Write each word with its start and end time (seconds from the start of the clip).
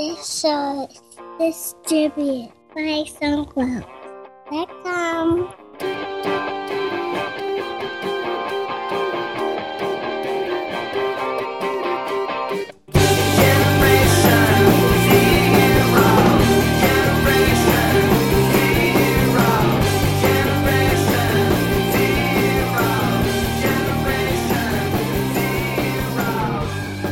This 0.00 0.40
show. 0.40 0.88
Is 1.42 1.74
distributed 1.86 2.52
by 2.74 3.04
SoundCloud.com. 3.20 5.54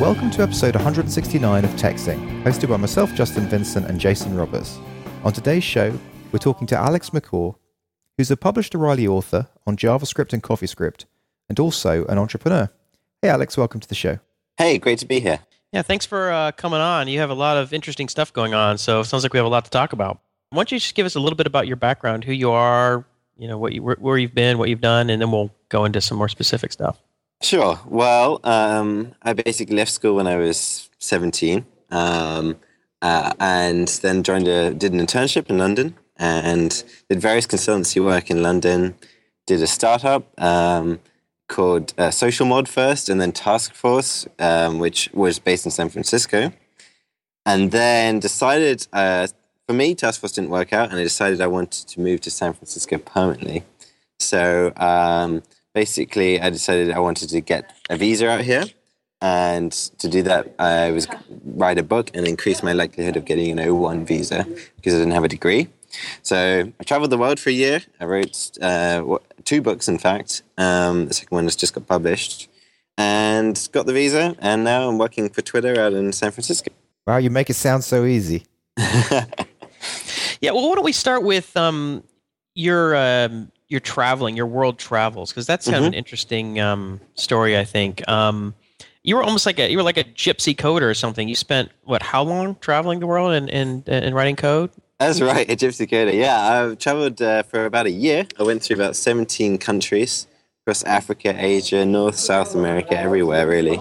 Welcome 0.08 0.30
to 0.30 0.42
episode 0.42 0.74
169 0.74 1.64
of 1.66 1.70
TechZing, 1.72 2.42
hosted 2.42 2.70
by 2.70 2.78
myself, 2.78 3.12
Justin 3.12 3.46
Vincent, 3.46 3.90
and 3.90 4.00
Jason 4.00 4.34
Roberts. 4.34 4.78
On 5.22 5.34
today's 5.34 5.62
show, 5.62 5.92
we're 6.32 6.38
talking 6.38 6.66
to 6.68 6.76
Alex 6.78 7.10
MacCaw, 7.10 7.54
who's 8.16 8.30
a 8.30 8.36
published 8.38 8.74
O'Reilly 8.74 9.06
author 9.06 9.48
on 9.66 9.76
JavaScript 9.76 10.32
and 10.32 10.42
CoffeeScript, 10.42 11.04
and 11.50 11.60
also 11.60 12.06
an 12.06 12.16
entrepreneur. 12.16 12.70
Hey, 13.20 13.28
Alex, 13.28 13.58
welcome 13.58 13.80
to 13.80 13.86
the 13.86 13.94
show. 13.94 14.18
Hey, 14.56 14.78
great 14.78 14.98
to 15.00 15.06
be 15.06 15.20
here. 15.20 15.40
Yeah, 15.72 15.82
thanks 15.82 16.06
for 16.06 16.32
uh, 16.32 16.52
coming 16.52 16.80
on. 16.80 17.06
You 17.08 17.18
have 17.18 17.28
a 17.28 17.34
lot 17.34 17.58
of 17.58 17.74
interesting 17.74 18.08
stuff 18.08 18.32
going 18.32 18.54
on, 18.54 18.78
so 18.78 19.00
it 19.00 19.04
sounds 19.04 19.24
like 19.24 19.34
we 19.34 19.38
have 19.38 19.44
a 19.44 19.50
lot 19.50 19.66
to 19.66 19.70
talk 19.70 19.92
about. 19.92 20.20
Why 20.48 20.60
don't 20.60 20.72
you 20.72 20.78
just 20.78 20.94
give 20.94 21.04
us 21.04 21.16
a 21.16 21.20
little 21.20 21.36
bit 21.36 21.46
about 21.46 21.66
your 21.66 21.76
background, 21.76 22.24
who 22.24 22.32
you 22.32 22.50
are, 22.50 23.04
you 23.36 23.46
know, 23.46 23.58
what 23.58 23.74
you, 23.74 23.82
where, 23.82 23.96
where 23.96 24.16
you've 24.16 24.34
been, 24.34 24.56
what 24.56 24.70
you've 24.70 24.80
done, 24.80 25.10
and 25.10 25.20
then 25.20 25.30
we'll 25.30 25.50
go 25.68 25.84
into 25.84 26.00
some 26.00 26.16
more 26.16 26.30
specific 26.30 26.72
stuff. 26.72 26.98
Sure. 27.40 27.78
Well, 27.86 28.40
um, 28.42 29.14
I 29.22 29.32
basically 29.32 29.76
left 29.76 29.92
school 29.92 30.16
when 30.16 30.26
I 30.26 30.36
was 30.36 30.90
17 30.98 31.64
um, 31.90 32.56
uh, 33.00 33.32
and 33.38 33.86
then 34.02 34.24
joined 34.24 34.48
a, 34.48 34.74
did 34.74 34.92
an 34.92 35.00
internship 35.00 35.48
in 35.48 35.58
London 35.58 35.94
and 36.16 36.82
did 37.08 37.20
various 37.20 37.46
consultancy 37.46 38.04
work 38.04 38.30
in 38.30 38.42
London. 38.42 38.96
Did 39.46 39.62
a 39.62 39.68
startup 39.68 40.28
um, 40.40 40.98
called 41.46 41.94
uh, 41.96 42.10
Social 42.10 42.44
Mod 42.44 42.68
first 42.68 43.08
and 43.08 43.20
then 43.20 43.32
Task 43.32 43.72
Force, 43.72 44.26
um, 44.40 44.80
which 44.80 45.08
was 45.14 45.38
based 45.38 45.64
in 45.64 45.70
San 45.70 45.88
Francisco. 45.88 46.52
And 47.46 47.70
then 47.70 48.18
decided, 48.18 48.86
uh, 48.92 49.28
for 49.66 49.74
me, 49.74 49.94
Task 49.94 50.20
Force 50.20 50.32
didn't 50.32 50.50
work 50.50 50.72
out 50.72 50.90
and 50.90 50.98
I 50.98 51.04
decided 51.04 51.40
I 51.40 51.46
wanted 51.46 51.86
to 51.88 52.00
move 52.00 52.20
to 52.22 52.32
San 52.32 52.52
Francisco 52.52 52.98
permanently. 52.98 53.62
So, 54.18 54.72
um, 54.76 55.44
basically, 55.74 56.40
I 56.40 56.50
decided 56.50 56.90
I 56.90 56.98
wanted 56.98 57.28
to 57.30 57.40
get 57.40 57.72
a 57.90 57.96
visa 57.96 58.28
out 58.28 58.42
here. 58.42 58.64
And 59.20 59.72
to 59.72 60.08
do 60.08 60.22
that, 60.22 60.54
I 60.60 60.92
was 60.92 61.08
write 61.44 61.78
a 61.78 61.82
book 61.82 62.10
and 62.14 62.26
increase 62.26 62.62
my 62.62 62.72
likelihood 62.72 63.16
of 63.16 63.24
getting 63.24 63.58
an 63.58 63.66
O1 63.66 64.06
visa 64.06 64.46
because 64.76 64.94
I 64.94 64.98
didn't 64.98 65.12
have 65.12 65.24
a 65.24 65.28
degree. 65.28 65.68
So 66.22 66.72
I 66.78 66.84
traveled 66.84 67.10
the 67.10 67.18
world 67.18 67.40
for 67.40 67.50
a 67.50 67.52
year. 67.52 67.80
I 67.98 68.04
wrote 68.04 68.56
uh, 68.62 69.18
two 69.44 69.60
books, 69.60 69.88
in 69.88 69.98
fact. 69.98 70.42
Um, 70.56 71.06
the 71.08 71.14
second 71.14 71.34
one 71.34 71.44
has 71.44 71.56
just 71.56 71.74
got 71.74 71.86
published 71.88 72.48
and 72.96 73.68
got 73.72 73.86
the 73.86 73.92
visa. 73.92 74.36
And 74.38 74.62
now 74.62 74.88
I'm 74.88 74.98
working 74.98 75.28
for 75.30 75.42
Twitter 75.42 75.80
out 75.80 75.94
in 75.94 76.12
San 76.12 76.30
Francisco. 76.30 76.70
Wow, 77.06 77.16
you 77.16 77.30
make 77.30 77.50
it 77.50 77.54
sound 77.54 77.82
so 77.82 78.04
easy. 78.04 78.44
Yeah, 80.40 80.52
well, 80.52 80.68
why 80.68 80.74
don't 80.76 80.84
we 80.84 80.92
start 80.92 81.24
with 81.24 81.56
um, 81.56 82.04
your 82.54 82.94
um, 82.94 83.50
your 83.68 83.80
traveling, 83.80 84.36
your 84.36 84.46
world 84.46 84.78
travels, 84.78 85.30
because 85.30 85.46
that's 85.46 85.66
kind 85.66 85.76
of 85.76 85.84
an 85.84 85.94
interesting 85.94 86.58
um, 86.58 87.00
story. 87.14 87.56
I 87.58 87.64
think 87.64 88.06
um, 88.08 88.54
you 89.02 89.16
were 89.16 89.22
almost 89.22 89.46
like 89.46 89.58
a 89.58 89.70
you 89.70 89.76
were 89.76 89.82
like 89.82 89.98
a 89.98 90.04
gypsy 90.04 90.56
coder 90.56 90.82
or 90.82 90.94
something. 90.94 91.28
You 91.28 91.34
spent 91.34 91.70
what? 91.84 92.02
How 92.02 92.22
long 92.22 92.56
traveling 92.56 93.00
the 93.00 93.06
world 93.06 93.32
and 93.32 93.50
and, 93.50 93.88
and 93.88 94.14
writing 94.14 94.36
code? 94.36 94.70
That's 94.98 95.20
right, 95.20 95.48
a 95.48 95.54
gypsy 95.54 95.88
coder. 95.88 96.12
Yeah, 96.14 96.40
I've 96.40 96.78
traveled 96.78 97.22
uh, 97.22 97.42
for 97.44 97.66
about 97.66 97.86
a 97.86 97.90
year. 97.90 98.26
I 98.38 98.42
went 98.42 98.62
through 98.62 98.76
about 98.76 98.96
17 98.96 99.58
countries 99.58 100.26
across 100.64 100.82
Africa, 100.82 101.34
Asia, 101.36 101.84
North, 101.84 102.16
South 102.16 102.54
America, 102.54 102.98
everywhere 102.98 103.46
really, 103.46 103.78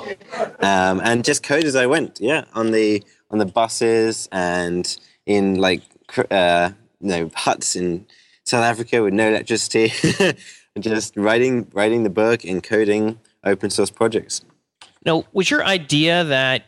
um, 0.60 1.02
and 1.04 1.26
just 1.26 1.44
code 1.44 1.64
as 1.64 1.76
I 1.76 1.88
went. 1.88 2.20
Yeah, 2.22 2.44
on 2.54 2.72
the 2.72 3.04
on 3.32 3.40
the 3.40 3.46
buses 3.46 4.30
and 4.32 4.98
in 5.26 5.56
like 5.56 5.82
uh, 6.30 6.72
you 7.00 7.10
know 7.10 7.32
huts 7.34 7.76
in 7.76 8.06
South 8.48 8.64
Africa 8.64 9.04
with 9.04 9.14
no 9.14 9.28
electricity, 9.28 9.92
and 10.76 10.84
just 10.84 11.16
writing 11.18 11.68
writing 11.74 12.04
the 12.04 12.10
book 12.10 12.44
and 12.44 12.64
coding 12.64 13.20
open 13.44 13.70
source 13.70 13.90
projects. 13.90 14.44
Now, 15.06 15.26
was 15.32 15.50
your 15.50 15.64
idea 15.64 16.24
that 16.26 16.66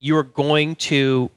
you 0.00 0.14
were 0.14 0.22
going 0.22 0.76
to 0.76 1.30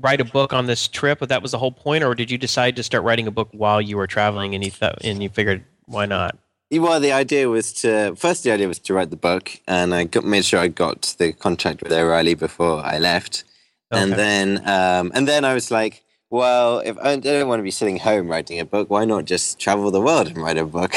write 0.00 0.20
a 0.20 0.24
book 0.24 0.52
on 0.52 0.66
this 0.66 0.88
trip, 0.88 1.20
that 1.20 1.42
was 1.42 1.52
the 1.52 1.58
whole 1.58 1.72
point, 1.72 2.04
or 2.04 2.14
did 2.14 2.30
you 2.30 2.38
decide 2.38 2.76
to 2.76 2.82
start 2.82 3.04
writing 3.04 3.26
a 3.26 3.30
book 3.30 3.48
while 3.52 3.80
you 3.80 3.96
were 3.96 4.06
traveling 4.06 4.54
and 4.54 4.64
you 4.64 4.70
thought 4.70 4.98
and 5.02 5.22
you 5.22 5.28
figured 5.28 5.64
why 5.86 6.06
not? 6.06 6.36
Well, 6.70 6.98
the 6.98 7.12
idea 7.12 7.48
was 7.48 7.72
to 7.74 8.14
first 8.16 8.42
the 8.42 8.50
idea 8.50 8.68
was 8.68 8.78
to 8.80 8.94
write 8.94 9.10
the 9.10 9.16
book, 9.16 9.60
and 9.66 9.94
I 9.94 10.04
got, 10.04 10.24
made 10.24 10.44
sure 10.44 10.60
I 10.60 10.68
got 10.68 11.14
the 11.18 11.32
contract 11.32 11.82
with 11.82 11.92
O'Reilly 11.92 12.34
before 12.34 12.80
I 12.84 12.98
left, 12.98 13.44
and 13.90 14.12
then 14.12 14.68
um, 14.68 15.12
and 15.14 15.28
then 15.28 15.44
I 15.44 15.54
was 15.54 15.70
like, 15.70 16.03
well, 16.34 16.80
if 16.80 16.98
I 16.98 17.14
don't 17.14 17.46
want 17.46 17.60
to 17.60 17.62
be 17.62 17.70
sitting 17.70 17.96
home 17.96 18.26
writing 18.26 18.58
a 18.58 18.64
book, 18.64 18.90
why 18.90 19.04
not 19.04 19.24
just 19.24 19.60
travel 19.60 19.92
the 19.92 20.00
world 20.00 20.26
and 20.26 20.36
write 20.36 20.58
a 20.58 20.64
book? 20.64 20.92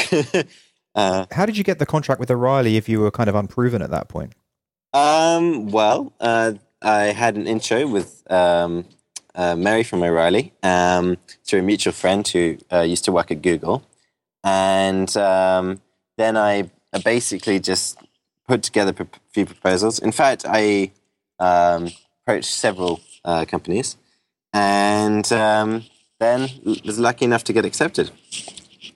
uh, 0.96 1.26
How 1.30 1.46
did 1.46 1.56
you 1.56 1.62
get 1.62 1.78
the 1.78 1.86
contract 1.86 2.18
with 2.18 2.28
O'Reilly 2.28 2.76
if 2.76 2.88
you 2.88 2.98
were 2.98 3.12
kind 3.12 3.28
of 3.28 3.36
unproven 3.36 3.80
at 3.80 3.90
that 3.90 4.08
point? 4.08 4.32
um, 4.92 5.68
well, 5.68 6.12
uh, 6.18 6.54
I 6.82 7.04
had 7.22 7.36
an 7.36 7.46
intro 7.46 7.86
with 7.86 8.28
um, 8.32 8.84
uh, 9.36 9.54
Mary 9.54 9.84
from 9.84 10.02
O'Reilly 10.02 10.52
um, 10.64 11.16
through 11.44 11.60
a 11.60 11.62
mutual 11.62 11.92
friend 11.92 12.26
who 12.26 12.58
uh, 12.72 12.80
used 12.80 13.04
to 13.04 13.12
work 13.12 13.30
at 13.30 13.40
Google. 13.40 13.84
And 14.42 15.16
um, 15.16 15.80
then 16.16 16.36
I 16.36 16.68
basically 17.04 17.60
just 17.60 17.96
put 18.48 18.64
together 18.64 18.92
a 18.98 19.06
few 19.32 19.46
proposals. 19.46 20.00
In 20.00 20.10
fact, 20.10 20.44
I 20.48 20.90
um, 21.38 21.90
approached 22.24 22.50
several 22.50 23.00
uh, 23.24 23.44
companies 23.44 23.96
and 24.52 25.30
um, 25.32 25.84
then 26.20 26.48
was 26.84 26.98
lucky 26.98 27.24
enough 27.24 27.44
to 27.44 27.52
get 27.52 27.64
accepted. 27.64 28.10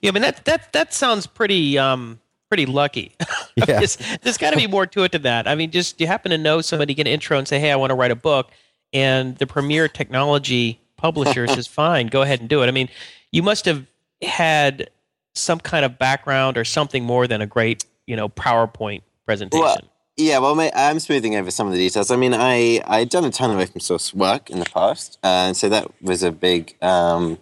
Yeah, 0.01 0.09
I 0.09 0.11
mean 0.11 0.23
that 0.23 0.45
that 0.45 0.73
that 0.73 0.93
sounds 0.93 1.27
pretty 1.27 1.77
um 1.77 2.19
pretty 2.49 2.65
lucky. 2.65 3.15
Yeah. 3.55 3.65
there's 3.77 3.97
there's 4.23 4.39
got 4.39 4.49
to 4.49 4.57
be 4.57 4.65
more 4.65 4.87
to 4.87 5.03
it 5.03 5.11
than 5.11 5.21
that. 5.21 5.47
I 5.47 5.53
mean, 5.53 5.69
just 5.69 6.01
you 6.01 6.07
happen 6.07 6.31
to 6.31 6.39
know 6.39 6.61
somebody, 6.61 6.95
get 6.95 7.05
an 7.05 7.13
intro, 7.13 7.37
and 7.37 7.47
say, 7.47 7.59
"Hey, 7.59 7.71
I 7.71 7.75
want 7.75 7.91
to 7.91 7.95
write 7.95 8.09
a 8.09 8.15
book," 8.15 8.49
and 8.91 9.37
the 9.37 9.45
premier 9.45 9.87
technology 9.87 10.81
publisher 10.97 11.45
says, 11.45 11.67
"Fine, 11.81 12.07
go 12.07 12.23
ahead 12.23 12.39
and 12.39 12.49
do 12.49 12.63
it." 12.63 12.67
I 12.67 12.71
mean, 12.71 12.89
you 13.31 13.43
must 13.43 13.65
have 13.65 13.85
had 14.23 14.89
some 15.35 15.59
kind 15.59 15.85
of 15.85 15.99
background 15.99 16.57
or 16.57 16.65
something 16.65 17.03
more 17.03 17.27
than 17.27 17.41
a 17.41 17.45
great, 17.45 17.85
you 18.07 18.15
know, 18.15 18.27
PowerPoint 18.27 19.03
presentation. 19.27 19.61
Well, 19.61 19.77
Yeah, 20.15 20.37
well, 20.37 20.69
I'm 20.75 20.99
smoothing 20.99 21.35
over 21.35 21.49
some 21.49 21.65
of 21.65 21.73
the 21.73 21.79
details. 21.79 22.11
I 22.11 22.17
mean, 22.17 22.35
I 22.35 22.81
I'd 22.85 23.09
done 23.09 23.25
a 23.25 23.31
ton 23.31 23.49
of 23.49 23.59
open 23.59 23.79
source 23.79 24.13
work 24.13 24.51
in 24.51 24.59
the 24.59 24.65
past, 24.65 25.17
uh, 25.23 25.47
and 25.47 25.57
so 25.57 25.69
that 25.69 25.89
was 26.03 26.21
a 26.21 26.31
big, 26.31 26.75
um, 26.83 27.39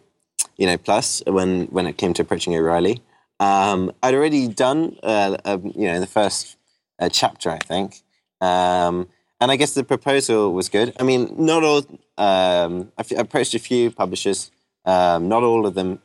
you 0.55 0.65
know, 0.67 0.77
plus 0.77 1.21
when 1.27 1.65
when 1.65 1.85
it 1.85 1.97
came 1.97 2.13
to 2.13 2.21
approaching 2.21 2.55
O'Reilly. 2.55 3.03
Um, 3.41 3.91
I'd 4.01 4.13
already 4.13 4.47
done, 4.47 4.95
uh, 5.03 5.35
you 5.75 5.87
know, 5.87 5.99
the 5.99 6.07
first 6.07 6.55
uh, 6.97 7.09
chapter, 7.09 7.49
I 7.49 7.57
think, 7.57 8.03
um, 8.39 9.09
and 9.41 9.51
I 9.51 9.57
guess 9.57 9.73
the 9.73 9.83
proposal 9.83 10.53
was 10.53 10.69
good. 10.69 10.93
I 10.97 11.03
mean, 11.03 11.35
not 11.37 11.65
all. 11.65 11.83
Um, 12.17 12.93
I've 12.97 13.11
approached 13.17 13.53
a 13.53 13.59
few 13.59 13.91
publishers. 13.91 14.49
Um, 14.85 15.27
not 15.27 15.43
all 15.43 15.65
of 15.65 15.73
them 15.73 15.99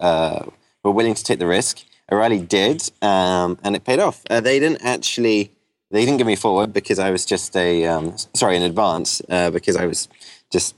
uh, 0.00 0.46
were 0.82 0.90
willing 0.90 1.14
to 1.14 1.22
take 1.22 1.38
the 1.38 1.46
risk. 1.46 1.84
O'Reilly 2.10 2.40
did, 2.40 2.90
um, 3.02 3.56
and 3.62 3.76
it 3.76 3.84
paid 3.84 4.00
off. 4.00 4.24
Uh, 4.28 4.40
they 4.40 4.58
didn't 4.58 4.82
actually 4.82 5.52
they 5.90 6.04
didn't 6.04 6.18
give 6.18 6.26
me 6.26 6.36
forward 6.36 6.72
because 6.72 6.98
I 6.98 7.10
was 7.10 7.24
just 7.24 7.56
a 7.56 7.86
um, 7.86 8.16
sorry 8.34 8.56
in 8.56 8.62
advance 8.62 9.22
uh, 9.28 9.50
because 9.50 9.76
I 9.76 9.86
was 9.86 10.08
just 10.50 10.74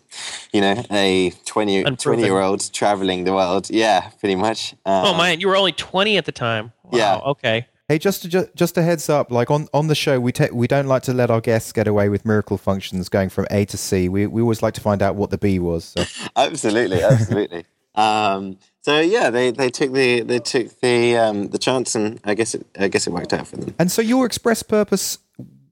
you 0.53 0.61
know 0.61 0.83
a 0.91 1.33
20, 1.45 1.85
20 1.85 2.23
year 2.23 2.41
old 2.41 2.73
traveling 2.73 3.25
the 3.25 3.33
world. 3.33 3.71
Yeah, 3.71 4.11
pretty 4.21 4.37
much. 4.37 4.73
Um, 4.87 5.07
oh 5.07 5.15
man, 5.17 5.41
you 5.41 5.49
were 5.49 5.57
only 5.57 5.73
20 5.73 6.17
at 6.17 6.25
the 6.25 6.33
time. 6.33 6.73
Wow, 6.85 6.99
Yeah. 6.99 7.17
Okay. 7.31 7.67
Hey, 7.89 7.99
just 7.99 8.23
to, 8.23 8.29
ju- 8.29 8.49
just 8.55 8.79
a 8.79 8.83
heads 8.83 9.09
up, 9.09 9.33
like 9.33 9.51
on, 9.51 9.67
on 9.75 9.89
the 9.89 9.97
show, 9.97 10.21
we 10.21 10.31
ta- 10.31 10.47
we 10.53 10.69
don't 10.69 10.87
like 10.87 11.03
to 11.03 11.13
let 11.13 11.29
our 11.29 11.41
guests 11.41 11.73
get 11.73 11.89
away 11.89 12.09
with 12.09 12.25
miracle 12.25 12.57
functions 12.57 13.09
going 13.09 13.31
from 13.31 13.49
A 13.51 13.65
to 13.65 13.77
C. 13.77 14.09
We 14.09 14.29
we 14.29 14.43
always 14.43 14.63
like 14.63 14.75
to 14.75 14.81
find 14.81 15.03
out 15.03 15.17
what 15.17 15.31
the 15.31 15.39
B 15.39 15.59
was. 15.59 15.87
So. 15.87 16.05
absolutely, 16.37 17.03
absolutely. 17.03 17.65
um, 17.97 18.59
so 18.83 18.99
yeah, 19.01 19.31
they, 19.31 19.51
they 19.51 19.69
took 19.69 19.93
the 19.93 20.23
they 20.23 20.39
took 20.39 20.81
the 20.81 21.17
um, 21.17 21.49
the 21.49 21.59
chance, 21.59 21.95
and 21.95 22.21
I 22.25 22.35
guess 22.35 22.55
it 22.55 22.67
I 22.79 22.89
guess 22.89 23.07
it 23.07 23.13
worked 23.13 23.33
out 23.33 23.47
for 23.47 23.57
them. 23.57 23.75
And 23.79 23.91
so 23.91 24.01
your 24.03 24.25
express 24.25 24.63
purpose 24.63 25.19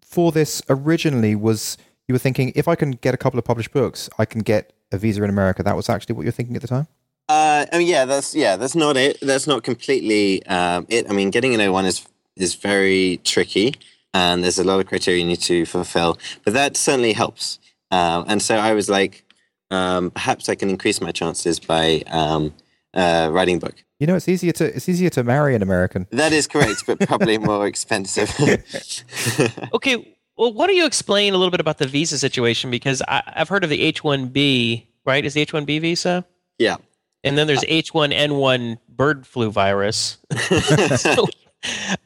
for 0.02 0.32
this 0.32 0.62
originally 0.68 1.34
was 1.34 1.78
you 2.06 2.14
were 2.14 2.18
thinking 2.18 2.52
if 2.54 2.68
I 2.68 2.74
can 2.74 2.92
get 2.92 3.14
a 3.14 3.16
couple 3.16 3.38
of 3.38 3.44
published 3.44 3.72
books, 3.72 4.10
I 4.18 4.24
can 4.24 4.40
get 4.40 4.72
a 4.92 4.98
visa 4.98 5.22
in 5.22 5.30
America. 5.30 5.62
That 5.62 5.76
was 5.76 5.88
actually 5.88 6.14
what 6.14 6.22
you 6.22 6.28
were 6.28 6.32
thinking 6.32 6.56
at 6.56 6.62
the 6.62 6.68
time. 6.68 6.86
Uh, 7.28 7.66
I 7.72 7.78
mean, 7.78 7.86
yeah, 7.86 8.04
that's 8.04 8.34
yeah, 8.34 8.56
that's 8.56 8.74
not 8.74 8.96
it. 8.96 9.18
That's 9.20 9.46
not 9.46 9.62
completely 9.62 10.44
um, 10.46 10.86
it. 10.88 11.08
I 11.10 11.12
mean, 11.12 11.30
getting 11.30 11.54
an 11.54 11.60
A1 11.60 11.84
is 11.84 12.06
is 12.36 12.54
very 12.54 13.20
tricky, 13.24 13.74
and 14.14 14.42
there's 14.42 14.58
a 14.58 14.64
lot 14.64 14.80
of 14.80 14.86
criteria 14.86 15.20
you 15.20 15.26
need 15.26 15.42
to 15.42 15.66
fulfill. 15.66 16.18
But 16.44 16.54
that 16.54 16.76
certainly 16.76 17.12
helps. 17.12 17.58
Um, 17.90 18.24
and 18.28 18.42
so 18.42 18.56
I 18.56 18.74
was 18.74 18.88
like, 18.88 19.24
um, 19.70 20.10
perhaps 20.10 20.48
I 20.48 20.54
can 20.54 20.70
increase 20.70 21.00
my 21.00 21.12
chances 21.12 21.58
by 21.58 22.02
um, 22.06 22.54
uh, 22.94 23.28
writing 23.32 23.58
book. 23.58 23.74
You 24.00 24.06
know, 24.06 24.14
it's 24.16 24.28
easier 24.28 24.52
to 24.52 24.74
it's 24.76 24.88
easier 24.88 25.10
to 25.10 25.24
marry 25.24 25.54
an 25.54 25.62
American. 25.62 26.06
That 26.10 26.32
is 26.32 26.46
correct, 26.46 26.84
but 26.86 27.00
probably 27.00 27.38
more 27.50 27.66
expensive. 27.66 28.30
Okay, 29.72 30.16
well, 30.36 30.52
why 30.52 30.66
don't 30.66 30.76
you 30.76 30.86
explain 30.86 31.34
a 31.34 31.36
little 31.36 31.50
bit 31.50 31.60
about 31.60 31.78
the 31.78 31.86
visa 31.86 32.18
situation? 32.18 32.70
Because 32.70 33.02
I, 33.08 33.22
I've 33.34 33.48
heard 33.48 33.64
of 33.64 33.70
the 33.70 33.82
H 33.82 34.04
one 34.04 34.28
B, 34.28 34.88
right? 35.04 35.24
Is 35.24 35.34
the 35.34 35.40
H 35.40 35.52
one 35.52 35.64
B 35.64 35.78
visa? 35.78 36.24
yeah. 36.58 36.76
And 37.24 37.36
then 37.36 37.48
there's 37.48 37.64
H 37.66 37.92
one 37.92 38.12
N 38.12 38.36
one 38.36 38.78
bird 38.88 39.26
flu 39.26 39.50
virus. 39.50 40.18
so, 40.96 41.26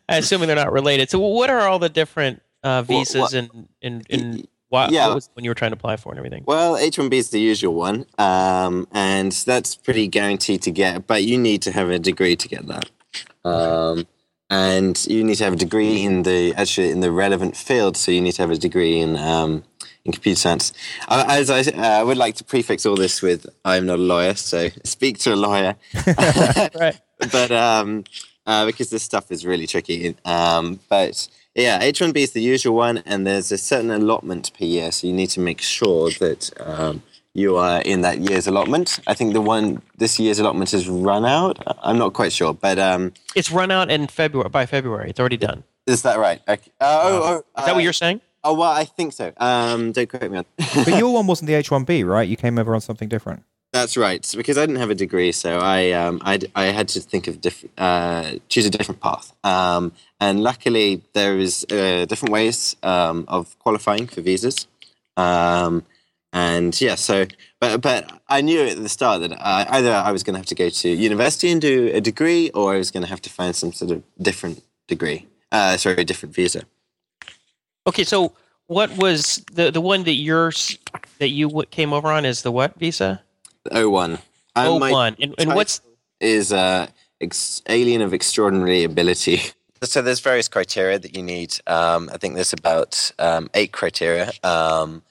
assuming 0.08 0.46
they're 0.46 0.56
not 0.56 0.72
related. 0.72 1.10
So, 1.10 1.18
what 1.20 1.50
are 1.50 1.60
all 1.68 1.78
the 1.78 1.90
different 1.90 2.38
uh, 2.64 2.82
Well, 2.88 3.00
visas 3.00 3.20
what- 3.20 3.34
and 3.34 3.68
and 3.82 4.06
and 4.08 4.48
why, 4.72 4.88
Yeah. 4.90 5.08
what 5.08 5.16
was 5.16 5.28
when 5.34 5.44
you 5.44 5.50
were 5.50 5.54
trying 5.54 5.72
to 5.72 5.76
apply 5.76 5.96
for 5.96 6.12
and 6.12 6.18
everything? 6.18 6.44
Well, 6.46 6.76
H1B 6.78 7.12
is 7.12 7.28
the 7.28 7.38
usual 7.40 7.74
one, 7.74 8.06
um, 8.16 8.88
and 8.92 9.30
that's 9.32 9.76
pretty 9.76 10.08
guaranteed 10.08 10.62
to 10.62 10.70
get, 10.70 11.06
but 11.06 11.24
you 11.24 11.36
need 11.36 11.60
to 11.62 11.72
have 11.72 11.90
a 11.90 11.98
degree 11.98 12.36
to 12.36 12.48
get 12.48 12.66
that. 12.68 12.90
Um, 13.44 14.06
and 14.48 14.94
you 15.06 15.24
need 15.24 15.36
to 15.36 15.44
have 15.44 15.52
a 15.52 15.56
degree 15.56 16.02
in 16.02 16.22
the 16.22 16.54
actually 16.54 16.90
in 16.90 17.00
the 17.00 17.12
relevant 17.12 17.54
field, 17.54 17.98
so 17.98 18.10
you 18.10 18.22
need 18.22 18.32
to 18.32 18.42
have 18.42 18.50
a 18.50 18.56
degree 18.56 18.98
in 18.98 19.16
um, 19.16 19.62
in 20.06 20.12
computer 20.12 20.38
science. 20.38 20.72
As 21.08 21.50
I 21.50 21.60
uh, 21.60 22.06
would 22.06 22.16
like 22.16 22.36
to 22.36 22.44
prefix 22.44 22.86
all 22.86 22.96
this 22.96 23.20
with, 23.20 23.46
I'm 23.66 23.84
not 23.84 23.98
a 23.98 24.02
lawyer, 24.02 24.34
so 24.34 24.70
speak 24.84 25.18
to 25.18 25.34
a 25.34 25.36
lawyer. 25.36 25.76
Right. 26.74 26.98
but 27.30 27.50
um, 27.52 28.04
uh, 28.46 28.64
because 28.66 28.88
this 28.88 29.02
stuff 29.02 29.30
is 29.30 29.44
really 29.44 29.66
tricky. 29.66 30.16
Um, 30.24 30.80
but 30.88 31.28
yeah, 31.54 31.80
H1B 31.82 32.16
is 32.16 32.32
the 32.32 32.40
usual 32.42 32.74
one, 32.76 32.98
and 33.04 33.26
there's 33.26 33.52
a 33.52 33.58
certain 33.58 33.90
allotment 33.90 34.50
per 34.58 34.64
year, 34.64 34.90
so 34.92 35.06
you 35.06 35.12
need 35.12 35.28
to 35.30 35.40
make 35.40 35.60
sure 35.60 36.10
that 36.20 36.50
um, 36.60 37.02
you 37.34 37.56
are 37.56 37.80
in 37.82 38.00
that 38.02 38.18
year's 38.18 38.46
allotment. 38.46 38.98
I 39.06 39.14
think 39.14 39.32
the 39.34 39.40
one 39.40 39.82
this 39.98 40.18
year's 40.18 40.38
allotment 40.38 40.70
has 40.72 40.88
run 40.88 41.24
out. 41.24 41.58
I'm 41.82 41.98
not 41.98 42.12
quite 42.14 42.32
sure, 42.32 42.54
but 42.54 42.78
um, 42.78 43.12
It's 43.34 43.50
run 43.50 43.70
out 43.70 43.90
in 43.90 44.06
February. 44.06 44.48
By 44.48 44.66
February, 44.66 45.10
it's 45.10 45.20
already 45.20 45.36
done. 45.36 45.64
is 45.86 46.02
that 46.02 46.18
right? 46.18 46.40
Okay. 46.48 46.70
Uh, 46.80 47.00
oh, 47.04 47.20
oh, 47.24 47.36
Is 47.60 47.66
that 47.66 47.72
uh, 47.72 47.74
what 47.74 47.84
you're 47.84 47.92
saying? 47.92 48.20
Oh, 48.44 48.54
well, 48.54 48.70
I 48.72 48.84
think 48.84 49.12
so. 49.12 49.32
Um, 49.36 49.92
don't 49.92 50.08
quote 50.08 50.30
me 50.30 50.38
on. 50.38 50.44
But 50.84 50.98
your 50.98 51.12
one 51.14 51.26
wasn't 51.26 51.46
the 51.48 51.54
H1B, 51.54 52.04
right? 52.06 52.28
You 52.28 52.36
came 52.36 52.58
over 52.58 52.74
on 52.74 52.80
something 52.80 53.08
different. 53.08 53.44
That's 53.72 53.96
right. 53.96 54.22
So 54.24 54.36
because 54.36 54.58
I 54.58 54.62
didn't 54.66 54.80
have 54.80 54.90
a 54.90 54.94
degree, 54.94 55.32
so 55.32 55.58
I 55.58 55.92
um, 55.92 56.20
I, 56.24 56.40
I 56.54 56.64
had 56.64 56.88
to 56.88 57.00
think 57.00 57.26
of 57.26 57.40
different 57.40 57.72
uh, 57.78 58.32
choose 58.50 58.66
a 58.66 58.70
different 58.70 59.00
path. 59.00 59.32
Um, 59.44 59.92
and 60.22 60.40
luckily, 60.40 61.02
there 61.14 61.36
is 61.36 61.66
uh, 61.68 62.04
different 62.08 62.32
ways 62.32 62.76
um, 62.84 63.24
of 63.26 63.58
qualifying 63.58 64.06
for 64.06 64.20
visas. 64.20 64.68
Um, 65.16 65.84
and 66.32 66.80
yeah, 66.80 66.94
so 66.94 67.26
but 67.60 67.80
but 67.80 68.00
I 68.28 68.40
knew 68.40 68.60
at 68.60 68.76
the 68.76 68.88
start 68.88 69.20
that 69.22 69.32
I, 69.32 69.66
either 69.76 69.92
I 69.92 70.12
was 70.12 70.22
going 70.22 70.34
to 70.34 70.38
have 70.38 70.46
to 70.46 70.54
go 70.54 70.68
to 70.70 70.88
university 70.88 71.50
and 71.50 71.60
do 71.60 71.90
a 71.92 72.00
degree, 72.00 72.50
or 72.50 72.72
I 72.72 72.78
was 72.78 72.92
going 72.92 73.02
to 73.02 73.08
have 73.08 73.20
to 73.22 73.30
find 73.30 73.54
some 73.54 73.72
sort 73.72 73.90
of 73.90 74.02
different 74.28 74.62
degree. 74.86 75.26
Uh, 75.50 75.76
sorry, 75.76 75.96
a 75.96 76.04
different 76.04 76.34
visa. 76.36 76.62
Okay, 77.88 78.04
so 78.04 78.32
what 78.68 78.96
was 78.96 79.44
the 79.52 79.72
the 79.72 79.80
one 79.80 80.04
that 80.04 80.14
yours 80.14 80.78
that 81.18 81.30
you 81.30 81.64
came 81.70 81.92
over 81.92 82.08
on 82.12 82.24
is 82.24 82.42
the 82.42 82.52
what 82.52 82.78
visa? 82.78 83.20
O 83.72 83.90
one. 83.90 84.18
My 84.54 84.68
one. 84.92 85.16
And, 85.20 85.34
and 85.38 85.54
what's 85.54 85.80
is 86.20 86.52
uh, 86.52 86.86
ex- 87.20 87.62
alien 87.68 88.02
of 88.02 88.14
extraordinary 88.14 88.84
ability. 88.84 89.40
So 89.82 90.00
there's 90.00 90.20
various 90.20 90.48
criteria 90.48 90.98
that 90.98 91.16
you 91.16 91.22
need. 91.22 91.58
Um, 91.66 92.08
I 92.12 92.16
think 92.16 92.34
there's 92.34 92.52
about 92.52 93.12
um, 93.18 93.50
eight 93.54 93.72
criteria. 93.72 94.30
Um, 94.44 95.02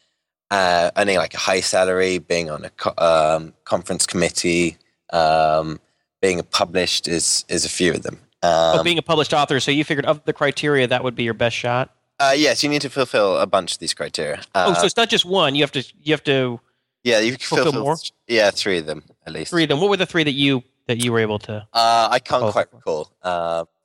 uh, 0.50 0.92
earning 0.98 1.18
like 1.18 1.34
a 1.34 1.38
high 1.38 1.60
salary, 1.62 2.18
being 2.20 2.50
on 2.50 2.66
a 2.66 2.70
co- 2.72 2.94
um, 2.98 3.54
conference 3.66 4.06
committee, 4.06 4.78
um, 5.12 5.80
being 6.22 6.42
published 6.52 7.08
is 7.08 7.46
is 7.50 7.66
a 7.66 7.70
few 7.70 7.92
of 7.94 8.04
them. 8.04 8.16
Um, 8.44 8.80
oh, 8.80 8.84
being 8.84 8.98
a 8.98 9.02
published 9.02 9.34
author? 9.34 9.60
So 9.60 9.72
you 9.72 9.84
figured 9.84 10.06
of 10.06 10.24
the 10.26 10.34
criteria 10.34 10.88
that 10.88 11.04
would 11.04 11.16
be 11.16 11.24
your 11.24 11.34
best 11.34 11.56
shot. 11.56 11.94
uh, 12.20 12.34
yes, 12.36 12.64
you 12.64 12.70
need 12.70 12.82
to 12.82 12.90
fulfill 12.90 13.38
a 13.38 13.46
bunch 13.48 13.74
of 13.74 13.80
these 13.80 13.94
criteria. 13.94 14.42
oh, 14.56 14.72
Uh, 14.72 14.74
so 14.76 14.86
it's 14.86 14.98
not 14.98 15.10
just 15.10 15.26
one. 15.26 15.54
You 15.56 15.64
have 15.64 15.72
to 15.74 15.84
you 16.02 16.14
have 16.14 16.24
to 16.26 16.60
yeah, 17.04 17.20
you 17.20 17.36
fulfill 17.38 17.66
fulfill 17.66 17.84
more? 17.84 17.98
Yeah, 18.28 18.52
three 18.52 18.78
of 18.78 18.86
them 18.86 19.04
at 19.26 19.34
least. 19.34 19.52
three 19.52 19.64
of 19.64 19.70
them. 19.70 19.80
What 19.82 19.90
were 19.90 19.98
the 19.98 20.06
three 20.06 20.24
that 20.24 20.34
you 20.34 20.64
that 20.88 20.98
you 21.04 21.12
were 21.12 21.20
able 21.20 21.40
to? 21.40 21.66
Uh, 21.74 22.08
I 22.12 22.20
can't 22.20 22.44
Oh. 22.44 22.52
quite 22.52 22.68
recall. 22.74 23.12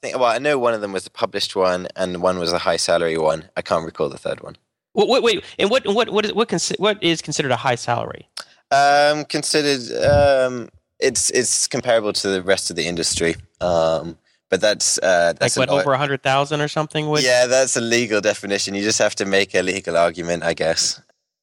I 0.07 0.11
think, 0.11 0.21
well, 0.21 0.31
I 0.31 0.39
know 0.39 0.57
one 0.59 0.73
of 0.73 0.81
them 0.81 0.93
was 0.93 1.07
a 1.07 1.11
published 1.11 1.57
one, 1.57 1.89
and 1.97 2.23
one 2.23 2.39
was 2.39 2.53
a 2.53 2.59
high 2.59 2.77
salary 2.77 3.19
one. 3.19 3.49
I 3.57 3.63
can't 3.63 3.85
recall 3.85 4.09
the 4.09 4.19
third 4.19 4.41
one. 4.41 4.57
Wait, 4.95 5.09
wait, 5.09 5.23
wait 5.23 5.45
and 5.59 5.69
what 5.69 5.87
what 5.87 6.11
what 6.11 6.25
is 6.25 6.33
what, 6.33 6.49
consi- 6.49 6.79
what 6.79 7.03
is 7.03 7.21
considered 7.21 7.51
a 7.51 7.57
high 7.57 7.75
salary? 7.75 8.29
Um, 8.71 9.25
considered, 9.25 9.83
um, 10.05 10.69
it's 11.01 11.31
it's 11.31 11.67
comparable 11.67 12.13
to 12.15 12.29
the 12.29 12.43
rest 12.43 12.71
of 12.71 12.77
the 12.77 12.87
industry, 12.87 13.35
um, 13.61 14.17
but 14.49 14.61
that's 14.61 14.99
uh, 15.03 15.35
that's 15.39 15.57
a 15.57 15.61
what 15.61 15.71
law- 15.71 15.81
over 15.81 15.93
a 15.93 15.99
hundred 15.99 16.23
thousand 16.23 16.61
or 16.61 16.69
something? 16.69 17.09
Would, 17.11 17.25
yeah, 17.25 17.47
that's 17.47 17.77
a 17.77 17.81
legal 17.81 18.21
definition. 18.21 18.75
You 18.75 18.83
just 18.83 19.01
have 19.01 19.17
to 19.17 19.27
make 19.27 19.55
a 19.55 19.63
legal 19.63 19.97
argument, 19.97 20.45
I 20.45 20.55
guess. 20.55 21.03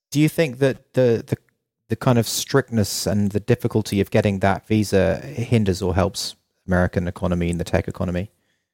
Do 0.09 0.19
you 0.19 0.29
think 0.29 0.59
that 0.59 0.93
the 0.93 1.23
the 1.27 1.37
the 1.89 1.95
kind 1.95 2.17
of 2.17 2.27
strictness 2.27 3.05
and 3.05 3.31
the 3.33 3.39
difficulty 3.39 3.99
of 4.01 4.09
getting 4.09 4.39
that 4.39 4.65
visa 4.65 5.17
hinders 5.17 5.81
or 5.81 5.93
helps 5.93 6.35
American 6.65 7.07
economy 7.07 7.51
and 7.51 7.59
the 7.59 7.65
tech 7.65 7.87
economy? 7.87 8.31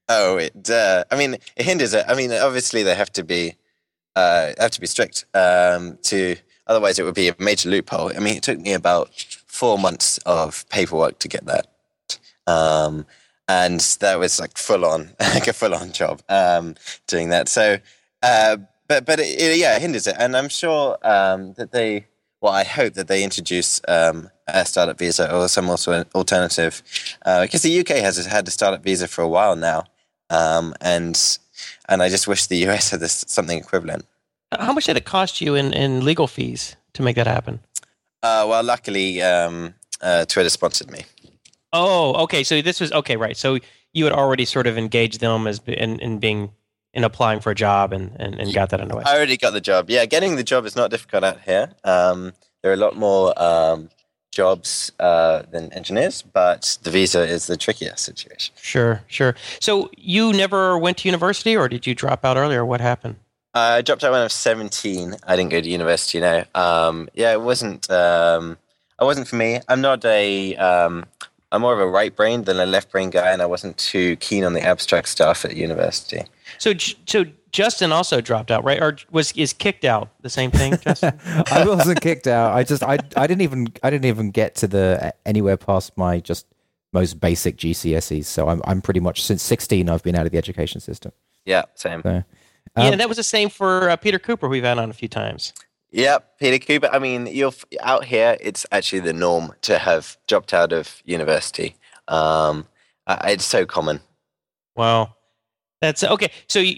Oh, 0.10 0.38
it. 0.38 0.70
Uh, 0.70 1.04
I 1.12 1.16
mean, 1.18 1.36
it 1.56 1.64
hinders 1.66 1.94
it. 1.94 2.04
I 2.08 2.16
mean, 2.16 2.32
obviously 2.32 2.82
they 2.84 2.96
have 2.96 3.12
to 3.14 3.24
be, 3.24 3.56
uh, 4.16 4.54
have 4.60 4.72
to 4.72 4.82
be 4.82 4.88
strict. 4.88 5.26
Um, 5.36 6.00
to 6.04 6.36
otherwise 6.68 7.00
it 7.00 7.04
would 7.04 7.16
be 7.16 7.30
a 7.30 7.36
major 7.40 7.70
loophole. 7.70 8.12
I 8.16 8.20
mean, 8.20 8.36
it 8.38 8.44
took 8.44 8.60
me 8.60 8.74
about 8.74 9.12
four 9.48 9.78
months 9.78 10.18
of 10.26 10.68
paperwork 10.70 11.20
to 11.20 11.28
get 11.28 11.46
that, 11.46 11.68
um, 12.48 13.06
and 13.48 13.80
that 14.02 14.20
was 14.20 14.40
like 14.40 14.58
full 14.58 14.86
on, 14.86 15.12
like 15.20 15.48
a 15.48 15.54
full 15.54 15.76
on 15.76 15.92
job 15.92 16.22
um, 16.30 16.76
doing 17.08 17.30
that. 17.30 17.48
So, 17.50 17.78
uh, 18.24 18.58
but 18.88 19.06
but 19.06 19.20
it, 19.20 19.40
it- 19.40 19.60
yeah, 19.60 19.76
it 19.76 19.82
hinders 19.82 20.08
it, 20.08 20.16
and 20.20 20.36
I'm 20.36 20.50
sure 20.50 20.98
um, 21.04 21.54
that 21.54 21.72
they. 21.72 22.08
Well, 22.42 22.54
I 22.54 22.64
hope 22.64 22.94
that 22.94 23.10
they 23.10 23.24
introduce 23.24 23.82
um, 23.88 24.30
a 24.48 24.66
startup 24.66 24.98
visa 24.98 25.30
or 25.36 25.50
some 25.50 25.70
also 25.70 26.06
alternative, 26.16 26.82
uh, 27.26 27.42
because 27.42 27.64
the 27.64 27.80
UK 27.82 27.90
has 27.98 28.26
had 28.26 28.48
a 28.48 28.52
startup 28.52 28.82
visa 28.82 29.10
for 29.10 29.22
a 29.24 29.28
while 29.28 29.58
now 29.58 29.84
um, 30.30 30.74
and 30.82 31.40
and 31.88 32.02
I 32.02 32.10
just 32.10 32.28
wish 32.28 32.48
the 32.48 32.58
US 32.68 32.92
had 32.92 33.00
this 33.00 33.26
something 33.28 33.58
equivalent. 33.58 34.06
How 34.52 34.74
much 34.74 34.86
did 34.86 34.98
it 34.98 35.06
cost 35.06 35.42
you 35.42 35.56
in, 35.56 35.74
in 35.74 36.04
legal 36.04 36.28
fees 36.28 36.76
to 36.94 37.04
make 37.04 37.16
that 37.16 37.28
happen? 37.28 37.60
Uh, 38.24 38.46
well, 38.50 38.64
luckily, 38.64 39.22
um, 39.22 39.76
uh, 40.02 40.26
Twitter 40.26 40.50
sponsored 40.50 40.92
me. 40.92 41.06
Oh, 41.72 42.16
okay. 42.24 42.44
So 42.44 42.62
this 42.62 42.80
was 42.80 42.92
okay, 42.92 43.16
right? 43.16 43.38
So 43.38 43.60
you 43.94 44.06
had 44.06 44.14
already 44.14 44.46
sort 44.46 44.68
of 44.68 44.78
engaged 44.78 45.20
them 45.20 45.46
as 45.46 45.62
in, 45.68 46.00
in 46.00 46.20
being 46.20 46.52
in 46.94 47.04
applying 47.04 47.40
for 47.40 47.52
a 47.52 47.56
job 47.56 47.94
and, 47.94 48.12
and, 48.20 48.40
and 48.40 48.54
got 48.54 48.72
that 48.72 48.82
underway. 48.82 49.04
I 49.06 49.16
already 49.16 49.38
got 49.38 49.54
the 49.54 49.62
job. 49.62 49.90
Yeah, 49.90 50.06
getting 50.06 50.36
the 50.36 50.44
job 50.44 50.66
is 50.66 50.76
not 50.76 50.90
difficult 50.90 51.24
out 51.24 51.42
here. 51.42 51.72
Um, 51.84 52.34
there 52.62 52.72
are 52.72 52.74
a 52.74 52.78
lot 52.78 52.98
more 52.98 53.40
um, 53.42 53.90
jobs 54.32 54.92
uh, 55.00 55.44
than 55.52 55.72
engineers, 55.74 56.22
but 56.22 56.78
the 56.84 56.92
visa 56.92 57.22
is 57.22 57.48
the 57.48 57.58
trickier 57.58 57.96
situation. 57.96 58.54
Sure, 58.62 59.02
sure. 59.08 59.36
So 59.60 59.90
you 59.98 60.34
never 60.34 60.78
went 60.78 60.98
to 61.00 61.08
university, 61.08 61.56
or 61.56 61.68
did 61.68 61.88
you 61.88 61.96
drop 61.96 62.24
out 62.24 62.38
earlier? 62.38 62.66
What 62.66 62.82
happened? 62.82 63.16
I 63.54 63.82
dropped 63.82 64.04
out 64.04 64.12
when 64.12 64.22
I 64.22 64.24
was 64.24 64.34
17. 64.34 65.16
I 65.26 65.36
didn't 65.36 65.52
go 65.52 65.60
to 65.60 65.70
university, 65.70 66.20
no. 66.20 66.44
Um, 66.54 67.10
yeah, 67.14 67.34
it 67.34 67.42
wasn't. 67.42 67.90
Um, 67.90 68.58
it 69.02 69.04
wasn't 69.04 69.28
for 69.28 69.38
me. 69.38 69.60
I'm 69.68 69.82
not 69.82 70.04
a. 70.06 70.56
Um, 70.56 71.06
I'm 71.52 71.62
more 71.62 71.74
of 71.74 71.80
a 71.80 71.88
right 71.88 72.16
brain 72.16 72.44
than 72.44 72.60
a 72.60 72.66
left 72.66 72.92
brain 72.92 73.10
guy, 73.10 73.32
and 73.32 73.42
I 73.42 73.48
wasn't 73.48 73.78
too 73.78 74.18
keen 74.18 74.44
on 74.44 74.54
the 74.54 74.62
abstract 74.62 75.10
stuff 75.10 75.46
at 75.46 75.56
university. 75.56 76.22
So, 76.60 76.74
so 77.08 77.26
Justin 77.52 77.92
also 77.92 78.22
dropped 78.22 78.52
out, 78.52 78.64
right? 78.64 78.82
Or 78.82 78.98
was 79.12 79.32
is 79.34 79.54
kicked 79.54 79.86
out 79.86 80.10
the 80.22 80.30
same 80.30 80.52
thing, 80.52 80.78
Justin? 80.82 81.20
I 81.52 81.66
wasn't 81.66 82.02
kicked 82.02 82.28
out. 82.28 82.54
I 82.54 82.64
just 82.64 82.84
I 82.84 82.98
I 83.16 83.28
didn't 83.28 83.42
even 83.42 83.68
I 83.84 83.90
didn't 83.90 84.06
even 84.06 84.32
get 84.32 84.56
to 84.56 84.68
the 84.68 85.14
anywhere 85.26 85.58
past 85.58 85.98
my 85.98 86.20
just 86.20 86.46
most 86.94 87.20
basic 87.20 87.58
GCSEs. 87.58 88.26
So 88.26 88.50
I'm 88.50 88.62
I'm 88.66 88.82
pretty 88.82 89.00
much 89.00 89.24
since 89.24 89.42
16 89.44 89.90
I've 89.90 90.04
been 90.04 90.16
out 90.16 90.26
of 90.26 90.32
the 90.32 90.38
education 90.38 90.80
system. 90.82 91.12
Yeah, 91.46 91.64
same. 91.76 92.02
So, 92.04 92.10
yeah, 92.10 92.22
um, 92.76 92.92
and 92.94 93.00
that 93.02 93.08
was 93.08 93.18
the 93.18 93.24
same 93.24 93.50
for 93.50 93.90
uh, 93.90 93.96
Peter 93.96 94.20
Cooper, 94.20 94.48
we've 94.48 94.64
had 94.64 94.78
on 94.78 94.90
a 94.90 94.94
few 94.94 95.08
times. 95.08 95.54
Yeah, 95.92 96.20
Peter 96.40 96.64
Cooper. 96.64 96.90
I 96.94 97.00
mean, 97.00 97.26
you're 97.26 97.48
f- 97.48 97.66
out 97.82 98.06
here. 98.06 98.38
It's 98.40 98.66
actually 98.72 99.00
the 99.00 99.14
norm 99.14 99.54
to 99.62 99.80
have 99.80 100.18
dropped 100.28 100.54
out 100.54 100.72
of 100.72 101.02
university. 101.06 101.76
Um, 102.08 102.68
I- 103.08 103.32
it's 103.32 103.46
so 103.46 103.66
common. 103.66 104.02
Wow, 104.76 105.16
that's 105.82 106.04
okay. 106.04 106.30
So, 106.48 106.60
you, 106.60 106.78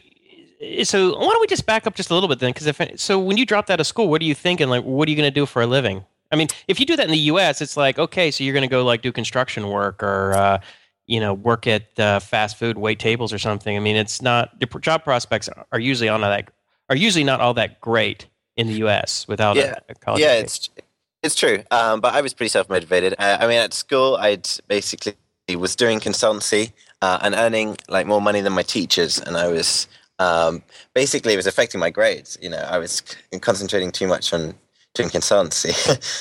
so 0.84 1.18
why 1.18 1.25
don't 1.25 1.41
we 1.41 1.48
just 1.48 1.65
back 1.65 1.88
up 1.88 1.96
just 1.96 2.10
a 2.10 2.13
little 2.13 2.30
bit 2.30 2.39
then? 2.39 2.51
Because 2.51 2.68
if 2.68 3.00
so, 3.00 3.20
when 3.20 3.38
you 3.38 3.46
dropped 3.46 3.70
out 3.70 3.80
of 3.80 3.88
school, 3.88 4.08
what 4.08 4.22
are 4.22 4.25
you 4.25 4.36
thinking? 4.36 4.70
Like, 4.70 4.84
what 4.84 5.08
are 5.08 5.12
you 5.12 5.18
going 5.18 5.27
to 5.27 5.34
do 5.34 5.46
for 5.46 5.62
a 5.62 5.68
living? 5.68 6.06
I 6.32 6.36
mean, 6.36 6.48
if 6.68 6.80
you 6.80 6.86
do 6.86 6.96
that 6.96 7.06
in 7.06 7.12
the 7.12 7.18
U.S., 7.18 7.62
it's 7.62 7.75
like 7.75 8.00
okay, 8.00 8.32
so 8.32 8.44
you're 8.44 8.53
going 8.53 8.62
to 8.62 8.68
go 8.70 8.84
like 8.84 9.01
do 9.01 9.12
construction 9.12 9.68
work 9.70 10.01
or 10.03 10.34
uh, 10.34 10.62
you 11.08 11.20
know 11.20 11.34
work 11.34 11.68
at 11.68 12.00
uh, 12.00 12.20
fast 12.20 12.58
food, 12.58 12.77
wait 12.77 13.00
tables 13.00 13.34
or 13.34 13.39
something. 13.39 13.75
I 13.75 13.80
mean, 13.80 13.96
it's 13.96 14.22
not 14.22 14.60
the 14.60 14.65
job 14.80 15.03
prospects 15.03 15.50
are 15.72 15.80
usually 15.80 16.10
on 16.10 16.22
that 16.22 16.50
are 16.89 16.96
usually 16.96 17.24
not 17.24 17.41
all 17.41 17.53
that 17.56 17.82
great 17.82 18.27
in 18.56 18.68
the 18.68 18.74
U.S. 18.75 19.27
without 19.27 19.56
Yeah. 19.56 19.75
a, 19.89 19.91
a 19.91 19.96
college. 19.96 20.22
yeah, 20.22 20.34
it's 20.34 20.70
It's 21.24 21.36
true, 21.36 21.63
um, 21.72 22.01
but 22.01 22.13
I 22.13 22.22
was 22.22 22.34
pretty 22.34 22.50
self 22.50 22.70
motivated. 22.70 23.15
Uh, 23.18 23.38
I 23.39 23.48
mean, 23.48 23.58
at 23.58 23.74
school, 23.74 24.15
I'd 24.18 24.48
basically 24.68 25.15
was 25.56 25.75
doing 25.75 26.00
consultancy 26.00 26.72
uh, 27.01 27.20
and 27.22 27.36
earning 27.36 27.77
like 27.89 28.08
more 28.08 28.22
money 28.22 28.41
than 28.41 28.53
my 28.53 28.63
teachers, 28.63 29.20
and 29.20 29.36
I 29.36 29.48
was 29.48 29.88
um, 30.21 30.63
basically 30.93 31.33
it 31.33 31.37
was 31.37 31.47
affecting 31.47 31.79
my 31.79 31.89
grades. 31.89 32.37
You 32.41 32.49
know, 32.49 32.65
I 32.75 32.77
was 32.77 33.01
concentrating 33.41 33.91
too 33.91 34.07
much 34.07 34.33
on 34.33 34.53
doing 34.93 35.09
consultancy, 35.09 35.73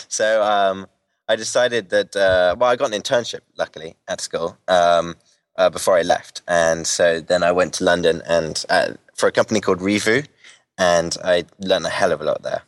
so 0.08 0.42
um, 0.42 0.86
I 1.28 1.36
decided 1.36 1.90
that. 1.90 2.16
Uh, 2.16 2.56
well, 2.58 2.70
I 2.70 2.76
got 2.76 2.92
an 2.92 3.00
internship 3.00 3.40
luckily 3.58 3.96
at 4.08 4.20
school 4.20 4.56
um, 4.68 5.16
uh, 5.56 5.70
before 5.70 5.96
I 5.96 6.02
left, 6.02 6.42
and 6.48 6.86
so 6.86 7.20
then 7.20 7.42
I 7.42 7.52
went 7.52 7.74
to 7.74 7.84
London 7.84 8.22
and 8.26 8.64
uh, 8.70 8.94
for 9.14 9.28
a 9.28 9.32
company 9.32 9.60
called 9.60 9.80
Reevoo, 9.80 10.26
and 10.78 11.16
I 11.22 11.44
learned 11.58 11.86
a 11.86 11.90
hell 11.90 12.12
of 12.12 12.20
a 12.20 12.24
lot 12.24 12.42
there. 12.42 12.62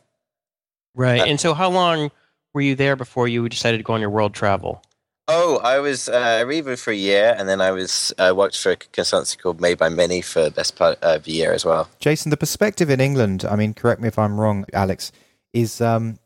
Right. 0.95 1.27
and 1.27 1.39
so, 1.39 1.55
how 1.55 1.69
long 1.69 2.11
were 2.53 2.61
you 2.61 2.75
there 2.75 2.95
before 2.95 3.27
you 3.27 3.49
decided 3.49 3.77
to 3.77 3.83
go 3.83 3.93
on 3.93 4.01
your 4.01 4.11
world 4.11 4.35
travel? 4.35 4.83
Oh, 5.27 5.59
I 5.63 5.79
was 5.79 6.09
uh, 6.09 6.43
Reevoo 6.45 6.77
for 6.77 6.91
a 6.91 6.95
year, 6.95 7.33
and 7.37 7.47
then 7.47 7.61
I 7.61 7.71
was 7.71 8.13
uh, 8.17 8.33
worked 8.35 8.57
for 8.59 8.73
a 8.73 8.75
consultancy 8.75 9.39
called 9.39 9.61
Made 9.61 9.77
by 9.77 9.87
Many 9.87 10.21
for 10.21 10.43
the 10.43 10.51
best 10.51 10.75
part 10.75 10.99
of 11.01 11.23
the 11.23 11.31
year 11.31 11.53
as 11.53 11.63
well. 11.63 11.89
Jason, 11.99 12.29
the 12.29 12.37
perspective 12.37 12.89
in 12.89 12.99
England, 12.99 13.45
I 13.49 13.55
mean, 13.55 13.73
correct 13.73 14.01
me 14.01 14.09
if 14.09 14.19
I'm 14.19 14.37
wrong, 14.37 14.65
Alex, 14.73 15.13
is 15.53 15.79
um, 15.79 16.19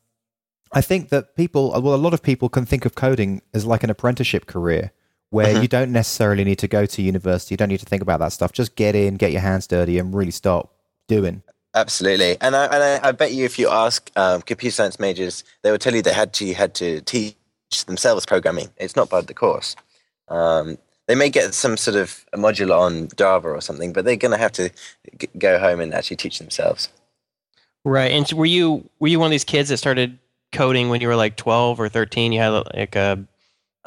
I 0.71 0.81
think 0.81 1.09
that 1.09 1.35
people, 1.35 1.69
well, 1.69 1.93
a 1.93 1.95
lot 1.95 2.15
of 2.15 2.23
people 2.23 2.49
can 2.49 2.65
think 2.65 2.85
of 2.85 2.95
coding 2.95 3.41
as 3.53 3.65
like 3.65 3.83
an 3.83 3.91
apprenticeship 3.91 4.47
career 4.47 4.91
where 5.29 5.47
mm-hmm. 5.47 5.61
you 5.61 5.67
don't 5.67 5.91
necessarily 5.91 6.43
need 6.43 6.59
to 6.59 6.67
go 6.67 6.85
to 6.85 7.01
university, 7.01 7.53
you 7.53 7.57
don't 7.57 7.69
need 7.69 7.79
to 7.79 7.85
think 7.85 8.01
about 8.01 8.19
that 8.19 8.29
stuff. 8.29 8.51
Just 8.51 8.75
get 8.75 8.95
in, 8.95 9.15
get 9.15 9.31
your 9.31 9.41
hands 9.41 9.67
dirty, 9.67 9.99
and 9.99 10.15
really 10.15 10.31
start 10.31 10.69
doing. 11.07 11.43
Absolutely, 11.75 12.37
and 12.41 12.55
I, 12.55 12.65
and 12.65 12.83
I, 12.83 13.09
I 13.09 13.11
bet 13.11 13.33
you 13.33 13.45
if 13.45 13.59
you 13.59 13.69
ask 13.69 14.09
um, 14.15 14.41
computer 14.41 14.73
science 14.73 14.99
majors, 14.99 15.43
they 15.61 15.69
will 15.69 15.77
tell 15.77 15.93
you 15.93 16.01
they 16.01 16.13
had 16.13 16.33
to 16.33 16.53
had 16.53 16.73
to 16.75 17.01
teach 17.01 17.35
themselves 17.85 18.25
programming. 18.25 18.69
It's 18.77 18.95
not 18.95 19.09
part 19.09 19.23
of 19.23 19.27
the 19.27 19.33
course. 19.33 19.75
Um, 20.27 20.77
they 21.07 21.15
may 21.15 21.29
get 21.29 21.53
some 21.53 21.77
sort 21.77 21.95
of 21.95 22.25
a 22.33 22.37
module 22.37 22.77
on 22.77 23.09
Java 23.15 23.49
or 23.49 23.61
something, 23.61 23.93
but 23.93 24.05
they're 24.05 24.17
going 24.17 24.31
to 24.31 24.37
have 24.37 24.51
to 24.53 24.69
g- 25.17 25.29
go 25.37 25.57
home 25.57 25.79
and 25.79 25.93
actually 25.93 26.17
teach 26.17 26.39
themselves. 26.39 26.89
Right. 27.85 28.11
And 28.11 28.29
were 28.33 28.45
you 28.45 28.89
were 28.99 29.07
you 29.07 29.19
one 29.19 29.27
of 29.27 29.31
these 29.31 29.45
kids 29.45 29.69
that 29.69 29.77
started 29.77 30.19
coding 30.51 30.89
when 30.89 30.99
you 30.99 31.07
were 31.07 31.15
like 31.15 31.37
twelve 31.37 31.79
or 31.79 31.87
thirteen? 31.87 32.33
You 32.33 32.41
had 32.41 32.49
like 32.49 32.95
a 32.97 33.17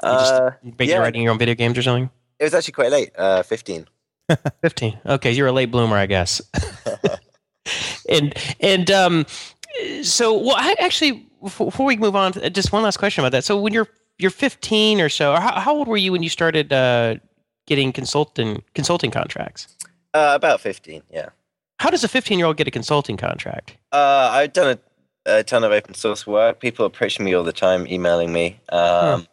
you 0.03 0.09
just 0.09 0.35
uh, 0.35 0.51
yeah. 0.79 0.97
writing 0.97 1.23
your 1.23 1.33
own 1.33 1.39
video 1.39 1.55
games 1.55 1.77
or 1.77 1.83
something. 1.83 2.09
It 2.39 2.45
was 2.45 2.55
actually 2.55 2.73
quite 2.73 2.91
late. 2.91 3.11
Uh, 3.17 3.43
Fifteen. 3.43 3.87
Fifteen. 4.63 4.99
Okay, 5.05 5.33
you're 5.33 5.49
a 5.49 5.53
late 5.53 5.71
bloomer, 5.71 5.97
I 5.97 6.07
guess. 6.07 6.41
and 8.09 8.35
and 8.61 8.91
um, 8.91 9.27
so 10.03 10.37
well, 10.37 10.57
I 10.57 10.75
actually 10.79 11.30
before 11.43 11.87
we 11.87 11.97
move 11.97 12.17
on, 12.17 12.33
just 12.53 12.73
one 12.73 12.83
last 12.83 12.99
question 12.99 13.23
about 13.23 13.33
that. 13.33 13.45
So 13.45 13.61
when 13.61 13.73
you're 13.73 13.89
you're 14.19 14.31
15 14.31 15.01
or 15.01 15.09
so, 15.09 15.33
or 15.33 15.41
how, 15.41 15.59
how 15.61 15.75
old 15.75 15.89
were 15.89 15.97
you 15.97 16.13
when 16.13 16.23
you 16.23 16.29
started 16.29 16.73
uh, 16.73 17.17
getting 17.67 17.93
consulting 17.93 18.63
consulting 18.75 19.11
contracts? 19.11 19.69
Uh, 20.13 20.33
about 20.35 20.61
15, 20.61 21.03
yeah. 21.11 21.29
How 21.79 21.89
does 21.89 22.05
a 22.05 22.09
15 22.09 22.39
year 22.39 22.47
old 22.47 22.57
get 22.57 22.69
a 22.69 22.71
consulting 22.71 23.17
contract? 23.17 23.77
Uh, 23.93 24.29
I've 24.33 24.53
done 24.53 24.79
a, 25.27 25.39
a, 25.39 25.43
ton 25.43 25.65
of 25.65 25.73
open 25.73 25.95
source 25.95 26.27
work. 26.27 26.61
People 26.61 26.85
approach 26.85 27.19
me 27.19 27.33
all 27.35 27.45
the 27.45 27.53
time, 27.53 27.87
emailing 27.87 28.33
me. 28.33 28.61
Um, 28.69 29.21
hmm. 29.21 29.25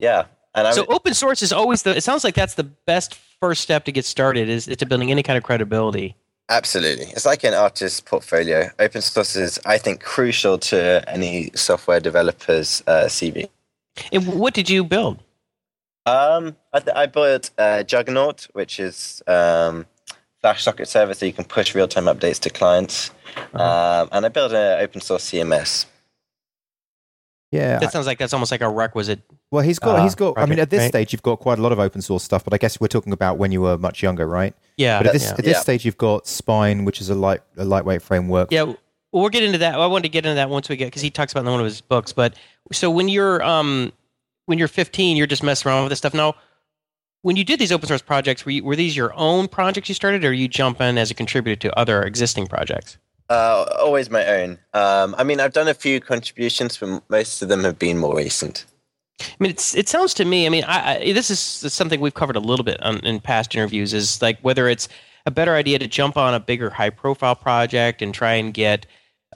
Yeah, 0.00 0.24
and 0.54 0.74
so 0.74 0.84
open 0.88 1.14
source 1.14 1.42
is 1.42 1.52
always 1.52 1.82
the. 1.82 1.96
It 1.96 2.02
sounds 2.02 2.24
like 2.24 2.34
that's 2.34 2.54
the 2.54 2.64
best 2.64 3.14
first 3.40 3.62
step 3.62 3.84
to 3.84 3.92
get 3.92 4.04
started. 4.04 4.48
Is, 4.48 4.68
is 4.68 4.76
to 4.78 4.86
building 4.86 5.10
any 5.10 5.22
kind 5.22 5.36
of 5.36 5.44
credibility. 5.44 6.16
Absolutely. 6.50 7.06
It's 7.06 7.26
like 7.26 7.44
an 7.44 7.52
artist's 7.52 8.00
portfolio. 8.00 8.70
Open 8.78 9.02
source 9.02 9.36
is, 9.36 9.60
I 9.66 9.76
think, 9.76 10.02
crucial 10.02 10.58
to 10.58 11.04
any 11.06 11.50
software 11.54 12.00
developer's 12.00 12.82
uh, 12.86 13.04
CV. 13.04 13.48
And 14.12 14.26
what 14.26 14.54
did 14.54 14.70
you 14.70 14.84
build? 14.84 15.18
Um, 16.06 16.56
I, 16.72 16.80
th- 16.80 16.96
I 16.96 17.06
built 17.06 17.50
uh, 17.58 17.82
Juggernaut, 17.82 18.48
which 18.54 18.80
is 18.80 19.22
um, 19.26 19.84
Flash 20.40 20.62
socket 20.62 20.88
server 20.88 21.12
so 21.12 21.26
you 21.26 21.32
can 21.34 21.44
push 21.44 21.74
real 21.74 21.88
time 21.88 22.04
updates 22.04 22.38
to 22.40 22.50
clients. 22.50 23.10
Uh-huh. 23.52 24.02
Um, 24.02 24.08
and 24.12 24.24
I 24.24 24.28
built 24.28 24.52
an 24.52 24.80
open 24.80 25.02
source 25.02 25.30
CMS. 25.30 25.84
Yeah, 27.50 27.78
that 27.78 27.92
sounds 27.92 28.06
like 28.06 28.18
that's 28.18 28.34
almost 28.34 28.50
like 28.50 28.60
a 28.60 28.68
requisite. 28.68 29.20
Well, 29.50 29.62
he's 29.62 29.78
got, 29.78 29.98
uh, 29.98 30.02
he's 30.02 30.14
got. 30.14 30.34
Project, 30.34 30.46
I 30.46 30.50
mean, 30.50 30.58
at 30.60 30.68
this 30.68 30.80
right? 30.80 30.88
stage, 30.88 31.12
you've 31.12 31.22
got 31.22 31.36
quite 31.36 31.58
a 31.58 31.62
lot 31.62 31.72
of 31.72 31.78
open 31.78 32.02
source 32.02 32.22
stuff, 32.22 32.44
but 32.44 32.52
I 32.52 32.58
guess 32.58 32.78
we're 32.78 32.88
talking 32.88 33.12
about 33.12 33.38
when 33.38 33.52
you 33.52 33.62
were 33.62 33.78
much 33.78 34.02
younger, 34.02 34.26
right? 34.26 34.54
Yeah. 34.76 34.98
But 34.98 35.06
at 35.06 35.12
this, 35.14 35.24
yeah. 35.24 35.30
at 35.30 35.36
this 35.38 35.46
yeah. 35.56 35.60
stage, 35.60 35.84
you've 35.86 35.96
got 35.96 36.26
Spine, 36.26 36.84
which 36.84 37.00
is 37.00 37.08
a 37.08 37.14
light, 37.14 37.40
a 37.56 37.64
lightweight 37.64 38.02
framework. 38.02 38.52
Yeah, 38.52 38.74
we'll 39.12 39.30
get 39.30 39.42
into 39.42 39.58
that. 39.58 39.74
I 39.76 39.86
wanted 39.86 40.02
to 40.02 40.08
get 40.10 40.26
into 40.26 40.34
that 40.34 40.50
once 40.50 40.68
we 40.68 40.76
get 40.76 40.86
because 40.86 41.02
he 41.02 41.10
talks 41.10 41.32
about 41.32 41.46
in 41.46 41.50
one 41.50 41.60
of 41.60 41.64
his 41.64 41.80
books. 41.80 42.12
But 42.12 42.34
so 42.70 42.90
when 42.90 43.08
you're 43.08 43.42
um 43.42 43.92
when 44.44 44.58
you're 44.58 44.68
15, 44.68 45.16
you're 45.16 45.26
just 45.26 45.42
messing 45.42 45.70
around 45.70 45.84
with 45.84 45.90
this 45.90 45.98
stuff. 45.98 46.14
Now, 46.14 46.34
when 47.22 47.36
you 47.36 47.44
did 47.44 47.58
these 47.58 47.72
open 47.72 47.86
source 47.88 48.00
projects, 48.00 48.46
were, 48.46 48.52
you, 48.52 48.64
were 48.64 48.76
these 48.76 48.96
your 48.96 49.12
own 49.14 49.48
projects 49.48 49.88
you 49.88 49.94
started, 49.94 50.24
or 50.24 50.32
you 50.32 50.48
jump 50.48 50.80
in 50.80 50.96
as 50.96 51.10
a 51.10 51.14
contributor 51.14 51.68
to 51.68 51.78
other 51.78 52.02
existing 52.02 52.46
projects? 52.46 52.98
Uh, 53.28 53.66
always 53.78 54.08
my 54.08 54.24
own. 54.26 54.58
Um, 54.72 55.14
I 55.18 55.24
mean, 55.24 55.38
I've 55.38 55.52
done 55.52 55.68
a 55.68 55.74
few 55.74 56.00
contributions, 56.00 56.78
but 56.78 57.02
most 57.10 57.42
of 57.42 57.48
them 57.48 57.62
have 57.64 57.78
been 57.78 57.98
more 57.98 58.16
recent. 58.16 58.64
I 59.20 59.24
mean, 59.38 59.50
it's, 59.50 59.74
it 59.74 59.88
sounds 59.88 60.14
to 60.14 60.24
me. 60.24 60.46
I 60.46 60.48
mean, 60.48 60.64
I, 60.64 60.96
I, 60.96 61.12
this 61.12 61.28
is 61.28 61.40
something 61.40 62.00
we've 62.00 62.14
covered 62.14 62.36
a 62.36 62.40
little 62.40 62.64
bit 62.64 62.82
on, 62.82 62.98
in 63.00 63.20
past 63.20 63.54
interviews. 63.54 63.92
Is 63.92 64.22
like 64.22 64.38
whether 64.40 64.68
it's 64.68 64.88
a 65.26 65.30
better 65.30 65.54
idea 65.54 65.78
to 65.78 65.86
jump 65.86 66.16
on 66.16 66.32
a 66.32 66.40
bigger, 66.40 66.70
high-profile 66.70 67.34
project 67.34 68.00
and 68.00 68.14
try 68.14 68.34
and 68.34 68.54
get 68.54 68.86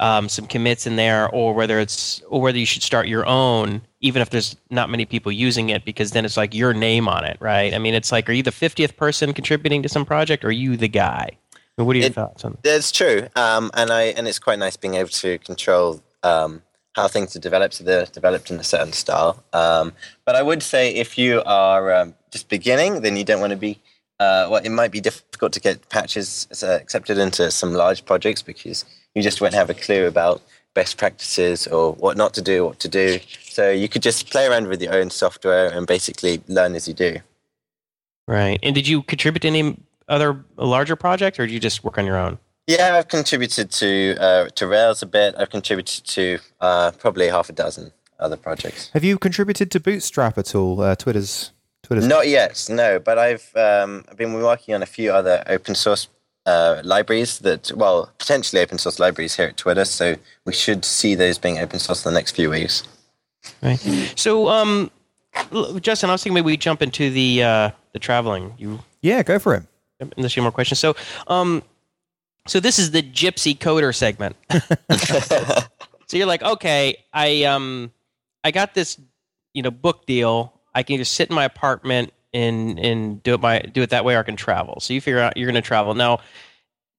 um, 0.00 0.28
some 0.28 0.46
commits 0.46 0.86
in 0.86 0.96
there, 0.96 1.28
or 1.28 1.52
whether 1.52 1.78
it's 1.78 2.22
or 2.28 2.40
whether 2.40 2.58
you 2.58 2.64
should 2.64 2.82
start 2.82 3.08
your 3.08 3.26
own, 3.26 3.82
even 4.00 4.22
if 4.22 4.30
there's 4.30 4.56
not 4.70 4.88
many 4.88 5.04
people 5.04 5.30
using 5.30 5.68
it, 5.68 5.84
because 5.84 6.12
then 6.12 6.24
it's 6.24 6.38
like 6.38 6.54
your 6.54 6.72
name 6.72 7.08
on 7.08 7.24
it, 7.24 7.36
right? 7.40 7.74
I 7.74 7.78
mean, 7.78 7.92
it's 7.92 8.10
like, 8.10 8.30
are 8.30 8.32
you 8.32 8.42
the 8.42 8.52
fiftieth 8.52 8.96
person 8.96 9.34
contributing 9.34 9.82
to 9.82 9.88
some 9.90 10.06
project, 10.06 10.44
or 10.44 10.48
are 10.48 10.52
you 10.52 10.78
the 10.78 10.88
guy? 10.88 11.36
What 11.76 11.96
are 11.96 11.98
your 11.98 12.06
it, 12.08 12.14
thoughts 12.14 12.44
on? 12.44 12.58
That? 12.62 12.76
It's 12.76 12.92
true, 12.92 13.28
um, 13.36 13.70
and 13.74 13.90
I 13.90 14.04
and 14.04 14.28
it's 14.28 14.38
quite 14.38 14.58
nice 14.58 14.76
being 14.76 14.94
able 14.94 15.08
to 15.08 15.38
control 15.38 16.02
um, 16.22 16.62
how 16.94 17.08
things 17.08 17.34
are 17.34 17.40
developed. 17.40 17.74
So 17.74 17.84
they're 17.84 18.06
developed 18.06 18.50
in 18.50 18.58
a 18.58 18.64
certain 18.64 18.92
style. 18.92 19.42
Um, 19.52 19.92
but 20.24 20.36
I 20.36 20.42
would 20.42 20.62
say 20.62 20.94
if 20.94 21.16
you 21.16 21.42
are 21.44 21.92
um, 21.92 22.14
just 22.30 22.48
beginning, 22.48 23.00
then 23.00 23.16
you 23.16 23.24
don't 23.24 23.40
want 23.40 23.52
to 23.52 23.56
be. 23.56 23.80
Uh, 24.20 24.46
well, 24.50 24.62
it 24.62 24.70
might 24.70 24.92
be 24.92 25.00
difficult 25.00 25.52
to 25.52 25.60
get 25.60 25.88
patches 25.88 26.46
uh, 26.62 26.78
accepted 26.80 27.18
into 27.18 27.50
some 27.50 27.72
large 27.72 28.04
projects 28.04 28.40
because 28.40 28.84
you 29.14 29.22
just 29.22 29.40
won't 29.40 29.54
have 29.54 29.68
a 29.68 29.74
clue 29.74 30.06
about 30.06 30.42
best 30.74 30.96
practices 30.96 31.66
or 31.66 31.92
what 31.94 32.16
not 32.16 32.32
to 32.34 32.42
do, 32.42 32.64
what 32.64 32.78
to 32.80 32.88
do. 32.88 33.18
So 33.42 33.70
you 33.70 33.88
could 33.88 34.02
just 34.02 34.30
play 34.30 34.46
around 34.46 34.68
with 34.68 34.80
your 34.80 34.94
own 34.94 35.10
software 35.10 35.68
and 35.68 35.86
basically 35.86 36.42
learn 36.46 36.74
as 36.74 36.86
you 36.86 36.94
do. 36.94 37.16
Right. 38.28 38.60
And 38.62 38.74
did 38.74 38.86
you 38.86 39.02
contribute 39.02 39.44
any 39.44 39.76
other 40.08 40.44
larger 40.56 40.96
project, 40.96 41.38
or 41.38 41.46
do 41.46 41.52
you 41.52 41.60
just 41.60 41.84
work 41.84 41.98
on 41.98 42.06
your 42.06 42.16
own? 42.16 42.38
Yeah, 42.66 42.96
I've 42.96 43.08
contributed 43.08 43.70
to 43.72 44.16
uh, 44.20 44.48
to 44.54 44.66
Rails 44.66 45.02
a 45.02 45.06
bit. 45.06 45.34
I've 45.36 45.50
contributed 45.50 46.04
to 46.06 46.38
uh, 46.60 46.92
probably 46.92 47.28
half 47.28 47.48
a 47.48 47.52
dozen 47.52 47.92
other 48.20 48.36
projects. 48.36 48.90
Have 48.92 49.02
you 49.02 49.18
contributed 49.18 49.70
to 49.72 49.80
Bootstrap 49.80 50.38
at 50.38 50.54
all? 50.54 50.80
Uh, 50.80 50.94
Twitter's 50.94 51.52
Twitter's 51.82 52.06
not 52.06 52.28
yet, 52.28 52.66
no. 52.70 53.00
But 53.00 53.18
I've 53.18 53.50
um, 53.56 54.04
I've 54.08 54.16
been 54.16 54.32
working 54.34 54.74
on 54.74 54.82
a 54.82 54.86
few 54.86 55.12
other 55.12 55.42
open 55.48 55.74
source 55.74 56.08
uh, 56.46 56.80
libraries 56.84 57.40
that, 57.40 57.72
well, 57.74 58.12
potentially 58.18 58.62
open 58.62 58.78
source 58.78 58.98
libraries 58.98 59.36
here 59.36 59.46
at 59.46 59.56
Twitter. 59.56 59.84
So 59.84 60.16
we 60.44 60.52
should 60.52 60.84
see 60.84 61.14
those 61.16 61.38
being 61.38 61.58
open 61.58 61.80
source 61.80 62.04
in 62.04 62.12
the 62.12 62.18
next 62.18 62.36
few 62.36 62.50
weeks. 62.50 62.84
Right. 63.60 63.78
So, 64.16 64.48
um, 64.48 64.90
Justin, 65.80 66.10
I 66.10 66.12
was 66.12 66.22
thinking 66.22 66.34
maybe 66.34 66.46
we 66.46 66.56
jump 66.56 66.80
into 66.80 67.10
the 67.10 67.42
uh, 67.42 67.70
the 67.92 67.98
traveling. 67.98 68.54
You 68.56 68.80
yeah, 69.02 69.24
go 69.24 69.40
for 69.40 69.54
it 69.56 69.64
unless 70.16 70.36
you 70.36 70.42
have 70.42 70.44
more 70.44 70.52
questions. 70.52 70.78
So, 70.80 70.96
um, 71.26 71.62
so 72.46 72.60
this 72.60 72.78
is 72.78 72.90
the 72.90 73.02
Gypsy 73.02 73.56
Coder 73.56 73.94
segment. 73.94 74.36
so 76.06 76.16
you're 76.16 76.26
like, 76.26 76.42
okay, 76.42 76.96
I 77.12 77.44
um, 77.44 77.92
I 78.44 78.50
got 78.50 78.74
this, 78.74 79.00
you 79.54 79.62
know, 79.62 79.70
book 79.70 80.06
deal. 80.06 80.60
I 80.74 80.82
can 80.82 80.96
just 80.96 81.14
sit 81.14 81.28
in 81.28 81.34
my 81.34 81.44
apartment 81.44 82.12
and 82.34 82.78
and 82.78 83.22
do 83.22 83.34
it 83.34 83.40
my 83.40 83.60
do 83.60 83.82
it 83.82 83.90
that 83.90 84.04
way, 84.04 84.16
or 84.16 84.20
I 84.20 84.22
can 84.22 84.36
travel. 84.36 84.80
So 84.80 84.92
you 84.92 85.00
figure 85.00 85.20
out 85.20 85.36
you're 85.36 85.50
going 85.50 85.62
to 85.62 85.66
travel 85.66 85.94
now. 85.94 86.20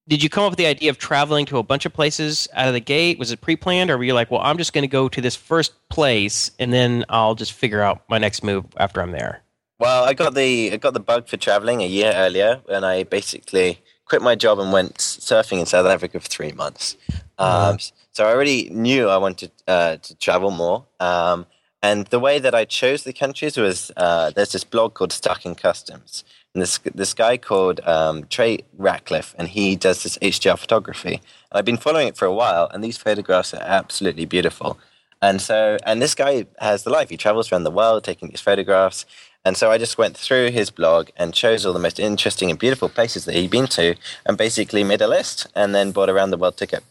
Did 0.06 0.22
you 0.22 0.30
come 0.30 0.44
up 0.44 0.52
with 0.52 0.58
the 0.58 0.66
idea 0.66 0.90
of 0.90 0.98
traveling 0.98 1.46
to 1.46 1.60
a 1.60 1.64
bunch 1.64 1.86
of 1.86 1.94
places 1.94 2.50
out 2.54 2.68
of 2.68 2.74
the 2.74 2.82
gate? 2.82 3.18
Was 3.18 3.32
it 3.32 3.40
pre-planned, 3.40 3.90
or 3.90 3.98
were 3.98 4.04
you 4.04 4.14
like, 4.14 4.30
well, 4.30 4.42
I'm 4.42 4.58
just 4.58 4.74
going 4.74 4.82
to 4.82 4.90
go 4.90 5.08
to 5.08 5.22
this 5.22 5.36
first 5.36 5.72
place, 5.88 6.52
and 6.60 6.74
then 6.74 7.06
I'll 7.08 7.36
just 7.36 7.54
figure 7.54 7.82
out 7.82 8.04
my 8.10 8.18
next 8.18 8.44
move 8.44 8.66
after 8.76 9.02
I'm 9.02 9.12
there? 9.12 9.43
Well, 9.84 10.06
I 10.06 10.14
got 10.14 10.34
the 10.34 10.72
I 10.72 10.78
got 10.78 10.94
the 10.94 11.02
bug 11.02 11.28
for 11.28 11.36
traveling 11.36 11.82
a 11.82 11.86
year 11.86 12.14
earlier 12.16 12.62
when 12.68 12.86
I 12.86 13.04
basically 13.04 13.82
quit 14.06 14.22
my 14.22 14.34
job 14.34 14.58
and 14.60 14.72
went 14.72 14.96
surfing 15.00 15.60
in 15.60 15.66
South 15.66 15.86
Africa 15.86 16.22
for 16.22 16.30
three 16.30 16.54
months. 16.54 16.96
Um, 17.38 17.78
So 18.14 18.24
I 18.24 18.32
already 18.34 18.70
knew 18.70 19.10
I 19.10 19.18
wanted 19.18 19.52
uh, 19.68 19.98
to 19.98 20.16
travel 20.16 20.52
more. 20.52 20.86
Um, 21.02 21.48
and 21.82 22.08
the 22.08 22.20
way 22.28 22.40
that 22.40 22.56
I 22.56 22.64
chose 22.64 23.04
the 23.04 23.12
countries 23.12 23.58
was 23.58 23.92
uh, 23.98 24.32
there's 24.34 24.54
this 24.54 24.64
blog 24.64 24.94
called 24.94 25.12
Stuck 25.12 25.46
in 25.46 25.54
Customs. 25.54 26.24
And 26.54 26.62
this, 26.62 26.78
this 26.96 27.14
guy 27.14 27.36
called 27.36 27.82
um, 27.82 28.24
Trey 28.30 28.60
Ratcliffe, 28.78 29.36
and 29.38 29.50
he 29.50 29.76
does 29.76 30.04
this 30.04 30.18
HDR 30.20 30.58
photography. 30.58 31.16
And 31.16 31.56
I've 31.58 31.66
been 31.66 31.84
following 31.86 32.08
it 32.08 32.16
for 32.16 32.26
a 32.26 32.34
while, 32.34 32.70
and 32.72 32.82
these 32.82 32.98
photographs 32.98 33.54
are 33.54 33.64
absolutely 33.80 34.26
beautiful. 34.26 34.80
And 35.22 35.42
so, 35.42 35.78
and 35.86 36.02
this 36.02 36.16
guy 36.16 36.46
has 36.60 36.84
the 36.84 36.90
life. 36.90 37.10
He 37.10 37.18
travels 37.18 37.52
around 37.52 37.64
the 37.64 37.72
world 37.72 38.04
taking 38.04 38.30
these 38.30 38.42
photographs. 38.42 39.06
And 39.46 39.58
so 39.58 39.72
I 39.72 39.78
just 39.78 39.98
went 39.98 40.16
through 40.16 40.52
his 40.52 40.70
blog 40.70 41.10
and 41.18 41.34
chose 41.34 41.66
all 41.66 41.74
the 41.74 41.80
most 41.80 42.00
interesting 42.00 42.50
and 42.50 42.58
beautiful 42.58 42.88
places 42.88 43.26
that 43.26 43.36
he'd 43.36 43.52
been 43.52 43.68
to 43.68 43.96
and 44.26 44.38
basically 44.38 44.84
made 44.84 45.02
a 45.02 45.08
list 45.08 45.48
and 45.54 45.76
then 45.76 45.92
bought 45.92 46.10
a 46.10 46.14
round 46.14 46.32
the 46.32 46.38
world 46.38 46.56
ticket. 46.56 46.84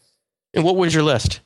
And 0.52 0.64
what 0.64 0.76
was 0.76 0.94
your 0.94 1.02
list? 1.02 1.40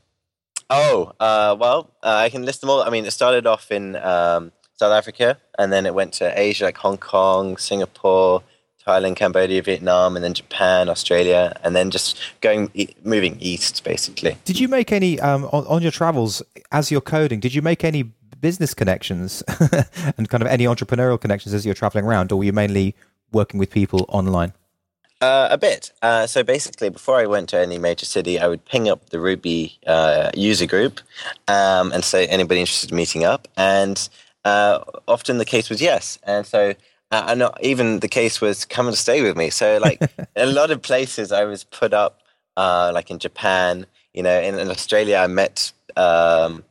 Oh, 0.69 1.13
uh, 1.21 1.57
well, 1.59 1.91
uh, 2.03 2.17
I 2.17 2.29
can 2.29 2.45
list 2.45 2.61
them 2.61 2.71
all. 2.71 2.83
I 2.83 2.91
mean, 2.91 3.07
it 3.07 3.13
started 3.13 3.47
off 3.47 3.71
in 3.71 3.95
um, 3.97 4.51
South 4.75 4.93
Africa 4.93 5.39
and 5.59 5.73
then 5.73 5.87
it 5.87 5.95
went 5.95 6.13
to 6.15 6.37
Asia, 6.39 6.65
like 6.65 6.77
Hong 6.79 6.99
Kong, 6.99 7.57
Singapore, 7.57 8.43
Thailand, 8.87 9.17
Cambodia, 9.17 9.63
Vietnam, 9.63 10.15
and 10.15 10.25
then 10.25 10.33
Japan, 10.33 10.89
Australia, 10.89 11.53
and 11.65 11.75
then 11.75 11.91
just 11.91 12.19
going, 12.41 12.71
e- 12.75 12.95
moving 13.03 13.37
east, 13.41 13.83
basically. 13.83 14.37
Did 14.45 14.61
you 14.61 14.69
make 14.69 14.93
any 14.93 15.19
um, 15.21 15.45
on, 15.47 15.67
on 15.67 15.83
your 15.83 15.91
travels 15.91 16.41
as 16.71 16.91
you're 16.91 17.01
coding? 17.01 17.41
Did 17.41 17.53
you 17.53 17.63
make 17.63 17.83
any 17.83 18.13
business 18.41 18.75
connections 18.75 19.43
and 20.17 20.29
kind 20.29 20.43
of 20.43 20.49
any 20.49 20.65
entrepreneurial 20.65 21.21
connections 21.21 21.55
as 21.55 21.65
you're 21.65 21.75
traveling 21.75 22.05
around, 22.05 22.33
or 22.33 22.37
were 22.37 22.45
you 22.45 22.53
mainly 22.53 22.95
working 23.33 23.59
with 23.59 23.71
people 23.71 24.07
online? 24.09 24.53
Uh, 25.21 25.49
a 25.51 25.57
bit. 25.57 25.93
Uh, 26.03 26.27
so 26.27 26.43
basically, 26.43 26.91
before 26.91 27.17
I 27.17 27.27
went 27.27 27.49
to 27.51 27.59
any 27.59 27.79
major 27.79 28.05
city, 28.05 28.39
I 28.39 28.49
would 28.49 28.65
ping 28.67 28.89
up 28.89 29.11
the 29.11 29.19
Ruby 29.19 29.79
uh, 29.87 30.31
user 30.35 30.67
group 30.67 31.01
um, 31.49 31.91
and 31.93 32.05
say 32.05 32.27
anybody 32.27 32.61
interested 32.61 32.91
in 32.91 32.97
meeting 32.97 33.25
up. 33.25 33.49
And 33.57 34.09
uh, 34.45 34.81
often 35.09 35.39
the 35.39 35.47
case 35.47 35.71
was 35.71 35.81
yes. 35.81 36.19
And 36.25 36.45
so, 36.45 36.75
uh, 37.11 37.25
and 37.29 37.39
not 37.39 37.59
even 37.63 38.01
the 38.01 38.09
case 38.09 38.43
was 38.43 38.67
come 38.67 38.89
and 38.89 38.97
stay 38.97 39.23
with 39.23 39.39
me. 39.39 39.49
So, 39.49 39.79
like 39.79 40.03
a 40.37 40.47
lot 40.47 40.71
of 40.71 40.83
places, 40.83 41.33
I 41.33 41.45
was 41.45 41.65
put 41.65 41.95
up, 41.95 42.21
uh, 42.59 42.91
like 42.95 43.11
in 43.11 43.19
Japan. 43.19 43.87
You 44.13 44.23
know, 44.23 44.39
in, 44.39 44.59
in 44.59 44.71
Australia, 44.71 45.17
I 45.17 45.27
met 45.29 45.73
um, 45.97 46.63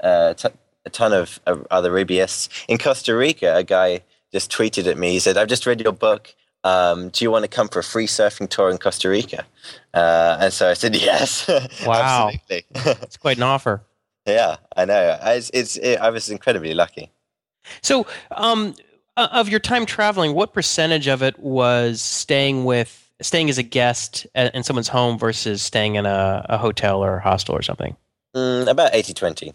uh, 0.00 0.34
t- 0.34 0.48
a 0.88 0.90
ton 0.90 1.12
of 1.12 1.38
other 1.70 1.90
Rubyists. 1.90 2.48
In 2.68 2.78
Costa 2.78 3.14
Rica, 3.14 3.56
a 3.56 3.62
guy 3.62 4.02
just 4.32 4.50
tweeted 4.50 4.86
at 4.86 4.98
me. 4.98 5.12
He 5.12 5.20
said, 5.20 5.36
"I've 5.36 5.48
just 5.48 5.66
read 5.66 5.80
your 5.80 5.92
book." 5.92 6.34
um, 6.64 7.08
do 7.10 7.24
you 7.24 7.30
want 7.30 7.44
to 7.44 7.48
come 7.48 7.68
for 7.68 7.78
a 7.78 7.84
free 7.84 8.06
surfing 8.06 8.48
tour 8.48 8.70
in 8.70 8.78
Costa 8.78 9.08
Rica? 9.08 9.46
Uh, 9.94 10.38
and 10.40 10.52
so 10.52 10.68
I 10.68 10.74
said, 10.74 10.96
yes. 11.00 11.48
Wow. 11.86 12.30
Absolutely. 12.32 12.66
It's 13.02 13.16
quite 13.16 13.36
an 13.36 13.44
offer. 13.44 13.82
yeah, 14.26 14.56
I 14.76 14.84
know. 14.84 15.18
I, 15.22 15.34
it's, 15.34 15.50
it's, 15.54 15.76
it, 15.76 16.00
I 16.00 16.10
was 16.10 16.30
incredibly 16.30 16.74
lucky. 16.74 17.10
So, 17.82 18.06
um, 18.32 18.74
of 19.16 19.48
your 19.48 19.60
time 19.60 19.84
traveling, 19.84 20.34
what 20.34 20.52
percentage 20.52 21.08
of 21.08 21.22
it 21.22 21.38
was 21.38 22.00
staying 22.00 22.64
with 22.64 23.04
staying 23.20 23.50
as 23.50 23.58
a 23.58 23.64
guest 23.64 24.28
at, 24.36 24.54
in 24.54 24.62
someone's 24.62 24.88
home 24.88 25.18
versus 25.18 25.60
staying 25.60 25.96
in 25.96 26.06
a, 26.06 26.46
a 26.48 26.56
hotel 26.56 27.02
or 27.02 27.16
a 27.16 27.20
hostel 27.20 27.54
or 27.54 27.62
something? 27.62 27.96
Mm, 28.34 28.68
about 28.68 28.94
80 28.94 29.14
20. 29.14 29.54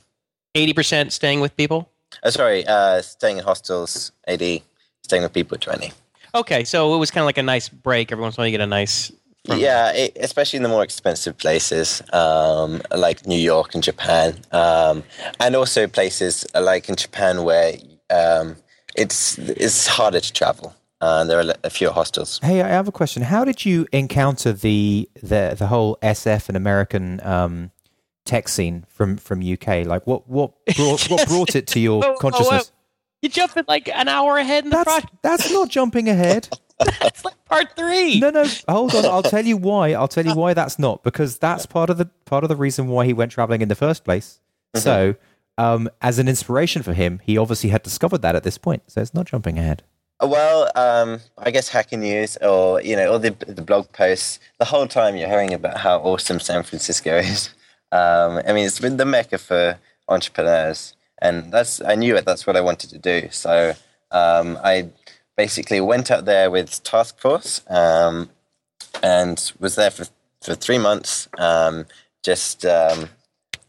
Eighty 0.55 0.73
percent 0.73 1.11
staying 1.11 1.39
with 1.41 1.55
people. 1.57 1.89
Oh, 2.23 2.29
sorry, 2.29 2.63
uh, 2.67 3.01
staying 3.01 3.39
in 3.39 3.43
hostels, 3.43 4.11
80, 4.27 4.63
staying 5.01 5.23
with 5.23 5.33
people, 5.33 5.57
20. 5.57 5.91
Okay, 6.35 6.63
so 6.63 6.93
it 6.93 6.97
was 6.99 7.09
kind 7.09 7.23
of 7.23 7.25
like 7.25 7.39
a 7.39 7.43
nice 7.43 7.67
break. 7.69 8.11
Every 8.11 8.21
once 8.21 8.35
in 8.37 8.41
a 8.41 8.43
while, 8.43 8.47
you 8.47 8.51
get 8.57 8.61
a 8.63 8.67
nice. 8.67 9.11
from- 9.47 9.57
Yeah, 9.59 9.91
it, 9.93 10.15
especially 10.19 10.57
in 10.57 10.63
the 10.63 10.69
more 10.69 10.83
expensive 10.83 11.35
places 11.39 12.03
um, 12.13 12.81
like 12.95 13.25
New 13.25 13.37
York 13.39 13.73
and 13.73 13.83
Japan, 13.83 14.35
um, 14.51 15.03
and 15.39 15.55
also 15.55 15.87
places 15.87 16.45
like 16.53 16.87
in 16.87 16.95
Japan 16.95 17.43
where 17.43 17.73
um, 18.11 18.55
it's 18.95 19.39
it's 19.39 19.87
harder 19.87 20.19
to 20.19 20.31
travel. 20.33 20.75
Uh, 21.01 21.23
there 21.23 21.39
are 21.39 21.55
a 21.63 21.69
few 21.71 21.89
hostels. 21.89 22.39
Hey, 22.43 22.61
I 22.61 22.67
have 22.69 22.87
a 22.87 22.91
question. 22.91 23.23
How 23.23 23.43
did 23.43 23.65
you 23.65 23.87
encounter 23.91 24.53
the 24.53 25.09
the 25.21 25.55
the 25.57 25.65
whole 25.67 25.97
SF 26.03 26.47
and 26.47 26.55
American 26.55 27.19
um, 27.25 27.71
tech 28.25 28.47
scene 28.47 28.85
from 28.89 29.17
from 29.17 29.41
UK? 29.41 29.85
Like, 29.85 30.05
what 30.07 30.27
what 30.27 30.53
brought 30.75 31.09
what 31.09 31.27
brought 31.27 31.55
it 31.55 31.67
to 31.67 31.79
your 31.79 32.01
Whoa, 32.01 32.09
whoa, 32.13 32.17
consciousness? 32.17 32.67
whoa. 32.69 32.75
You 33.21 33.29
jump 33.29 33.55
in 33.55 33.63
like 33.67 33.87
an 33.87 34.09
hour 34.09 34.37
ahead 34.37 34.65
in 34.65 34.69
the 34.69 34.75
That's 34.75 34.83
project. 34.91 35.13
that's 35.21 35.51
not 35.51 35.69
jumping 35.69 36.09
ahead. 36.09 36.49
That's 36.99 37.23
like 37.23 37.45
part 37.45 37.75
three. 37.77 38.19
No, 38.19 38.29
no, 38.31 38.45
hold 38.67 38.93
on. 38.95 39.05
I'll 39.05 39.23
tell 39.23 39.45
you 39.45 39.55
why. 39.55 39.93
I'll 39.93 40.07
tell 40.09 40.25
you 40.25 40.35
why 40.35 40.53
that's 40.53 40.77
not 40.79 41.03
because 41.03 41.37
that's 41.37 41.65
part 41.65 41.89
of 41.89 41.97
the 41.97 42.07
part 42.25 42.43
of 42.43 42.49
the 42.49 42.55
reason 42.57 42.87
why 42.87 43.05
he 43.05 43.13
went 43.13 43.31
traveling 43.31 43.61
in 43.61 43.69
the 43.69 43.75
first 43.75 44.03
place. 44.03 44.41
So, 44.75 45.15
um, 45.57 45.87
as 46.01 46.17
an 46.19 46.27
inspiration 46.27 46.81
for 46.81 46.91
him, 46.93 47.21
he 47.23 47.37
obviously 47.37 47.69
had 47.69 47.83
discovered 47.83 48.21
that 48.23 48.35
at 48.35 48.43
this 48.43 48.57
point. 48.57 48.81
So 48.87 49.01
it's 49.01 49.13
not 49.13 49.27
jumping 49.27 49.57
ahead. 49.59 49.83
Well, 50.21 50.71
um, 50.75 51.19
I 51.37 51.51
guess 51.51 51.69
Hacker 51.69 51.95
News 51.95 52.37
or 52.41 52.81
you 52.81 52.95
know 52.97 53.13
all 53.13 53.19
the 53.19 53.29
the 53.47 53.61
blog 53.61 53.91
posts. 53.93 54.39
The 54.57 54.65
whole 54.65 54.87
time 54.87 55.15
you're 55.15 55.29
hearing 55.29 55.53
about 55.53 55.77
how 55.77 55.99
awesome 55.99 56.39
San 56.41 56.63
Francisco 56.63 57.17
is. 57.19 57.49
Um, 57.93 58.41
I 58.47 58.53
mean, 58.53 58.65
it's 58.65 58.79
been 58.79 58.97
the 58.97 59.05
mecca 59.05 59.37
for 59.37 59.77
entrepreneurs, 60.09 60.95
and 61.21 61.53
that's 61.53 61.79
I 61.81 61.95
knew 61.95 62.15
it. 62.15 62.25
That's 62.25 62.47
what 62.47 62.57
I 62.57 62.61
wanted 62.61 62.89
to 62.89 62.97
do. 62.97 63.27
So 63.29 63.73
um, 64.11 64.57
I 64.63 64.89
basically 65.37 65.79
went 65.79 66.09
out 66.09 66.25
there 66.25 66.49
with 66.49 66.81
Task 66.83 67.19
Force 67.19 67.61
um, 67.69 68.29
and 69.03 69.53
was 69.59 69.75
there 69.75 69.91
for 69.91 70.05
for 70.41 70.55
three 70.55 70.79
months. 70.79 71.29
Um, 71.37 71.85
just 72.23 72.65
um, 72.65 73.09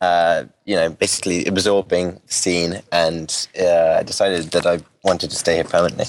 uh, 0.01 0.45
you 0.65 0.77
know, 0.77 0.91
basically 0.91 1.45
absorbing 1.45 2.21
the 2.27 2.33
scene, 2.33 2.83
and 2.93 3.49
uh, 3.61 3.99
I 4.01 4.03
decided 4.03 4.51
that 4.53 4.67
I 4.67 4.81
wanted 5.03 5.31
to 5.31 5.37
stay 5.37 5.57
here 5.57 5.65
permanently. 5.65 6.07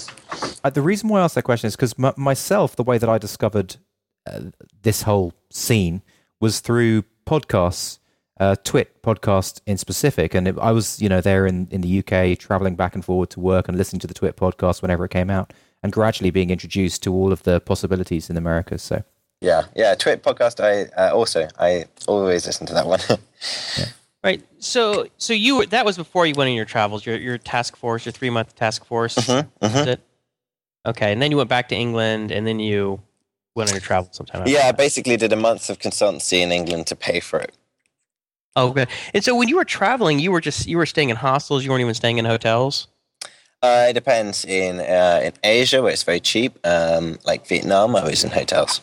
Uh, 0.63 0.69
the 0.69 0.81
reason 0.81 1.09
why 1.09 1.19
I 1.19 1.23
asked 1.23 1.35
that 1.35 1.43
question 1.43 1.67
is 1.67 1.75
because 1.75 1.95
m- 1.97 2.13
myself, 2.17 2.75
the 2.75 2.83
way 2.83 2.97
that 2.97 3.09
I 3.09 3.17
discovered 3.17 3.75
uh, 4.25 4.39
this 4.81 5.03
whole 5.03 5.33
scene 5.51 6.01
was 6.39 6.59
through 6.59 7.03
podcasts, 7.25 7.99
uh, 8.39 8.55
Twit 8.63 9.01
podcast 9.01 9.61
in 9.65 9.77
specific, 9.77 10.33
and 10.33 10.47
it, 10.47 10.57
I 10.59 10.71
was, 10.71 11.01
you 11.01 11.09
know, 11.09 11.21
there 11.21 11.45
in, 11.45 11.67
in 11.71 11.81
the 11.81 11.99
UK, 11.99 12.37
traveling 12.37 12.75
back 12.75 12.95
and 12.95 13.03
forward 13.03 13.29
to 13.31 13.39
work 13.39 13.67
and 13.67 13.77
listening 13.77 13.99
to 14.01 14.07
the 14.07 14.13
Twit 14.13 14.35
podcast 14.35 14.81
whenever 14.81 15.05
it 15.05 15.11
came 15.11 15.29
out, 15.29 15.53
and 15.83 15.91
gradually 15.91 16.31
being 16.31 16.49
introduced 16.49 17.03
to 17.03 17.13
all 17.13 17.31
of 17.31 17.43
the 17.43 17.59
possibilities 17.61 18.29
in 18.29 18.37
America. 18.37 18.77
So, 18.77 19.03
Yeah, 19.41 19.63
yeah. 19.75 19.95
Twit 19.95 20.23
podcast. 20.23 20.63
I 20.63 20.91
uh, 21.01 21.13
also 21.13 21.47
I 21.59 21.85
always 22.07 22.45
listen 22.45 22.67
to 22.67 22.73
that 22.73 22.87
one. 22.87 22.99
Right. 24.25 24.43
So, 24.57 25.05
so 25.19 25.33
you 25.33 25.57
were, 25.57 25.65
that 25.67 25.85
was 25.85 25.97
before 25.97 26.25
you 26.25 26.33
went 26.35 26.49
on 26.49 26.55
your 26.55 26.65
travels. 26.65 27.05
Your 27.05 27.15
your 27.15 27.37
task 27.37 27.75
force, 27.75 28.07
your 28.07 28.11
three 28.11 28.31
month 28.31 28.55
task 28.55 28.83
force. 28.83 29.13
Mhm, 29.13 29.47
was 29.61 29.71
mhm. 29.71 29.85
it? 29.85 30.01
Okay, 30.83 31.13
and 31.13 31.21
then 31.21 31.29
you 31.29 31.37
went 31.37 31.47
back 31.47 31.69
to 31.69 31.75
England, 31.75 32.31
and 32.31 32.47
then 32.47 32.59
you 32.59 32.99
went 33.55 33.69
on 33.69 33.75
your 33.75 33.81
travels 33.81 34.17
sometime. 34.17 34.41
after 34.41 34.51
yeah, 34.51 34.67
I 34.67 34.71
basically 34.71 35.15
did 35.15 35.31
a 35.31 35.35
month 35.35 35.69
of 35.69 35.77
consultancy 35.77 36.39
in 36.39 36.51
England 36.51 36.87
to 36.87 36.95
pay 36.95 37.19
for 37.19 37.39
it. 37.39 37.53
Oh, 38.55 38.71
good. 38.71 38.87
And 39.13 39.23
so 39.23 39.35
when 39.35 39.47
you 39.49 39.57
were 39.57 39.65
traveling, 39.65 40.19
you 40.19 40.31
were 40.31 40.41
just 40.41 40.67
you 40.67 40.77
were 40.77 40.85
staying 40.85 41.09
in 41.09 41.17
hostels. 41.17 41.63
You 41.63 41.71
weren't 41.71 41.81
even 41.81 41.93
staying 41.93 42.17
in 42.17 42.25
hotels. 42.25 42.87
Uh, 43.61 43.87
it 43.89 43.93
depends. 43.93 44.45
In 44.45 44.79
uh, 44.79 45.21
in 45.23 45.33
Asia, 45.43 45.81
where 45.81 45.91
it's 45.91 46.03
very 46.03 46.19
cheap, 46.19 46.57
um, 46.65 47.17
like 47.25 47.47
Vietnam, 47.47 47.95
I 47.95 48.03
was 48.03 48.23
in 48.23 48.31
hotels. 48.31 48.81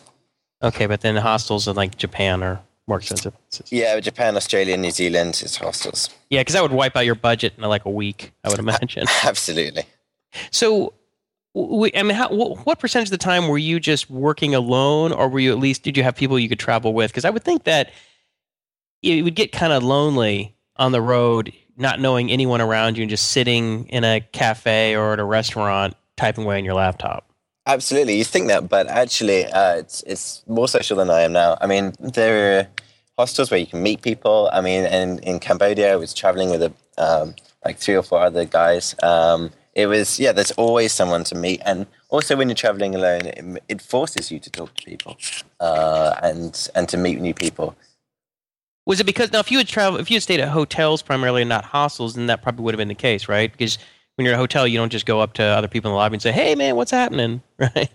Okay, 0.61 0.85
but 0.85 1.01
then 1.01 1.15
hostels 1.15 1.67
in 1.67 1.75
like 1.75 1.97
Japan 1.97 2.43
are 2.43 2.61
more 2.87 2.97
expensive. 2.97 3.33
Yeah, 3.69 3.99
Japan, 3.99 4.35
Australia, 4.35 4.77
New 4.77 4.91
Zealand, 4.91 5.41
is 5.43 5.57
hostels. 5.57 6.09
Yeah, 6.29 6.41
because 6.41 6.53
that 6.53 6.61
would 6.61 6.71
wipe 6.71 6.95
out 6.95 7.05
your 7.05 7.15
budget 7.15 7.53
in 7.57 7.63
like 7.63 7.85
a 7.85 7.89
week. 7.89 8.33
I 8.43 8.49
would 8.49 8.59
imagine. 8.59 9.07
Absolutely. 9.23 9.83
So, 10.51 10.93
I 11.55 12.03
mean, 12.03 12.09
how, 12.11 12.29
what 12.29 12.79
percentage 12.79 13.07
of 13.07 13.11
the 13.11 13.17
time 13.17 13.47
were 13.47 13.57
you 13.57 13.79
just 13.79 14.09
working 14.09 14.55
alone, 14.55 15.11
or 15.11 15.29
were 15.29 15.39
you 15.39 15.51
at 15.51 15.59
least 15.59 15.83
did 15.83 15.97
you 15.97 16.03
have 16.03 16.15
people 16.15 16.37
you 16.37 16.49
could 16.49 16.59
travel 16.59 16.93
with? 16.93 17.11
Because 17.11 17.25
I 17.25 17.29
would 17.29 17.43
think 17.43 17.63
that 17.63 17.91
it 19.03 19.21
would 19.23 19.35
get 19.35 19.51
kind 19.51 19.73
of 19.73 19.83
lonely 19.83 20.55
on 20.77 20.91
the 20.91 21.01
road, 21.01 21.53
not 21.77 21.99
knowing 21.99 22.31
anyone 22.31 22.61
around 22.61 22.97
you, 22.97 23.03
and 23.03 23.09
just 23.09 23.29
sitting 23.29 23.87
in 23.89 24.03
a 24.03 24.21
cafe 24.31 24.95
or 24.95 25.13
at 25.13 25.19
a 25.19 25.23
restaurant 25.23 25.95
typing 26.15 26.45
away 26.45 26.57
on 26.57 26.65
your 26.65 26.73
laptop. 26.73 27.29
Absolutely, 27.65 28.17
you 28.17 28.23
think 28.23 28.47
that, 28.47 28.67
but 28.67 28.87
actually, 28.87 29.45
uh, 29.45 29.75
it's 29.75 30.03
it's 30.03 30.43
more 30.47 30.67
social 30.67 30.97
than 30.97 31.09
I 31.09 31.21
am 31.21 31.33
now. 31.33 31.57
I 31.61 31.67
mean, 31.67 31.93
there 31.99 32.59
are 32.59 32.67
hostels 33.17 33.51
where 33.51 33.59
you 33.59 33.67
can 33.67 33.81
meet 33.81 34.01
people. 34.01 34.49
I 34.51 34.61
mean, 34.61 34.83
and 34.85 35.19
in 35.21 35.39
Cambodia, 35.39 35.93
I 35.93 35.95
was 35.95 36.13
traveling 36.13 36.49
with 36.49 36.63
a 36.63 36.73
um, 36.97 37.35
like 37.63 37.77
three 37.77 37.95
or 37.95 38.03
four 38.03 38.19
other 38.19 38.45
guys. 38.45 38.95
Um, 39.01 39.51
it 39.73 39.87
was 39.87 40.19
yeah, 40.19 40.33
there's 40.33 40.51
always 40.51 40.91
someone 40.91 41.23
to 41.25 41.35
meet, 41.35 41.61
and 41.65 41.87
also 42.09 42.35
when 42.35 42.49
you're 42.49 42.55
traveling 42.55 42.95
alone, 42.95 43.25
it, 43.25 43.63
it 43.69 43.81
forces 43.81 44.31
you 44.31 44.39
to 44.39 44.49
talk 44.49 44.73
to 44.75 44.83
people 44.83 45.17
uh, 45.59 46.15
and 46.21 46.69
and 46.75 46.89
to 46.89 46.97
meet 46.97 47.19
new 47.21 47.33
people. 47.33 47.75
Was 48.85 48.99
it 48.99 49.05
because 49.05 49.31
now 49.31 49.39
if 49.39 49.51
you 49.51 49.57
had 49.57 49.67
traveled, 49.67 50.01
if 50.01 50.11
you 50.11 50.15
had 50.15 50.23
stayed 50.23 50.39
at 50.39 50.49
hotels 50.49 51.01
primarily 51.01 51.41
and 51.41 51.49
not 51.49 51.63
hostels, 51.63 52.15
then 52.15 52.27
that 52.27 52.41
probably 52.41 52.63
would 52.65 52.73
have 52.73 52.79
been 52.79 52.89
the 52.89 52.95
case, 52.95 53.29
right? 53.29 53.51
Because 53.51 53.77
when 54.15 54.25
you're 54.25 54.33
at 54.33 54.37
a 54.37 54.39
hotel, 54.39 54.67
you 54.67 54.77
don't 54.77 54.91
just 54.91 55.05
go 55.05 55.21
up 55.21 55.33
to 55.33 55.43
other 55.43 55.67
people 55.67 55.89
in 55.89 55.93
the 55.93 55.97
lobby 55.97 56.15
and 56.15 56.21
say, 56.21 56.31
"Hey, 56.31 56.53
man, 56.55 56.75
what's 56.75 56.91
happening?" 56.91 57.41
Right? 57.57 57.89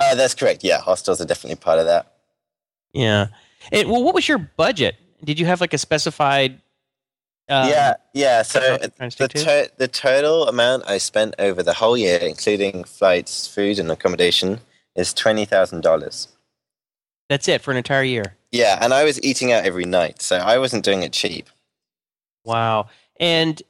Uh, 0.00 0.14
that's 0.16 0.34
correct. 0.34 0.64
Yeah, 0.64 0.80
hostels 0.80 1.20
are 1.20 1.24
definitely 1.24 1.56
part 1.56 1.78
of 1.78 1.86
that. 1.86 2.14
Yeah. 2.92 3.28
And 3.70 3.88
well, 3.90 4.02
what 4.02 4.14
was 4.14 4.28
your 4.28 4.38
budget? 4.38 4.96
Did 5.22 5.38
you 5.38 5.46
have 5.46 5.60
like 5.60 5.72
a 5.72 5.78
specified? 5.78 6.60
Um, 7.48 7.68
yeah, 7.68 7.94
yeah. 8.12 8.42
So 8.42 8.60
what 8.60 8.82
I'm 8.84 8.90
trying 8.90 9.10
to 9.10 9.18
the 9.18 9.28
to- 9.28 9.70
the 9.76 9.88
total 9.88 10.48
amount 10.48 10.84
I 10.86 10.98
spent 10.98 11.34
over 11.38 11.62
the 11.62 11.74
whole 11.74 11.96
year, 11.96 12.18
including 12.18 12.84
flights, 12.84 13.46
food, 13.46 13.78
and 13.78 13.90
accommodation, 13.90 14.60
is 14.96 15.12
twenty 15.14 15.44
thousand 15.44 15.82
dollars. 15.82 16.28
That's 17.28 17.48
it 17.48 17.60
for 17.62 17.70
an 17.70 17.76
entire 17.76 18.02
year. 18.02 18.36
Yeah, 18.52 18.78
and 18.80 18.92
I 18.94 19.04
was 19.04 19.22
eating 19.22 19.50
out 19.52 19.64
every 19.64 19.84
night, 19.86 20.20
so 20.22 20.36
I 20.36 20.58
wasn't 20.58 20.84
doing 20.84 21.02
it 21.02 21.12
cheap. 21.12 21.48
Wow. 22.44 22.88
And 23.18 23.62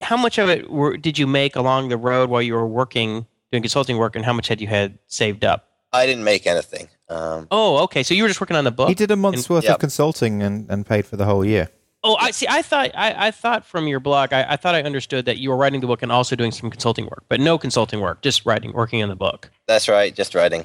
how 0.00 0.16
much 0.16 0.38
of 0.38 0.48
it 0.48 0.70
were, 0.70 0.96
did 0.96 1.18
you 1.18 1.26
make 1.26 1.54
along 1.56 1.88
the 1.90 1.96
road 1.96 2.28
while 2.30 2.42
you 2.42 2.54
were 2.54 2.66
working, 2.66 3.26
doing 3.52 3.62
consulting 3.62 3.98
work, 3.98 4.16
and 4.16 4.24
how 4.24 4.32
much 4.32 4.48
had 4.48 4.60
you 4.60 4.66
had 4.66 4.98
saved 5.06 5.44
up? 5.44 5.68
I 5.92 6.06
didn't 6.06 6.24
make 6.24 6.46
anything. 6.46 6.88
Um, 7.08 7.48
Oh, 7.50 7.78
okay. 7.84 8.02
So 8.02 8.14
you 8.14 8.22
were 8.22 8.28
just 8.28 8.40
working 8.40 8.56
on 8.56 8.64
the 8.64 8.70
book. 8.70 8.88
He 8.88 8.94
did 8.94 9.10
a 9.10 9.16
month's 9.16 9.42
And- 9.44 9.50
worth 9.50 9.64
Yep. 9.64 9.74
of 9.74 9.78
consulting 9.80 10.42
and, 10.42 10.68
and 10.70 10.86
paid 10.86 11.06
for 11.06 11.16
the 11.16 11.24
whole 11.24 11.44
year. 11.44 11.68
Oh, 12.02 12.16
I 12.18 12.30
see. 12.30 12.46
I 12.48 12.62
thought 12.62 12.90
I, 12.94 13.26
I 13.26 13.30
thought 13.30 13.66
from 13.66 13.86
your 13.86 14.00
blog, 14.00 14.32
I, 14.32 14.52
I 14.52 14.56
thought 14.56 14.74
I 14.74 14.82
understood 14.82 15.26
that 15.26 15.36
you 15.36 15.50
were 15.50 15.56
writing 15.56 15.80
the 15.82 15.86
book 15.86 16.02
and 16.02 16.10
also 16.10 16.34
doing 16.34 16.50
some 16.50 16.70
consulting 16.70 17.04
work, 17.04 17.24
but 17.28 17.40
no 17.40 17.58
consulting 17.58 18.00
work, 18.00 18.22
just 18.22 18.46
writing, 18.46 18.72
working 18.72 19.02
on 19.02 19.10
the 19.10 19.16
book. 19.16 19.50
that's 19.66 19.86
right, 19.86 20.14
just 20.14 20.34
writing. 20.34 20.64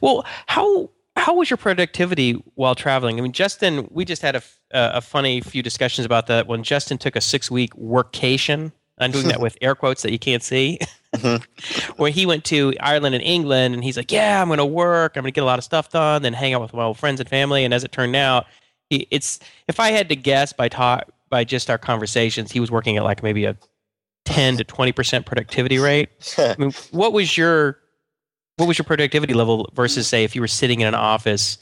Well, 0.00 0.24
how 0.46 0.90
how 1.24 1.32
was 1.32 1.48
your 1.48 1.56
productivity 1.56 2.32
while 2.54 2.74
traveling? 2.74 3.18
I 3.18 3.22
mean, 3.22 3.32
Justin, 3.32 3.88
we 3.90 4.04
just 4.04 4.20
had 4.20 4.42
a 4.72 5.00
funny 5.00 5.40
few 5.40 5.62
discussions 5.62 6.04
about 6.04 6.26
that 6.26 6.46
when 6.46 6.62
Justin 6.62 6.98
took 6.98 7.16
a 7.16 7.20
six 7.22 7.50
week 7.50 7.72
workcation. 7.76 8.72
I'm 8.98 9.10
doing 9.10 9.28
that 9.28 9.40
with 9.40 9.56
air 9.62 9.74
quotes 9.74 10.02
that 10.02 10.12
you 10.12 10.18
can't 10.18 10.42
see. 10.42 10.78
Mm-hmm. 11.16 11.92
Where 11.96 12.10
he 12.10 12.26
went 12.26 12.44
to 12.46 12.74
Ireland 12.78 13.14
and 13.14 13.24
England, 13.24 13.74
and 13.74 13.82
he's 13.82 13.96
like, 13.96 14.12
"Yeah, 14.12 14.42
I'm 14.42 14.48
going 14.48 14.58
to 14.58 14.66
work. 14.66 15.16
I'm 15.16 15.22
going 15.22 15.32
to 15.32 15.34
get 15.34 15.40
a 15.40 15.46
lot 15.46 15.58
of 15.58 15.64
stuff 15.64 15.88
done, 15.88 16.20
then 16.20 16.34
hang 16.34 16.52
out 16.52 16.60
with 16.60 16.74
my 16.74 16.82
old 16.82 16.98
friends 16.98 17.20
and 17.20 17.28
family." 17.28 17.64
And 17.64 17.72
as 17.72 17.84
it 17.84 17.92
turned 17.92 18.16
out, 18.16 18.44
he, 18.90 19.08
it's 19.10 19.40
if 19.66 19.80
I 19.80 19.92
had 19.92 20.10
to 20.10 20.16
guess 20.16 20.52
by 20.52 20.68
talk 20.68 21.08
by 21.30 21.44
just 21.44 21.70
our 21.70 21.78
conversations, 21.78 22.52
he 22.52 22.60
was 22.60 22.70
working 22.70 22.98
at 22.98 23.02
like 23.02 23.22
maybe 23.22 23.46
a 23.46 23.56
10 24.26 24.58
to 24.58 24.64
20 24.64 24.92
percent 24.92 25.24
productivity 25.24 25.78
rate. 25.78 26.10
I 26.38 26.54
mean, 26.58 26.72
what 26.90 27.14
was 27.14 27.38
your 27.38 27.78
what 28.56 28.66
was 28.66 28.78
your 28.78 28.84
productivity 28.84 29.34
level 29.34 29.70
versus 29.74 30.06
say 30.06 30.24
if 30.24 30.34
you 30.34 30.40
were 30.40 30.48
sitting 30.48 30.80
in 30.80 30.86
an 30.86 30.94
office, 30.94 31.58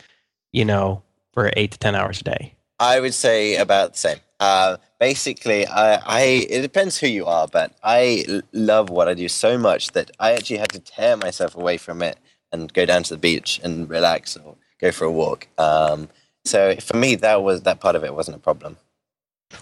you 0.52 0.64
know, 0.64 1.02
for 1.32 1.50
eight 1.56 1.72
to 1.72 1.78
ten 1.78 1.94
hours 1.94 2.20
a 2.20 2.24
day? 2.24 2.54
I 2.78 3.00
would 3.00 3.14
say 3.14 3.56
about 3.56 3.92
the 3.92 3.98
same. 3.98 4.18
Uh, 4.40 4.76
basically, 4.98 5.66
I, 5.66 5.94
I 6.04 6.20
it 6.50 6.62
depends 6.62 6.98
who 6.98 7.06
you 7.06 7.26
are, 7.26 7.46
but 7.46 7.72
I 7.82 8.24
l- 8.28 8.42
love 8.52 8.90
what 8.90 9.08
I 9.08 9.14
do 9.14 9.28
so 9.28 9.56
much 9.56 9.92
that 9.92 10.10
I 10.18 10.32
actually 10.32 10.58
had 10.58 10.70
to 10.70 10.80
tear 10.80 11.16
myself 11.16 11.54
away 11.54 11.76
from 11.76 12.02
it 12.02 12.18
and 12.50 12.72
go 12.72 12.84
down 12.84 13.04
to 13.04 13.14
the 13.14 13.18
beach 13.18 13.60
and 13.62 13.88
relax 13.88 14.36
or 14.36 14.56
go 14.80 14.90
for 14.90 15.04
a 15.04 15.12
walk. 15.12 15.46
Um, 15.58 16.08
so 16.44 16.74
for 16.76 16.96
me, 16.96 17.14
that 17.16 17.42
was 17.42 17.62
that 17.62 17.80
part 17.80 17.94
of 17.94 18.04
it 18.04 18.14
wasn't 18.14 18.36
a 18.36 18.40
problem. 18.40 18.76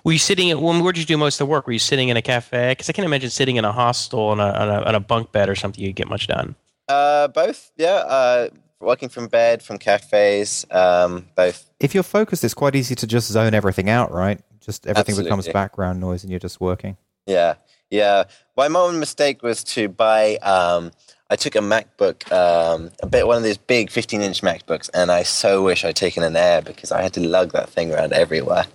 Were 0.02 0.12
you 0.12 0.18
sitting 0.18 0.50
at 0.50 0.60
when 0.60 0.82
where 0.82 0.92
did 0.92 1.00
you 1.00 1.06
do 1.06 1.18
most 1.18 1.34
of 1.34 1.46
the 1.46 1.50
work? 1.50 1.66
Were 1.66 1.72
you 1.72 1.78
sitting 1.78 2.08
in 2.08 2.16
a 2.16 2.22
cafe? 2.22 2.70
Because 2.70 2.88
I 2.88 2.92
can't 2.92 3.06
imagine 3.06 3.28
sitting 3.28 3.56
in 3.56 3.64
a 3.64 3.72
hostel 3.72 4.28
on 4.28 4.40
a, 4.40 4.50
on 4.50 4.68
a 4.68 4.82
on 4.82 4.94
a 4.94 5.00
bunk 5.00 5.30
bed 5.30 5.48
or 5.48 5.54
something, 5.54 5.84
you 5.84 5.92
get 5.92 6.08
much 6.08 6.26
done. 6.26 6.56
Uh, 6.90 7.28
both, 7.28 7.70
yeah. 7.76 7.94
Uh, 7.94 8.48
working 8.80 9.08
from 9.08 9.28
bed, 9.28 9.62
from 9.62 9.78
cafes, 9.78 10.66
um, 10.70 11.26
both. 11.34 11.70
If 11.78 11.94
you're 11.94 12.02
focused, 12.02 12.42
it's 12.42 12.54
quite 12.54 12.74
easy 12.74 12.94
to 12.96 13.06
just 13.06 13.28
zone 13.30 13.54
everything 13.54 13.88
out, 13.88 14.10
right? 14.10 14.40
Just 14.60 14.86
everything 14.86 15.16
becomes 15.16 15.48
background 15.48 16.00
noise 16.00 16.22
and 16.22 16.30
you're 16.30 16.40
just 16.40 16.60
working. 16.60 16.96
Yeah, 17.26 17.54
yeah. 17.90 18.24
My 18.56 18.68
one 18.68 18.98
mistake 18.98 19.42
was 19.42 19.62
to 19.64 19.88
buy. 19.88 20.36
Um, 20.36 20.90
I 21.30 21.36
took 21.36 21.54
a 21.54 21.60
MacBook, 21.60 22.30
um, 22.32 22.90
a 23.02 23.06
bit 23.06 23.26
one 23.26 23.36
of 23.36 23.44
these 23.44 23.56
big 23.56 23.88
15-inch 23.88 24.42
MacBooks, 24.42 24.90
and 24.92 25.12
I 25.12 25.22
so 25.22 25.62
wish 25.62 25.84
I'd 25.84 25.94
taken 25.94 26.24
an 26.24 26.34
Air 26.34 26.60
because 26.60 26.90
I 26.90 27.02
had 27.02 27.12
to 27.14 27.20
lug 27.20 27.52
that 27.52 27.70
thing 27.70 27.94
around 27.94 28.12
everywhere. 28.12 28.66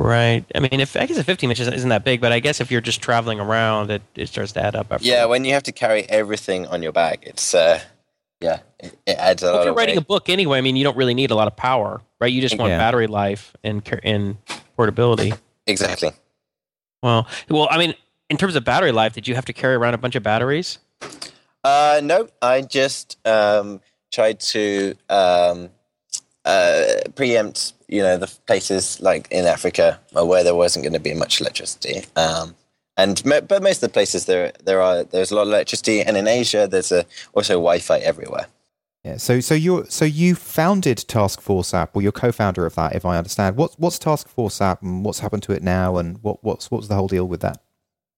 Right. 0.00 0.46
I 0.54 0.60
mean, 0.60 0.80
if 0.80 0.96
I 0.96 1.04
guess 1.04 1.18
a 1.18 1.24
15 1.24 1.50
inch 1.50 1.60
isn't, 1.60 1.74
isn't 1.74 1.90
that 1.90 2.04
big, 2.04 2.22
but 2.22 2.32
I 2.32 2.40
guess 2.40 2.58
if 2.62 2.70
you're 2.70 2.80
just 2.80 3.02
traveling 3.02 3.38
around, 3.38 3.90
it, 3.90 4.00
it 4.14 4.28
starts 4.28 4.52
to 4.52 4.64
add 4.64 4.74
up. 4.74 4.90
After 4.90 5.06
Yeah, 5.06 5.26
when 5.26 5.44
you 5.44 5.52
have 5.52 5.62
to 5.64 5.72
carry 5.72 6.04
everything 6.08 6.66
on 6.66 6.82
your 6.82 6.90
back, 6.92 7.18
it's 7.26 7.52
uh, 7.54 7.80
yeah, 8.40 8.60
it, 8.78 8.98
it 9.06 9.18
adds 9.18 9.42
a 9.42 9.46
Well, 9.46 9.54
lot 9.56 9.60
if 9.60 9.64
you're 9.66 9.72
of 9.72 9.76
writing 9.76 9.98
a 9.98 10.00
book 10.00 10.30
anyway, 10.30 10.56
I 10.56 10.62
mean, 10.62 10.76
you 10.76 10.84
don't 10.84 10.96
really 10.96 11.12
need 11.12 11.30
a 11.30 11.34
lot 11.34 11.48
of 11.48 11.54
power, 11.56 12.00
right? 12.18 12.32
You 12.32 12.40
just 12.40 12.58
want 12.58 12.70
Yeah. 12.70 12.78
battery 12.78 13.08
life 13.08 13.54
and 13.62 13.84
car- 13.84 14.00
and 14.02 14.38
portability. 14.74 15.34
Exactly. 15.66 16.12
Well, 17.02 17.26
well, 17.50 17.68
I 17.70 17.76
mean, 17.76 17.92
in 18.30 18.38
terms 18.38 18.56
of 18.56 18.64
battery 18.64 18.92
life, 18.92 19.12
did 19.12 19.28
you 19.28 19.34
have 19.34 19.44
to 19.44 19.52
carry 19.52 19.74
around 19.74 19.92
a 19.92 19.98
bunch 19.98 20.14
of 20.16 20.22
batteries? 20.22 20.78
Uh, 21.62 22.00
no, 22.02 22.26
I 22.40 22.62
just 22.62 23.18
um, 23.26 23.82
tried 24.10 24.40
to 24.40 24.94
um, 25.10 25.68
uh, 26.44 26.84
preempt, 27.14 27.72
you 27.88 28.02
know, 28.02 28.16
the 28.16 28.32
places 28.46 29.00
like 29.00 29.28
in 29.30 29.46
Africa 29.46 30.00
where 30.12 30.44
there 30.44 30.54
wasn't 30.54 30.84
going 30.84 30.92
to 30.92 31.00
be 31.00 31.14
much 31.14 31.40
electricity. 31.40 32.04
Um, 32.16 32.54
and 32.96 33.22
but 33.24 33.62
most 33.62 33.82
of 33.82 33.88
the 33.88 33.92
places 33.92 34.26
there 34.26 34.52
there 34.64 34.82
are 34.82 35.04
there's 35.04 35.30
a 35.30 35.34
lot 35.34 35.42
of 35.42 35.48
electricity, 35.48 36.02
and 36.02 36.16
in 36.16 36.26
Asia 36.26 36.66
there's 36.66 36.92
a, 36.92 37.06
also 37.32 37.54
Wi-Fi 37.54 37.98
everywhere. 37.98 38.46
Yeah. 39.04 39.16
So 39.16 39.40
so 39.40 39.54
you 39.54 39.86
so 39.88 40.04
you 40.04 40.34
founded 40.34 40.98
Task 41.08 41.40
Force 41.40 41.72
App, 41.72 41.96
or 41.96 42.02
you're 42.02 42.12
co-founder 42.12 42.66
of 42.66 42.74
that, 42.74 42.94
if 42.94 43.06
I 43.06 43.16
understand. 43.16 43.56
What's 43.56 43.78
what's 43.78 43.98
Task 43.98 44.28
Force 44.28 44.60
App, 44.60 44.82
and 44.82 45.04
what's 45.04 45.20
happened 45.20 45.42
to 45.44 45.52
it 45.52 45.62
now, 45.62 45.96
and 45.96 46.22
what 46.22 46.44
what's 46.44 46.70
what's 46.70 46.88
the 46.88 46.94
whole 46.94 47.08
deal 47.08 47.26
with 47.26 47.40
that? 47.40 47.62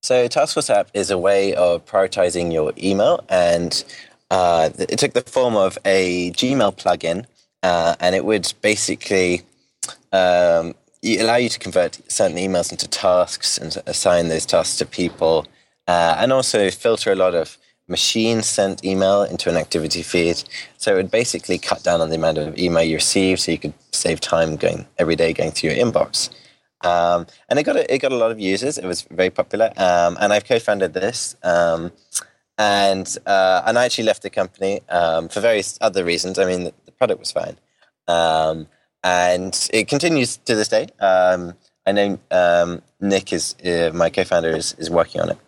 So 0.03 0.27
Task 0.27 0.55
Force 0.55 0.69
app 0.69 0.89
is 0.95 1.13
a 1.13 1.19
way 1.19 1.55
of 1.55 1.87
prioritizing 1.87 2.53
your 2.53 2.73
email, 2.77 3.25
and 3.29 3.85
uh, 4.33 4.71
it 4.77 4.99
took 4.99 5.13
the 5.13 5.21
form 5.21 5.55
of 5.55 5.79
a 5.85 6.33
Gmail 6.33 6.77
plugin, 6.77 7.27
uh, 7.62 7.94
and 8.01 8.14
it 8.14 8.25
would 8.25 8.53
basically 8.62 9.42
um, 10.12 10.75
allow 11.05 11.37
you 11.37 11.48
to 11.48 11.59
convert 11.59 12.01
certain 12.11 12.37
emails 12.37 12.70
into 12.70 12.88
tasks 12.88 13.59
and 13.59 13.77
assign 13.87 14.29
those 14.29 14.46
tasks 14.46 14.77
to 14.79 14.87
people, 14.87 15.46
uh, 15.88 16.16
and 16.18 16.33
also 16.33 16.70
filter 16.70 17.12
a 17.12 17.16
lot 17.16 17.35
of 17.35 17.59
machine 17.88 18.42
sent 18.42 18.85
email 18.85 19.22
into 19.22 19.51
an 19.51 19.57
activity 19.57 20.03
feed. 20.03 20.42
So 20.79 20.92
it 20.92 20.96
would 20.96 21.11
basically 21.11 21.59
cut 21.59 21.83
down 21.83 22.01
on 22.01 22.11
the 22.11 22.16
amount 22.16 22.38
of 22.38 22.57
email 22.59 22.83
you 22.83 22.96
receive, 22.96 23.40
so 23.40 23.53
you 23.53 23.59
could 23.59 23.75
save 23.90 24.20
time 24.20 24.57
going 24.57 24.87
every 24.98 25.16
day 25.16 25.33
going 25.33 25.51
through 25.51 25.70
your 25.70 25.85
inbox. 25.85 26.31
Um, 26.83 27.27
and 27.48 27.59
it 27.59 27.62
got 27.64 27.77
a, 27.77 27.94
it 27.94 27.98
got 27.98 28.12
a 28.12 28.16
lot 28.16 28.31
of 28.31 28.40
users. 28.40 28.79
It 28.79 28.85
was 28.85 29.03
very 29.03 29.31
popular. 29.31 29.72
Um, 29.77 30.16
and 30.20 30.33
I've 30.33 30.44
co-founded 30.44 30.94
this. 30.94 31.37
Um, 31.42 31.92
and 32.59 33.16
uh, 33.27 33.62
and 33.66 33.79
I 33.79 33.85
actually 33.85 34.05
left 34.05 34.22
the 34.22 34.31
company 34.31 34.81
um, 34.88 35.29
for 35.29 35.40
various 35.40 35.79
other 35.81 36.05
reasons. 36.05 36.38
I 36.38 36.44
mean, 36.44 36.70
product 37.03 37.19
was 37.19 37.33
fine, 37.33 37.57
um, 38.07 38.69
and 39.03 39.69
it 39.73 39.88
continues 39.88 40.37
to 40.37 40.55
this 40.55 40.69
day. 40.69 40.87
Um, 41.01 41.55
I 41.85 41.91
know 41.91 42.19
um, 42.31 42.81
Nick 43.01 43.33
is 43.33 43.57
uh, 43.65 43.91
my 43.93 44.09
co-founder 44.09 44.51
is, 44.51 44.77
is 44.79 44.88
working 44.88 45.21
on 45.21 45.31
it. 45.31 45.38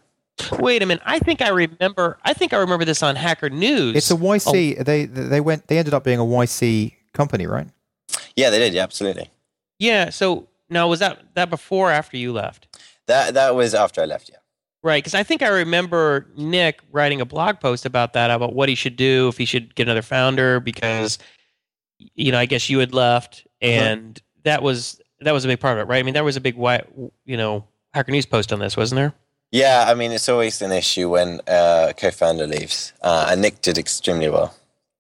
Wait 0.59 0.83
a 0.83 0.87
minute. 0.87 1.03
I 1.07 1.21
think 1.21 1.40
I 1.40 1.51
remember. 1.51 2.19
I 2.25 2.33
think 2.33 2.53
I 2.53 2.57
remember 2.57 2.85
this 2.85 3.05
on 3.05 3.14
Hacker 3.14 3.51
News. 3.51 3.95
It's 3.95 4.11
a 4.11 4.17
YC. 4.17 4.85
They 4.85 5.05
they 5.07 5.40
went. 5.40 5.69
They 5.69 5.79
ended 5.79 5.95
up 5.95 6.03
being 6.03 6.19
a 6.19 6.25
YC 6.25 6.93
company, 7.12 7.47
right? 7.47 7.69
Yeah, 8.35 8.51
they 8.51 8.59
did. 8.59 8.75
Yeah, 8.75 8.83
absolutely. 8.83 9.31
yeah. 9.79 10.11
So 10.11 10.49
now 10.69 10.88
was 10.88 10.99
that 10.99 11.23
that 11.35 11.51
before 11.51 11.90
or 11.90 11.93
after 11.93 12.17
you 12.17 12.33
left? 12.33 12.67
That 13.07 13.35
that 13.35 13.55
was 13.55 13.75
after 13.75 14.03
I 14.03 14.07
left. 14.07 14.29
Yeah. 14.29 14.38
Right, 14.85 15.03
because 15.03 15.14
I 15.14 15.23
think 15.23 15.40
I 15.40 15.49
remember 15.49 16.27
Nick 16.37 16.81
writing 16.93 17.23
a 17.23 17.25
blog 17.25 17.59
post 17.59 17.87
about 17.87 18.12
that, 18.12 18.31
about 18.31 18.55
what 18.55 18.69
he 18.69 18.75
should 18.75 18.97
do 18.97 19.29
if 19.29 19.38
he 19.38 19.47
should 19.47 19.75
get 19.75 19.85
another 19.85 20.03
founder, 20.03 20.61
because 20.61 21.19
you 22.14 22.33
know, 22.33 22.38
I 22.38 22.47
guess 22.47 22.69
you 22.71 22.79
had 22.79 22.93
left, 22.95 23.47
and 23.61 24.21
that 24.45 24.62
was 24.62 25.01
that 25.21 25.33
was 25.33 25.45
a 25.45 25.49
big 25.49 25.61
part 25.61 25.79
of 25.79 25.83
it, 25.83 25.90
right? 25.90 25.99
I 25.99 26.03
mean, 26.03 26.14
there 26.14 26.25
was 26.25 26.37
a 26.37 26.40
big, 26.40 26.55
wi- 26.55 26.85
you 27.25 27.37
know, 27.37 27.64
Hacker 27.93 28.12
News 28.12 28.27
post 28.27 28.53
on 28.53 28.59
this, 28.59 28.77
wasn't 28.77 28.97
there? 28.99 29.12
Yeah, 29.53 29.85
I 29.88 29.95
mean, 29.95 30.11
it's 30.12 30.29
always 30.29 30.61
an 30.62 30.73
issue 30.73 31.09
when 31.11 31.40
uh, 31.47 31.87
a 31.90 31.95
co-founder 31.95 32.47
leaves, 32.47 32.93
uh, 33.03 33.29
and 33.31 33.40
Nick 33.40 33.62
did 33.62 33.79
extremely 33.79 34.29
well. 34.29 34.55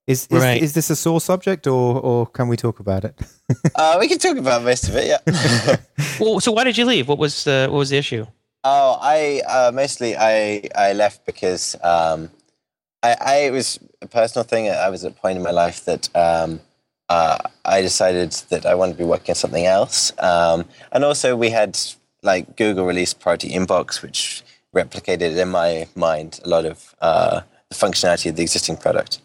Is 0.06 0.26
is, 0.30 0.42
Right. 0.42 0.62
is 0.62 0.72
this 0.74 0.90
a 0.90 0.96
sore 0.96 1.20
subject, 1.20 1.66
or 1.66 1.98
or 2.00 2.26
can 2.26 2.48
we 2.48 2.56
talk 2.56 2.80
about 2.80 3.04
it? 3.04 3.14
Uh, 3.74 3.96
we 4.00 4.08
can 4.08 4.18
talk 4.18 4.36
about 4.38 4.62
most 4.62 4.88
of 4.88 4.96
it. 4.96 5.06
Yeah. 5.06 5.76
Well, 6.20 6.40
so 6.40 6.52
why 6.52 6.64
did 6.64 6.78
you 6.78 6.84
leave? 6.86 7.08
What 7.08 7.18
was 7.18 7.44
the 7.44 7.66
what 7.70 7.78
was 7.78 7.90
the 7.90 7.96
issue? 7.98 8.26
Oh, 8.62 8.96
I 9.00 9.42
uh, 9.46 9.70
mostly 9.74 10.16
I 10.16 10.62
I 10.74 10.92
left 10.92 11.26
because 11.26 11.76
um, 11.82 12.30
I, 13.02 13.16
I 13.20 13.34
it 13.48 13.52
was 13.52 13.78
a 14.00 14.06
personal 14.06 14.44
thing. 14.44 14.68
I 14.70 14.88
was 14.90 15.04
at 15.04 15.12
a 15.12 15.14
point 15.14 15.36
in 15.36 15.42
my 15.42 15.50
life 15.50 15.84
that 15.84 16.08
um, 16.14 16.60
uh, 17.08 17.38
I 17.64 17.80
decided 17.82 18.32
that 18.50 18.66
I 18.66 18.74
wanted 18.74 18.92
to 18.92 18.98
be 18.98 19.04
working 19.04 19.30
on 19.32 19.36
something 19.36 19.66
else, 19.66 20.12
um, 20.18 20.64
and 20.92 21.04
also 21.04 21.36
we 21.36 21.50
had 21.50 21.78
like 22.22 22.56
Google 22.56 22.86
released 22.86 23.20
Priority 23.20 23.50
Inbox, 23.50 24.02
which 24.02 24.42
replicated 24.74 25.36
in 25.36 25.48
my 25.50 25.86
mind 25.94 26.40
a 26.44 26.48
lot 26.48 26.64
of 26.64 26.94
uh, 27.00 27.40
the 27.68 27.74
functionality 27.74 28.30
of 28.30 28.36
the 28.36 28.42
existing 28.42 28.76
product. 28.76 29.20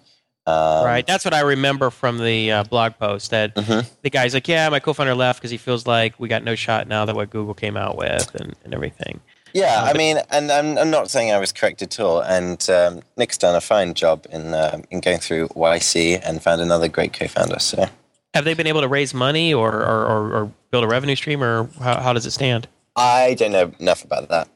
Um, 0.45 0.85
right, 0.85 1.05
that's 1.05 1.25
what 1.25 1.33
I 1.33 1.41
remember 1.41 1.89
from 1.91 2.17
the 2.17 2.51
uh, 2.51 2.63
blog 2.63 2.93
post. 2.99 3.31
That 3.31 3.55
Mhm. 3.55 3.85
the 4.01 4.09
guy's 4.09 4.33
like, 4.33 4.47
"Yeah, 4.47 4.67
my 4.69 4.79
co-founder 4.79 5.13
left 5.15 5.39
because 5.39 5.51
he 5.51 5.57
feels 5.57 5.85
like 5.85 6.19
we 6.19 6.27
got 6.27 6.43
no 6.43 6.55
shot 6.55 6.87
now 6.87 7.05
that 7.05 7.15
what 7.15 7.29
Google 7.29 7.53
came 7.53 7.77
out 7.77 7.97
with 7.97 8.33
and, 8.35 8.55
and 8.63 8.73
everything." 8.73 9.21
Yeah, 9.53 9.81
Uh, 9.83 9.85
I 9.85 9.93
mean, 9.93 10.17
and 10.29 10.51
I'm, 10.51 10.77
I'm 10.77 10.89
not 10.91 11.09
saying 11.09 11.31
I 11.31 11.39
was 11.39 11.51
correct 11.51 11.81
at 11.81 11.99
all. 11.99 12.21
And 12.21 12.69
um, 12.69 13.01
Nick's 13.17 13.37
done 13.37 13.55
a 13.55 13.61
fine 13.61 13.93
job 13.93 14.25
in 14.31 14.53
um 14.53 14.83
in 14.91 14.99
going 14.99 15.19
through 15.19 15.47
YC 15.49 16.21
and 16.23 16.41
found 16.41 16.61
another 16.61 16.87
great 16.87 17.13
co-founder. 17.13 17.59
So 17.59 17.87
Have 18.33 18.45
they 18.45 18.53
been 18.53 18.67
able 18.67 18.81
to 18.81 18.87
raise 18.87 19.13
money 19.13 19.53
or 19.53 19.71
or, 19.73 20.05
or, 20.05 20.33
or 20.35 20.51
build 20.71 20.83
a 20.83 20.87
revenue 20.87 21.15
stream, 21.15 21.43
or 21.43 21.69
how, 21.79 21.99
how 21.99 22.13
does 22.13 22.25
it 22.25 22.31
stand? 22.31 22.67
I 22.95 23.33
don't 23.35 23.51
know 23.51 23.71
enough 23.79 24.03
about 24.03 24.29
that. 24.29 24.47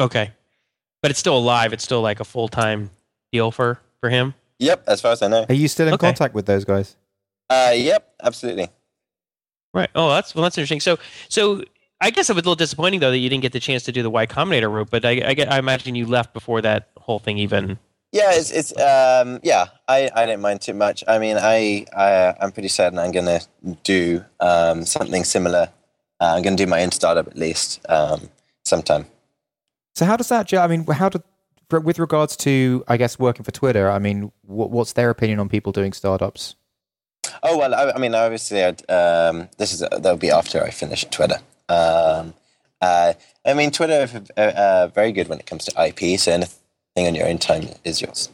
Okay, 0.00 0.32
but 1.00 1.10
it's 1.10 1.20
still 1.20 1.38
alive. 1.38 1.72
It's 1.72 1.84
still 1.84 2.02
like 2.02 2.20
a 2.20 2.24
full 2.24 2.48
time 2.48 2.90
deal 3.32 3.50
for 3.50 3.80
for 4.00 4.10
him. 4.10 4.34
Yep, 4.58 4.84
as 4.86 5.00
far 5.00 5.12
as 5.12 5.22
I 5.22 5.28
know. 5.28 5.46
Are 5.48 5.54
you 5.54 5.68
still 5.68 5.88
in 5.88 5.94
Okay. 5.94 6.06
contact 6.08 6.34
with 6.34 6.46
those 6.46 6.64
guys? 6.64 6.96
Uh, 7.50 7.72
yep, 7.74 8.12
absolutely. 8.22 8.68
Right. 9.72 9.90
Oh, 9.94 10.10
that's 10.10 10.34
well, 10.34 10.42
that's 10.42 10.56
interesting. 10.58 10.80
So 10.80 10.98
so 11.28 11.64
I 12.00 12.10
guess 12.10 12.28
it 12.28 12.34
was 12.34 12.42
a 12.42 12.44
little 12.44 12.56
disappointing 12.56 13.00
though 13.00 13.10
that 13.10 13.18
you 13.18 13.28
didn't 13.28 13.42
get 13.42 13.52
the 13.52 13.60
chance 13.60 13.84
to 13.84 13.92
do 13.92 14.02
the 14.02 14.10
Y 14.10 14.26
Combinator 14.26 14.70
route, 14.70 14.90
but 14.90 15.04
I, 15.04 15.22
I, 15.24 15.34
get, 15.34 15.50
I 15.50 15.58
imagine 15.58 15.94
you 15.94 16.06
left 16.06 16.34
before 16.34 16.60
that 16.62 16.90
whole 16.98 17.18
thing 17.18 17.38
even. 17.38 17.78
Yeah, 18.12 18.30
it's, 18.32 18.52
it's 18.52 18.70
um, 18.78 19.40
yeah. 19.42 19.66
I, 19.88 20.08
I 20.14 20.24
don't 20.26 20.40
mind 20.40 20.60
too 20.60 20.72
much. 20.74 21.02
I 21.08 21.18
mean, 21.18 21.36
I, 21.36 21.84
I 21.96 22.34
I'm 22.40 22.52
pretty 22.52 22.68
certain 22.68 22.96
I'm 22.96 23.10
gonna 23.10 23.40
do 23.82 24.24
um, 24.38 24.86
something 24.86 25.24
similar. 25.24 25.70
Uh, 26.20 26.34
I'm 26.36 26.42
gonna 26.42 26.54
do 26.54 26.68
my 26.68 26.84
own 26.84 26.92
startup 26.92 27.26
at 27.26 27.36
least 27.36 27.84
um, 27.88 28.28
sometime. 28.64 29.06
So 29.96 30.04
how 30.04 30.16
does 30.16 30.28
that? 30.28 30.54
I 30.54 30.66
mean, 30.68 30.84
how 30.86 31.08
did 31.08 31.24
with 31.70 31.98
regards 31.98 32.36
to 32.36 32.84
I 32.86 32.98
guess 32.98 33.18
working 33.18 33.42
for 33.42 33.50
Twitter? 33.50 33.90
I 33.90 33.98
mean, 33.98 34.30
what, 34.42 34.70
what's 34.70 34.92
their 34.92 35.10
opinion 35.10 35.40
on 35.40 35.48
people 35.48 35.72
doing 35.72 35.92
startups? 35.92 36.54
Oh 37.42 37.58
well, 37.58 37.74
I, 37.74 37.92
I 37.92 37.98
mean, 37.98 38.14
obviously, 38.14 38.62
um, 38.62 39.48
this 39.58 39.72
is 39.72 39.80
that'll 39.80 40.18
be 40.18 40.30
after 40.30 40.62
I 40.62 40.70
finish 40.70 41.04
Twitter. 41.10 41.40
Um, 41.68 42.34
uh, 42.80 43.14
I 43.44 43.54
mean, 43.54 43.70
Twitter 43.70 44.08
uh, 44.36 44.88
very 44.88 45.12
good 45.12 45.28
when 45.28 45.38
it 45.38 45.46
comes 45.46 45.64
to 45.66 45.86
IP. 45.86 46.18
So 46.18 46.32
anything 46.32 47.06
on 47.06 47.14
your 47.14 47.26
own 47.26 47.38
time 47.38 47.68
is 47.84 48.00
yours. 48.00 48.28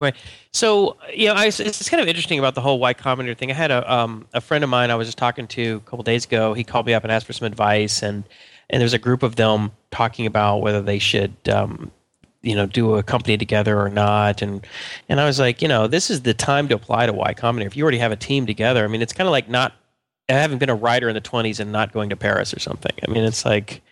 Right. 0.00 0.14
So, 0.52 0.96
you 1.14 1.28
know, 1.28 1.34
I, 1.34 1.46
it's 1.46 1.88
kind 1.88 2.02
of 2.02 2.08
interesting 2.08 2.38
about 2.38 2.54
the 2.54 2.60
whole 2.60 2.78
Y 2.78 2.92
Combinator 2.92 3.36
thing. 3.36 3.50
I 3.50 3.54
had 3.54 3.70
a 3.70 3.92
um, 3.92 4.26
a 4.34 4.42
friend 4.42 4.62
of 4.62 4.68
mine 4.68 4.90
I 4.90 4.94
was 4.94 5.08
just 5.08 5.16
talking 5.16 5.46
to 5.48 5.76
a 5.76 5.80
couple 5.88 6.02
days 6.02 6.26
ago. 6.26 6.52
He 6.52 6.64
called 6.64 6.84
me 6.84 6.92
up 6.92 7.02
and 7.02 7.10
asked 7.10 7.26
for 7.26 7.32
some 7.32 7.46
advice, 7.46 8.02
and 8.02 8.24
and 8.68 8.80
there's 8.80 8.92
a 8.92 8.98
group 8.98 9.22
of 9.22 9.36
them 9.36 9.72
talking 9.90 10.26
about 10.26 10.58
whether 10.58 10.82
they 10.82 10.98
should, 10.98 11.34
um, 11.48 11.90
you 12.42 12.54
know, 12.54 12.66
do 12.66 12.96
a 12.96 13.02
company 13.02 13.38
together 13.38 13.80
or 13.80 13.88
not. 13.88 14.42
And 14.42 14.66
and 15.08 15.18
I 15.18 15.24
was 15.24 15.38
like, 15.38 15.62
you 15.62 15.68
know, 15.68 15.86
this 15.86 16.10
is 16.10 16.22
the 16.22 16.34
time 16.34 16.68
to 16.68 16.74
apply 16.74 17.06
to 17.06 17.14
Y 17.14 17.32
Combinator. 17.32 17.66
If 17.66 17.76
you 17.76 17.82
already 17.82 17.98
have 17.98 18.12
a 18.12 18.16
team 18.16 18.44
together, 18.44 18.84
I 18.84 18.88
mean, 18.88 19.00
it's 19.00 19.14
kind 19.14 19.26
of 19.26 19.32
like 19.32 19.48
not 19.48 19.72
having 20.28 20.58
been 20.58 20.70
a 20.70 20.74
writer 20.74 21.08
in 21.08 21.14
the 21.14 21.20
20s 21.20 21.60
and 21.60 21.72
not 21.72 21.92
going 21.92 22.10
to 22.10 22.16
Paris 22.16 22.52
or 22.52 22.58
something. 22.58 22.92
I 23.06 23.10
mean, 23.10 23.24
it's 23.24 23.44
like 23.44 23.82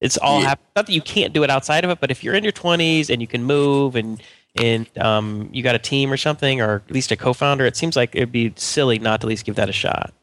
it's 0.00 0.18
all 0.18 0.42
yeah. 0.42 0.54
not 0.74 0.86
that 0.86 0.90
you 0.90 1.00
can't 1.00 1.32
do 1.32 1.42
it 1.42 1.50
outside 1.50 1.84
of 1.84 1.90
it, 1.90 2.00
but 2.00 2.10
if 2.10 2.22
you're 2.22 2.34
in 2.34 2.44
your 2.44 2.52
20s 2.52 3.10
and 3.10 3.20
you 3.20 3.26
can 3.26 3.44
move 3.44 3.96
and 3.96 4.22
and 4.58 4.86
um, 4.98 5.50
you 5.52 5.62
got 5.62 5.74
a 5.74 5.78
team 5.78 6.10
or 6.10 6.16
something, 6.16 6.62
or 6.62 6.82
at 6.86 6.90
least 6.90 7.12
a 7.12 7.16
co-founder, 7.16 7.66
it 7.66 7.76
seems 7.76 7.94
like 7.94 8.14
it'd 8.14 8.32
be 8.32 8.54
silly 8.56 8.98
not 8.98 9.20
to 9.20 9.26
at 9.26 9.28
least 9.28 9.44
give 9.44 9.56
that 9.56 9.68
a 9.68 9.72
shot. 9.72 10.14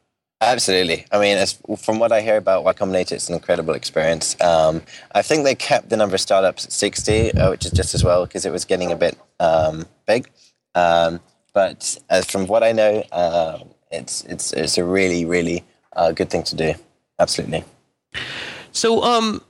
Absolutely. 0.41 1.05
I 1.11 1.19
mean, 1.19 1.37
as, 1.37 1.59
from 1.77 1.99
what 1.99 2.11
I 2.11 2.21
hear 2.21 2.37
about 2.37 2.63
Y 2.63 2.73
Combinator, 2.73 3.13
it's 3.13 3.29
an 3.29 3.35
incredible 3.35 3.75
experience. 3.75 4.39
Um, 4.41 4.81
I 5.13 5.21
think 5.21 5.43
they 5.43 5.55
kept 5.55 5.89
the 5.89 5.97
number 5.97 6.15
of 6.15 6.21
startups 6.21 6.65
at 6.65 6.71
60, 6.71 7.33
uh, 7.33 7.51
which 7.51 7.65
is 7.65 7.71
just 7.71 7.93
as 7.93 8.03
well 8.03 8.25
because 8.25 8.45
it 8.45 8.51
was 8.51 8.65
getting 8.65 8.91
a 8.91 8.95
bit 8.95 9.17
um, 9.39 9.85
big. 10.05 10.29
Um, 10.75 11.21
but 11.53 11.97
as 12.09 12.25
from 12.25 12.47
what 12.47 12.63
I 12.63 12.71
know, 12.71 13.03
uh, 13.11 13.59
it's 13.93 14.23
it's 14.25 14.51
it's 14.53 14.77
a 14.77 14.84
really 14.84 15.25
really 15.25 15.63
uh, 15.95 16.12
good 16.12 16.29
thing 16.29 16.43
to 16.43 16.56
do. 16.56 16.73
Absolutely. 17.19 17.63
So, 18.71 19.03
um, 19.03 19.41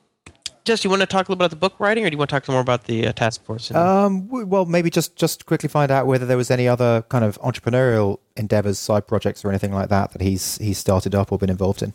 Jess, 0.65 0.84
you 0.84 0.89
want 0.89 1.01
to 1.01 1.06
talk 1.06 1.27
a 1.27 1.32
little 1.32 1.38
bit 1.38 1.45
about 1.45 1.49
the 1.49 1.56
book 1.56 1.79
writing, 1.79 2.06
or 2.06 2.10
do 2.10 2.13
you 2.13 2.17
want 2.17 2.29
to 2.29 2.36
talk 2.36 2.47
more 2.47 2.60
about 2.60 2.86
the 2.86 3.08
uh, 3.08 3.13
task 3.13 3.43
force? 3.43 3.71
Um, 3.71 4.27
well, 4.29 4.65
maybe 4.65 4.89
just 4.89 5.15
just 5.15 5.45
quickly 5.45 5.69
find 5.69 5.91
out 5.91 6.06
whether 6.08 6.25
there 6.25 6.38
was 6.38 6.51
any 6.51 6.67
other 6.67 7.03
kind 7.10 7.23
of 7.23 7.39
entrepreneurial 7.41 8.19
endeavors, 8.36 8.79
side 8.79 9.08
projects, 9.08 9.43
or 9.43 9.49
anything 9.49 9.73
like 9.73 9.89
that 9.89 10.12
that 10.12 10.21
he's 10.21 10.58
he's 10.58 10.77
started 10.77 11.15
up 11.15 11.32
or 11.32 11.38
been 11.38 11.49
involved 11.49 11.82
in. 11.82 11.93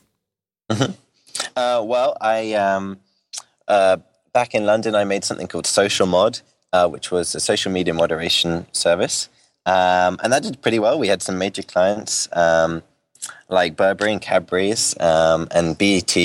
Mm-hmm. 0.71 0.93
Uh, 1.57 1.83
well, 1.83 2.17
I 2.21 2.55
um, 2.55 2.99
uh, 3.69 3.99
back 4.33 4.55
in 4.55 4.67
London, 4.67 4.95
I 4.95 5.05
made 5.05 5.25
something 5.25 5.47
called 5.47 5.67
Social 5.67 6.07
Mod, 6.07 6.41
uh, 6.73 6.89
which 6.89 7.11
was 7.11 7.35
a 7.35 7.41
social 7.41 7.73
media 7.73 7.95
moderation 7.95 8.67
service. 8.73 9.29
Um, 9.69 10.19
and 10.23 10.33
that 10.33 10.43
did 10.43 10.63
pretty 10.63 10.79
well. 10.79 10.99
We 10.99 11.09
had 11.09 11.21
some 11.21 11.37
major 11.37 11.63
clients 11.63 12.27
um, 12.33 12.83
like 13.51 13.77
Burberry 13.77 14.13
and 14.13 14.23
Cadbury's 14.23 14.99
um, 14.99 15.47
and 15.51 15.77
BET. 15.77 16.17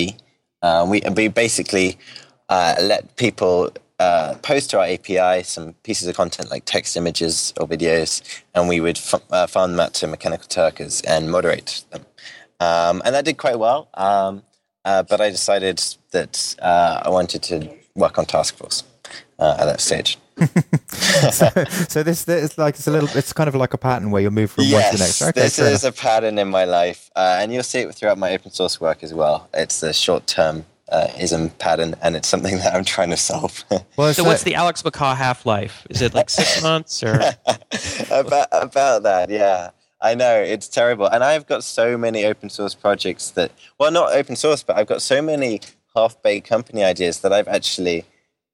Uh, 0.62 0.86
we, 0.90 1.02
we 1.14 1.28
basically 1.28 1.98
uh, 2.48 2.76
let 2.82 3.18
people 3.18 3.70
uh, 4.00 4.36
post 4.42 4.70
to 4.70 4.80
our 4.80 4.86
API 4.86 5.44
some 5.44 5.74
pieces 5.84 6.08
of 6.08 6.16
content 6.16 6.50
like 6.52 6.64
text, 6.64 6.96
images, 6.96 7.54
or 7.60 7.68
videos, 7.68 8.22
and 8.56 8.70
we 8.70 8.80
would 8.80 8.98
f- 8.98 9.22
uh, 9.30 9.46
farm 9.46 9.72
them 9.72 9.80
out 9.82 9.94
to 9.96 10.08
Mechanical 10.08 10.48
Turkers 10.48 11.02
and 11.02 11.30
moderate 11.30 11.84
them. 11.92 12.06
Um, 12.62 13.02
and 13.04 13.14
that 13.14 13.26
did 13.26 13.38
quite 13.38 13.60
well. 13.60 13.90
Um, 13.96 14.44
uh, 14.86 15.04
but 15.04 15.20
I 15.20 15.30
decided 15.30 15.84
that 16.12 16.56
uh, 16.62 17.02
I 17.04 17.10
wanted 17.10 17.44
to 17.44 17.70
work 17.94 18.18
on 18.18 18.26
Task 18.26 18.56
Force 18.56 18.84
at 19.44 19.66
that 19.66 19.82
stage. 19.82 20.18
so, 20.88 21.48
so 21.88 22.02
this, 22.02 22.24
this 22.24 22.58
like 22.58 22.76
it's 22.76 22.88
a 22.88 22.92
little 22.92 23.10
it's 23.16 23.34
kind 23.34 23.48
of 23.48 23.54
like 23.56 23.74
a 23.74 23.78
pattern 23.78 24.10
where 24.10 24.22
you 24.22 24.32
move 24.32 24.52
from 24.52 24.64
yes, 24.64 24.74
one 24.74 24.92
to 24.92 24.98
the 24.98 25.04
next. 25.04 25.22
Okay, 25.22 25.42
this 25.42 25.60
is 25.60 25.84
enough. 25.84 25.98
a 25.98 26.02
pattern 26.02 26.40
in 26.40 26.50
my 26.50 26.66
life, 26.66 27.12
uh, 27.16 27.38
and 27.40 27.54
you'll 27.54 27.64
see 27.64 27.80
it 27.80 27.94
throughout 27.94 28.18
my 28.18 28.34
open 28.34 28.52
source 28.52 28.82
work 28.82 29.04
as 29.04 29.14
well. 29.14 29.48
It's 29.54 29.80
the 29.80 29.94
short 29.94 30.26
term 30.26 30.66
uh, 30.90 31.08
ism 31.20 31.50
pattern, 31.52 31.96
and 32.02 32.16
it's 32.16 32.28
something 32.28 32.58
that 32.60 32.74
I'm 32.74 32.84
trying 32.84 33.12
to 33.12 33.18
solve. 33.18 33.64
well, 33.98 34.14
so, 34.14 34.24
what's 34.24 34.44
the 34.44 34.56
Alex 34.56 34.82
MacCaw 34.82 35.16
half 35.16 35.46
life? 35.46 35.86
Is 35.90 36.02
it 36.02 36.14
like 36.14 36.30
six 36.30 36.64
months 36.64 37.04
or 37.04 37.20
about 38.12 38.48
about 38.52 39.04
that? 39.04 39.30
Yeah. 39.30 39.72
I 40.02 40.16
know 40.16 40.36
it's 40.36 40.68
terrible, 40.68 41.06
and 41.06 41.24
I've 41.24 41.48
got 41.48 41.64
so 41.64 41.98
many 41.98 42.26
open 42.26 42.50
source 42.50 42.76
projects 42.76 43.30
that, 43.32 43.54
well, 43.80 43.90
not 43.90 44.12
open 44.12 44.36
source, 44.36 44.62
but 44.62 44.76
I've 44.76 44.88
got 44.88 45.02
so 45.02 45.22
many 45.22 45.62
half 45.96 46.22
baked 46.22 46.46
company 46.46 46.84
ideas 46.84 47.22
that 47.22 47.32
I've 47.32 47.48
actually 47.48 48.04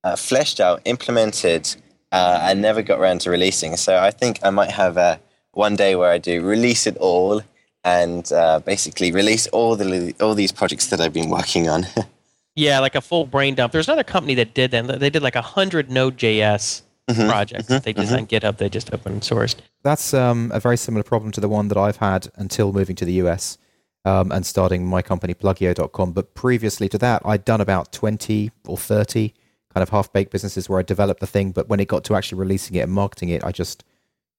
uh, 0.04 0.16
fleshed 0.16 0.60
out, 0.60 0.82
implemented, 0.86 1.76
uh, 2.12 2.40
and 2.44 2.62
never 2.62 2.82
got 2.82 3.00
around 3.00 3.22
to 3.22 3.30
releasing. 3.30 3.76
So 3.78 3.98
I 3.98 4.12
think 4.12 4.40
I 4.44 4.50
might 4.50 4.72
have 4.72 4.98
a 4.98 5.20
one 5.52 5.76
day 5.76 5.96
where 5.96 6.12
I 6.12 6.18
do 6.18 6.42
release 6.42 6.88
it 6.88 6.98
all 6.98 7.42
and 7.84 8.32
uh, 8.32 8.60
basically 8.60 9.12
release 9.12 9.48
all 9.48 9.76
the 9.76 10.14
all 10.20 10.36
these 10.36 10.52
projects 10.52 10.88
that 10.88 11.00
I've 11.00 11.14
been 11.14 11.30
working 11.30 11.70
on. 11.70 11.86
yeah, 12.56 12.80
like 12.80 12.96
a 12.96 13.02
full 13.02 13.26
brain 13.26 13.56
dump. 13.56 13.74
There's 13.74 13.88
another 13.88 14.04
company 14.04 14.36
that 14.36 14.54
did 14.54 14.72
that. 14.72 15.00
They 15.00 15.10
did 15.10 15.24
like 15.24 15.36
a 15.36 15.42
hundred 15.42 15.90
Node.js 15.90 16.82
mm-hmm, 17.10 17.30
projects 17.30 17.68
mm-hmm, 17.68 17.84
they 17.84 17.94
designed 17.94 18.30
mm-hmm. 18.30 18.46
GitHub. 18.46 18.58
They 18.58 18.70
just 18.70 18.94
open 18.94 19.20
sourced. 19.22 19.56
That's 19.84 20.14
um, 20.14 20.52
a 20.54 20.60
very 20.60 20.78
similar 20.78 21.04
problem 21.04 21.32
to 21.34 21.42
the 21.42 21.50
one 21.50 21.68
that 21.70 21.78
I've 21.78 21.98
had 21.98 22.30
until 22.36 22.74
moving 22.74 22.96
to 22.98 23.06
the 23.06 23.14
US. 23.24 23.58
Um, 24.06 24.32
and 24.32 24.46
starting 24.46 24.88
my 24.88 25.02
company 25.02 25.34
plugio.com. 25.34 26.14
But 26.14 26.34
previously 26.34 26.88
to 26.88 26.98
that, 27.00 27.22
I'd 27.26 27.44
done 27.44 27.60
about 27.60 27.92
20 27.92 28.50
or 28.66 28.78
30 28.78 29.34
kind 29.74 29.84
of 29.84 29.90
half 29.90 30.12
baked 30.12 30.32
businesses 30.32 30.68
where 30.68 30.80
I 30.80 30.84
developed 30.84 31.20
the 31.20 31.28
thing, 31.28 31.52
but 31.52 31.70
when 31.70 31.80
it 31.80 31.88
got 31.88 32.04
to 32.06 32.16
actually 32.16 32.40
releasing 32.40 32.76
it 32.76 32.82
and 32.82 32.92
marketing 32.92 33.30
it, 33.30 33.44
I 33.44 33.52
just, 33.52 33.84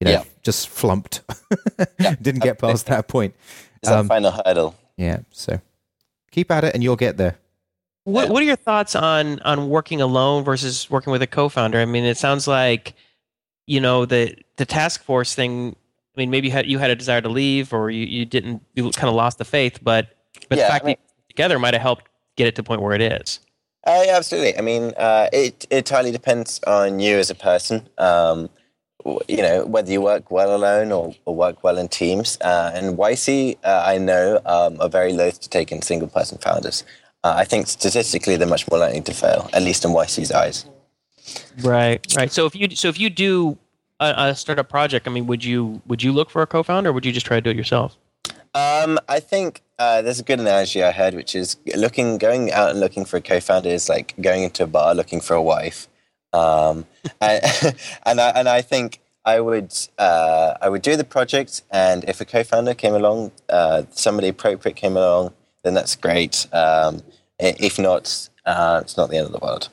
you 0.00 0.06
know, 0.06 0.10
yeah. 0.12 0.24
just 0.42 0.68
flumped. 0.68 1.22
yeah. 1.98 2.14
Didn't 2.22 2.42
get 2.42 2.58
past 2.58 2.86
that 2.86 3.08
point. 3.08 3.34
It's 3.82 3.90
um, 3.90 4.06
that 4.06 4.14
final 4.14 4.32
hurdle. 4.44 4.74
Yeah. 4.96 5.20
So 5.30 5.60
keep 6.30 6.50
at 6.50 6.64
it 6.64 6.74
and 6.74 6.82
you'll 6.82 6.96
get 6.96 7.16
there. 7.16 7.38
What 8.04 8.30
What 8.30 8.42
are 8.42 8.46
your 8.46 8.56
thoughts 8.56 8.96
on 8.96 9.40
on 9.40 9.68
working 9.68 10.00
alone 10.00 10.42
versus 10.42 10.90
working 10.90 11.12
with 11.12 11.22
a 11.22 11.26
co-founder? 11.26 11.78
I 11.78 11.84
mean, 11.84 12.04
it 12.04 12.16
sounds 12.16 12.48
like 12.48 12.94
you 13.66 13.80
know 13.80 14.06
the 14.06 14.36
the 14.56 14.64
task 14.66 15.02
force 15.04 15.34
thing. 15.34 15.76
I 16.16 16.20
mean, 16.20 16.30
maybe 16.30 16.48
you 16.48 16.52
had 16.52 16.66
you 16.66 16.78
had 16.78 16.90
a 16.90 16.96
desire 16.96 17.20
to 17.20 17.28
leave, 17.28 17.72
or 17.72 17.90
you, 17.90 18.06
you 18.06 18.24
didn't. 18.24 18.62
You 18.74 18.90
kind 18.90 19.08
of 19.08 19.14
lost 19.14 19.38
the 19.38 19.44
faith, 19.44 19.80
but 19.82 20.16
but 20.48 20.58
yeah, 20.58 20.64
the 20.64 20.72
fact 20.72 20.84
I 20.84 20.88
mean, 20.88 20.96
that 20.98 21.28
together 21.28 21.58
might 21.58 21.74
have 21.74 21.82
helped 21.82 22.08
get 22.36 22.46
it 22.46 22.56
to 22.56 22.62
the 22.62 22.66
point 22.66 22.80
where 22.80 22.94
it 22.94 23.02
is. 23.02 23.40
Uh, 23.86 24.02
yeah, 24.06 24.16
absolutely. 24.16 24.58
I 24.58 24.60
mean, 24.60 24.92
uh, 24.96 25.28
it, 25.32 25.66
it 25.70 25.78
entirely 25.78 26.10
depends 26.10 26.60
on 26.66 27.00
you 27.00 27.16
as 27.16 27.30
a 27.30 27.34
person. 27.34 27.88
Um, 27.98 28.50
you 29.28 29.38
know, 29.38 29.64
whether 29.64 29.90
you 29.90 30.02
work 30.02 30.30
well 30.30 30.54
alone 30.54 30.92
or, 30.92 31.14
or 31.24 31.34
work 31.34 31.64
well 31.64 31.78
in 31.78 31.88
teams. 31.88 32.36
Uh, 32.42 32.70
and 32.74 32.98
YC, 32.98 33.56
uh, 33.64 33.82
I 33.86 33.98
know, 33.98 34.40
um, 34.44 34.78
are 34.80 34.88
very 34.88 35.12
loath 35.12 35.40
to 35.40 35.48
take 35.48 35.72
in 35.72 35.80
single 35.82 36.08
person 36.08 36.38
founders. 36.38 36.84
Uh, 37.24 37.34
I 37.36 37.44
think 37.44 37.66
statistically 37.66 38.36
they're 38.36 38.48
much 38.48 38.70
more 38.70 38.78
likely 38.78 39.00
to 39.02 39.14
fail, 39.14 39.48
at 39.52 39.62
least 39.62 39.84
in 39.84 39.92
YC's 39.92 40.32
eyes. 40.32 40.66
Right, 41.62 42.04
right. 42.16 42.32
So 42.32 42.46
if 42.46 42.54
you 42.54 42.74
so 42.74 42.88
if 42.88 42.98
you 42.98 43.10
do 43.10 43.58
a, 44.00 44.14
a 44.16 44.34
startup 44.34 44.68
project, 44.68 45.06
I 45.06 45.10
mean, 45.10 45.26
would 45.26 45.44
you 45.44 45.80
would 45.86 46.02
you 46.02 46.12
look 46.12 46.30
for 46.30 46.42
a 46.42 46.46
co-founder, 46.46 46.90
or 46.90 46.92
would 46.92 47.04
you 47.04 47.12
just 47.12 47.26
try 47.26 47.36
to 47.36 47.40
do 47.40 47.50
it 47.50 47.56
yourself? 47.56 47.96
Um, 48.54 48.98
I 49.08 49.20
think 49.20 49.62
uh, 49.78 50.02
there's 50.02 50.20
a 50.20 50.24
good 50.24 50.40
analogy 50.40 50.82
I 50.82 50.90
heard, 50.90 51.14
which 51.14 51.34
is 51.34 51.56
looking, 51.76 52.18
going 52.18 52.50
out 52.52 52.70
and 52.70 52.80
looking 52.80 53.04
for 53.04 53.16
a 53.16 53.20
co-founder 53.20 53.68
is 53.68 53.88
like 53.88 54.14
going 54.20 54.42
into 54.42 54.64
a 54.64 54.66
bar 54.66 54.94
looking 54.94 55.20
for 55.20 55.34
a 55.34 55.42
wife. 55.42 55.88
Um, 56.32 56.86
and 57.20 57.42
and 58.06 58.20
I, 58.20 58.30
and 58.30 58.48
I 58.48 58.62
think 58.62 59.00
I 59.24 59.40
would 59.40 59.72
uh, 59.98 60.54
I 60.60 60.68
would 60.68 60.82
do 60.82 60.96
the 60.96 61.04
project, 61.04 61.62
and 61.70 62.04
if 62.04 62.20
a 62.20 62.24
co-founder 62.24 62.74
came 62.74 62.94
along, 62.94 63.32
uh, 63.48 63.84
somebody 63.90 64.28
appropriate 64.28 64.76
came 64.76 64.96
along, 64.96 65.32
then 65.62 65.74
that's 65.74 65.94
great. 65.94 66.46
Um, 66.52 67.02
if 67.38 67.78
not, 67.78 68.28
uh, 68.44 68.80
it's 68.82 68.96
not 68.96 69.10
the 69.10 69.16
end 69.16 69.26
of 69.26 69.32
the 69.32 69.38
world. 69.38 69.68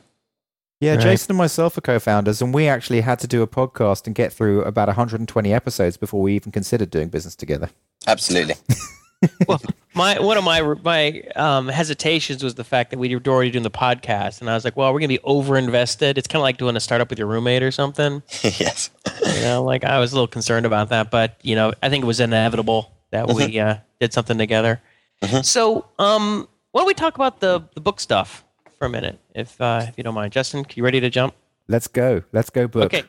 Yeah, 0.79 0.93
right. 0.93 1.01
Jason 1.01 1.31
and 1.31 1.37
myself 1.39 1.77
are 1.77 1.81
co-founders, 1.81 2.41
and 2.41 2.53
we 2.53 2.67
actually 2.67 3.01
had 3.01 3.19
to 3.19 3.27
do 3.27 3.41
a 3.41 3.47
podcast 3.47 4.05
and 4.05 4.15
get 4.15 4.31
through 4.31 4.61
about 4.63 4.87
120 4.87 5.53
episodes 5.53 5.97
before 5.97 6.21
we 6.21 6.35
even 6.35 6.51
considered 6.51 6.91
doing 6.91 7.09
business 7.09 7.35
together. 7.35 7.71
Absolutely. 8.05 8.53
well, 9.47 9.59
my 9.95 10.19
one 10.19 10.37
of 10.37 10.43
my 10.43 10.61
my 10.61 11.21
um, 11.35 11.67
hesitations 11.67 12.43
was 12.43 12.53
the 12.53 12.63
fact 12.63 12.91
that 12.91 12.99
we 12.99 13.15
were 13.15 13.21
already 13.27 13.49
doing 13.49 13.63
the 13.63 13.71
podcast, 13.71 14.41
and 14.41 14.49
I 14.51 14.53
was 14.53 14.63
like, 14.63 14.77
"Well, 14.77 14.93
we're 14.93 14.99
gonna 14.99 15.07
be 15.07 15.19
over 15.23 15.57
invested." 15.57 16.19
It's 16.19 16.27
kind 16.27 16.37
of 16.39 16.43
like 16.43 16.57
doing 16.57 16.75
a 16.75 16.79
startup 16.79 17.09
with 17.09 17.17
your 17.17 17.27
roommate 17.27 17.63
or 17.63 17.71
something. 17.71 18.21
yes. 18.43 18.91
You 19.25 19.41
know, 19.41 19.63
like 19.63 19.83
I 19.83 19.97
was 19.97 20.11
a 20.11 20.15
little 20.15 20.27
concerned 20.27 20.67
about 20.67 20.89
that, 20.89 21.09
but 21.09 21.39
you 21.41 21.55
know, 21.55 21.73
I 21.81 21.89
think 21.89 22.03
it 22.03 22.07
was 22.07 22.19
inevitable 22.19 22.91
that 23.09 23.27
we 23.27 23.33
mm-hmm. 23.33 23.67
uh, 23.67 23.75
did 23.99 24.13
something 24.13 24.37
together. 24.37 24.79
Mm-hmm. 25.23 25.41
So, 25.41 25.87
um, 25.97 26.47
why 26.71 26.81
don't 26.81 26.87
we 26.87 26.93
talk 26.93 27.15
about 27.15 27.39
the 27.39 27.63
the 27.73 27.81
book 27.81 27.99
stuff 27.99 28.43
for 28.77 28.85
a 28.85 28.89
minute, 28.89 29.19
if 29.33 29.59
uh, 29.59 29.85
if 29.87 29.97
you 29.97 30.03
don't 30.03 30.15
mind, 30.15 30.31
Justin? 30.31 30.65
You 30.75 30.83
ready 30.83 30.99
to 30.99 31.09
jump? 31.09 31.33
Let's 31.67 31.87
go. 31.87 32.23
Let's 32.31 32.49
go 32.49 32.67
book. 32.67 32.85
Okay. 32.93 33.03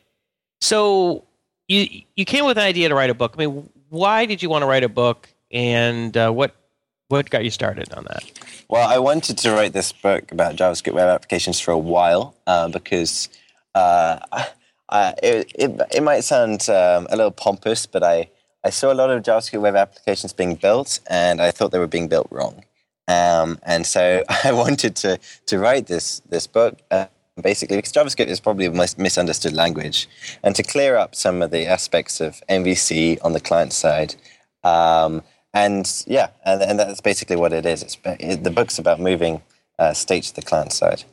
So 0.60 1.24
you 1.68 2.02
you 2.16 2.24
came 2.24 2.44
with 2.44 2.58
an 2.58 2.64
idea 2.64 2.88
to 2.88 2.94
write 2.94 3.10
a 3.10 3.14
book. 3.14 3.34
I 3.36 3.46
mean, 3.46 3.68
why 3.88 4.26
did 4.26 4.42
you 4.42 4.50
want 4.50 4.62
to 4.62 4.66
write 4.66 4.84
a 4.84 4.88
book, 4.88 5.28
and 5.50 6.16
uh, 6.16 6.30
what 6.30 6.54
what 7.08 7.30
got 7.30 7.44
you 7.44 7.50
started 7.50 7.92
on 7.92 8.04
that? 8.04 8.24
Well, 8.68 8.86
I 8.86 8.98
wanted 8.98 9.38
to 9.38 9.52
write 9.52 9.72
this 9.72 9.92
book 9.92 10.30
about 10.30 10.56
JavaScript 10.56 10.92
web 10.92 11.08
applications 11.08 11.58
for 11.58 11.70
a 11.70 11.78
while 11.78 12.34
uh, 12.46 12.68
because 12.68 13.30
uh, 13.74 14.18
I, 14.90 15.14
it, 15.22 15.52
it, 15.54 15.80
it 15.94 16.02
might 16.02 16.20
sound 16.20 16.68
um, 16.68 17.06
a 17.10 17.16
little 17.16 17.30
pompous, 17.30 17.86
but 17.86 18.02
I, 18.02 18.28
I 18.64 18.70
saw 18.70 18.92
a 18.92 18.94
lot 18.94 19.10
of 19.10 19.22
JavaScript 19.22 19.60
web 19.60 19.74
applications 19.74 20.34
being 20.34 20.54
built, 20.54 21.00
and 21.08 21.40
I 21.40 21.50
thought 21.50 21.72
they 21.72 21.78
were 21.78 21.86
being 21.86 22.08
built 22.08 22.28
wrong. 22.30 22.64
Um, 23.08 23.58
and 23.64 23.84
so 23.84 24.22
I 24.44 24.52
wanted 24.52 24.94
to, 24.96 25.18
to 25.46 25.58
write 25.58 25.88
this, 25.88 26.20
this 26.28 26.46
book. 26.46 26.78
Uh, 26.90 27.06
basically 27.42 27.76
because 27.76 27.92
JavaScript 27.92 28.26
is 28.26 28.40
probably 28.40 28.66
the 28.68 28.74
most 28.74 28.98
misunderstood 28.98 29.52
language. 29.52 30.08
And 30.42 30.54
to 30.56 30.62
clear 30.62 30.96
up 30.96 31.14
some 31.14 31.42
of 31.42 31.50
the 31.50 31.66
aspects 31.66 32.20
of 32.20 32.42
MVC 32.48 33.18
on 33.24 33.32
the 33.32 33.40
client 33.40 33.72
side, 33.72 34.16
um, 34.64 35.22
and 35.54 36.04
yeah, 36.06 36.28
and, 36.44 36.62
and, 36.62 36.78
that's 36.78 37.00
basically 37.00 37.36
what 37.36 37.52
it 37.52 37.64
is. 37.64 37.82
It's 37.82 37.98
it, 38.04 38.44
the 38.44 38.50
book's 38.50 38.78
about 38.78 39.00
moving 39.00 39.42
uh, 39.78 39.94
state 39.94 40.24
to 40.24 40.34
the 40.34 40.42
client 40.42 40.72
side. 40.72 41.04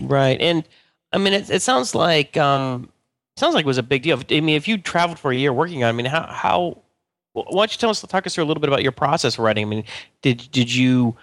Right, 0.00 0.40
and 0.40 0.64
I 1.12 1.18
mean, 1.18 1.32
it, 1.32 1.48
it 1.50 1.62
sounds 1.62 1.94
like 1.94 2.36
um, 2.36 2.90
sounds 3.36 3.54
like 3.54 3.64
it 3.64 3.68
was 3.68 3.78
a 3.78 3.82
big 3.82 4.02
deal. 4.02 4.20
I 4.30 4.40
mean, 4.40 4.56
if 4.56 4.66
you 4.66 4.78
traveled 4.78 5.18
for 5.18 5.30
a 5.30 5.36
year 5.36 5.52
working 5.52 5.84
on, 5.84 5.88
it, 5.88 5.92
I 5.92 5.92
mean, 5.92 6.06
how 6.06 6.26
how 6.26 6.82
why 7.44 7.62
don't 7.62 7.72
you 7.72 7.78
tell 7.78 7.90
us, 7.90 8.00
talk 8.00 8.26
us 8.26 8.34
through 8.34 8.44
a 8.44 8.46
little 8.46 8.60
bit 8.60 8.68
about 8.68 8.82
your 8.82 8.92
process 8.92 9.34
of 9.34 9.40
writing? 9.40 9.66
I 9.66 9.68
mean, 9.68 9.84
did 10.22 10.48
did 10.50 10.74
you 10.74 11.16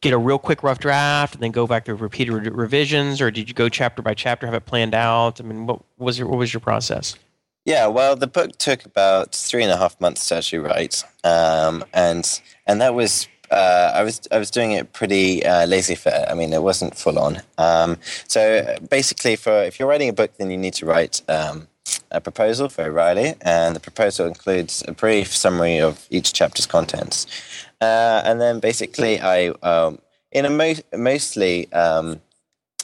get 0.00 0.12
a 0.12 0.18
real 0.18 0.38
quick 0.38 0.62
rough 0.62 0.78
draft 0.78 1.34
and 1.34 1.42
then 1.42 1.50
go 1.50 1.66
back 1.66 1.86
to 1.86 1.94
repeated 1.94 2.32
re- 2.32 2.48
revisions, 2.50 3.20
or 3.20 3.30
did 3.30 3.48
you 3.48 3.54
go 3.54 3.68
chapter 3.68 4.02
by 4.02 4.14
chapter, 4.14 4.46
have 4.46 4.54
it 4.54 4.66
planned 4.66 4.94
out? 4.94 5.40
I 5.40 5.44
mean, 5.44 5.66
what 5.66 5.82
was 5.98 6.18
your 6.18 6.28
what 6.28 6.38
was 6.38 6.52
your 6.52 6.60
process? 6.60 7.16
Yeah, 7.64 7.86
well, 7.86 8.14
the 8.14 8.26
book 8.26 8.58
took 8.58 8.84
about 8.84 9.34
three 9.34 9.62
and 9.62 9.72
a 9.72 9.78
half 9.78 9.98
months 10.00 10.28
to 10.28 10.36
actually 10.36 10.58
write, 10.58 11.02
um, 11.24 11.82
and 11.94 12.40
and 12.66 12.80
that 12.80 12.94
was 12.94 13.26
uh, 13.50 13.92
I 13.94 14.02
was 14.02 14.20
I 14.30 14.38
was 14.38 14.50
doing 14.50 14.72
it 14.72 14.92
pretty 14.92 15.44
uh, 15.44 15.66
lazy 15.66 15.94
fair. 15.94 16.26
I 16.28 16.34
mean, 16.34 16.52
it 16.52 16.62
wasn't 16.62 16.94
full 16.94 17.18
on. 17.18 17.40
Um, 17.56 17.98
so 18.28 18.76
basically, 18.90 19.36
for 19.36 19.62
if 19.62 19.78
you're 19.78 19.88
writing 19.88 20.10
a 20.10 20.12
book, 20.12 20.36
then 20.36 20.50
you 20.50 20.58
need 20.58 20.74
to 20.74 20.86
write 20.86 21.22
um, 21.28 21.68
a 22.14 22.20
proposal 22.20 22.68
for 22.68 22.84
O'Reilly, 22.84 23.34
and 23.42 23.76
the 23.76 23.80
proposal 23.80 24.26
includes 24.26 24.82
a 24.86 24.92
brief 24.92 25.34
summary 25.34 25.78
of 25.78 26.06
each 26.10 26.32
chapter's 26.32 26.66
contents. 26.66 27.26
Uh, 27.80 28.22
and 28.24 28.40
then 28.40 28.60
basically, 28.60 29.20
I, 29.20 29.48
um, 29.62 29.98
in 30.32 30.46
a 30.46 30.50
mo- 30.50 30.74
mostly 30.96 31.70
um, 31.72 32.20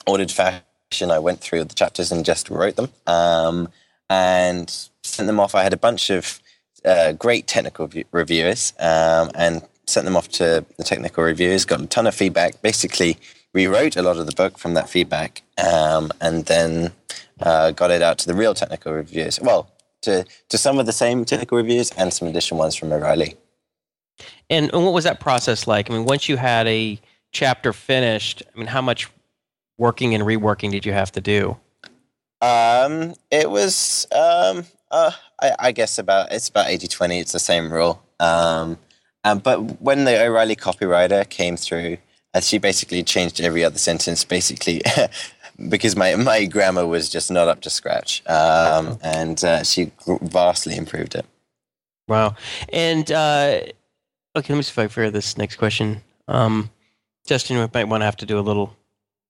ordered 0.06 0.30
fashion, 0.30 1.10
I 1.10 1.18
went 1.18 1.40
through 1.40 1.64
the 1.64 1.74
chapters 1.74 2.12
and 2.12 2.24
just 2.24 2.50
wrote 2.50 2.76
them 2.76 2.90
um, 3.06 3.68
and 4.08 4.68
sent 5.02 5.26
them 5.26 5.40
off. 5.40 5.54
I 5.54 5.62
had 5.62 5.72
a 5.72 5.78
bunch 5.78 6.10
of 6.10 6.40
uh, 6.84 7.12
great 7.12 7.46
technical 7.46 7.86
v- 7.86 8.04
reviewers 8.12 8.72
um, 8.80 9.30
and 9.34 9.62
sent 9.86 10.04
them 10.04 10.16
off 10.16 10.28
to 10.28 10.64
the 10.76 10.84
technical 10.84 11.24
reviewers, 11.24 11.64
got 11.64 11.80
a 11.80 11.86
ton 11.86 12.06
of 12.06 12.14
feedback, 12.14 12.60
basically 12.62 13.16
rewrote 13.52 13.96
a 13.96 14.02
lot 14.02 14.16
of 14.16 14.26
the 14.26 14.32
book 14.32 14.58
from 14.58 14.74
that 14.74 14.88
feedback, 14.88 15.42
um, 15.58 16.12
and 16.20 16.46
then 16.46 16.92
uh, 17.40 17.70
got 17.72 17.90
it 17.90 18.02
out 18.02 18.18
to 18.18 18.26
the 18.26 18.34
real 18.34 18.54
technical 18.54 18.92
reviewers. 18.92 19.40
Well, 19.40 19.70
to, 20.02 20.24
to 20.48 20.58
some 20.58 20.78
of 20.78 20.86
the 20.86 20.92
same 20.92 21.24
technical 21.24 21.58
reviews 21.58 21.90
and 21.92 22.12
some 22.12 22.28
additional 22.28 22.58
ones 22.58 22.74
from 22.74 22.92
O'Reilly. 22.92 23.36
And, 24.48 24.72
and 24.72 24.84
what 24.84 24.92
was 24.92 25.04
that 25.04 25.20
process 25.20 25.66
like? 25.66 25.90
I 25.90 25.94
mean, 25.94 26.04
once 26.04 26.28
you 26.28 26.36
had 26.36 26.66
a 26.66 26.98
chapter 27.32 27.72
finished, 27.72 28.42
I 28.54 28.58
mean, 28.58 28.68
how 28.68 28.82
much 28.82 29.08
working 29.78 30.14
and 30.14 30.24
reworking 30.24 30.70
did 30.70 30.84
you 30.84 30.92
have 30.92 31.12
to 31.12 31.20
do? 31.20 31.56
Um, 32.42 33.14
it 33.30 33.50
was, 33.50 34.06
um, 34.12 34.64
uh, 34.90 35.12
I, 35.40 35.54
I, 35.58 35.72
guess 35.72 35.98
about 35.98 36.32
it's 36.32 36.48
about 36.48 36.68
80 36.68 36.88
20. 36.88 37.20
It's 37.20 37.32
the 37.32 37.38
same 37.38 37.70
rule. 37.70 38.02
Um, 38.18 38.78
um, 39.24 39.38
but 39.38 39.80
when 39.80 40.04
the 40.04 40.22
O'Reilly 40.22 40.56
copywriter 40.56 41.28
came 41.28 41.56
through, 41.56 41.98
uh, 42.32 42.40
she 42.40 42.58
basically 42.58 43.02
changed 43.02 43.40
every 43.40 43.64
other 43.64 43.78
sentence, 43.78 44.24
basically, 44.24 44.80
because 45.68 45.96
my, 45.96 46.14
my 46.30 46.46
grammar 46.46 46.86
was 46.86 47.08
just 47.08 47.30
not 47.30 47.48
up 47.48 47.60
to 47.62 47.70
scratch. 47.70 48.22
Um, 48.26 48.98
and 49.02 49.42
uh, 49.44 49.64
she 49.64 49.92
vastly 50.06 50.76
improved 50.76 51.14
it. 51.14 51.26
Wow. 52.08 52.34
And 52.72 53.10
uh, 53.12 53.60
Okay, 54.36 54.52
let 54.52 54.56
me 54.56 54.62
see 54.62 54.70
if 54.70 54.78
I 54.78 54.86
figure 54.86 55.10
this 55.10 55.36
next 55.36 55.56
question. 55.56 56.02
Um, 56.28 56.70
Justin, 57.26 57.58
we 57.58 57.66
might 57.74 57.88
want 57.88 58.02
to 58.02 58.04
have 58.04 58.16
to 58.18 58.26
do 58.26 58.38
a 58.38 58.40
little 58.40 58.76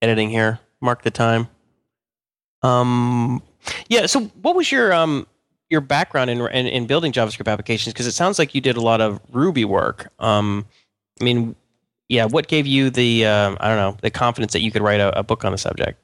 editing 0.02 0.28
here. 0.28 0.60
Mark 0.82 1.02
the 1.02 1.10
time. 1.10 1.48
Um, 2.62 3.42
yeah. 3.88 4.04
So, 4.06 4.24
what 4.42 4.54
was 4.54 4.70
your 4.70 4.92
um 4.92 5.26
your 5.70 5.80
background 5.80 6.28
in 6.28 6.40
in, 6.48 6.66
in 6.66 6.86
building 6.86 7.12
JavaScript 7.12 7.50
applications? 7.50 7.94
Because 7.94 8.06
it 8.06 8.12
sounds 8.12 8.38
like 8.38 8.54
you 8.54 8.60
did 8.60 8.76
a 8.76 8.82
lot 8.82 9.00
of 9.00 9.20
Ruby 9.32 9.64
work. 9.64 10.12
Um, 10.18 10.66
I 11.18 11.24
mean, 11.24 11.56
yeah. 12.10 12.26
What 12.26 12.48
gave 12.48 12.66
you 12.66 12.90
the 12.90 13.24
uh, 13.24 13.56
I 13.58 13.68
don't 13.68 13.78
know 13.78 13.96
the 14.02 14.10
confidence 14.10 14.52
that 14.52 14.60
you 14.60 14.70
could 14.70 14.82
write 14.82 15.00
a, 15.00 15.18
a 15.18 15.22
book 15.22 15.46
on 15.46 15.52
the 15.52 15.58
subject? 15.58 15.98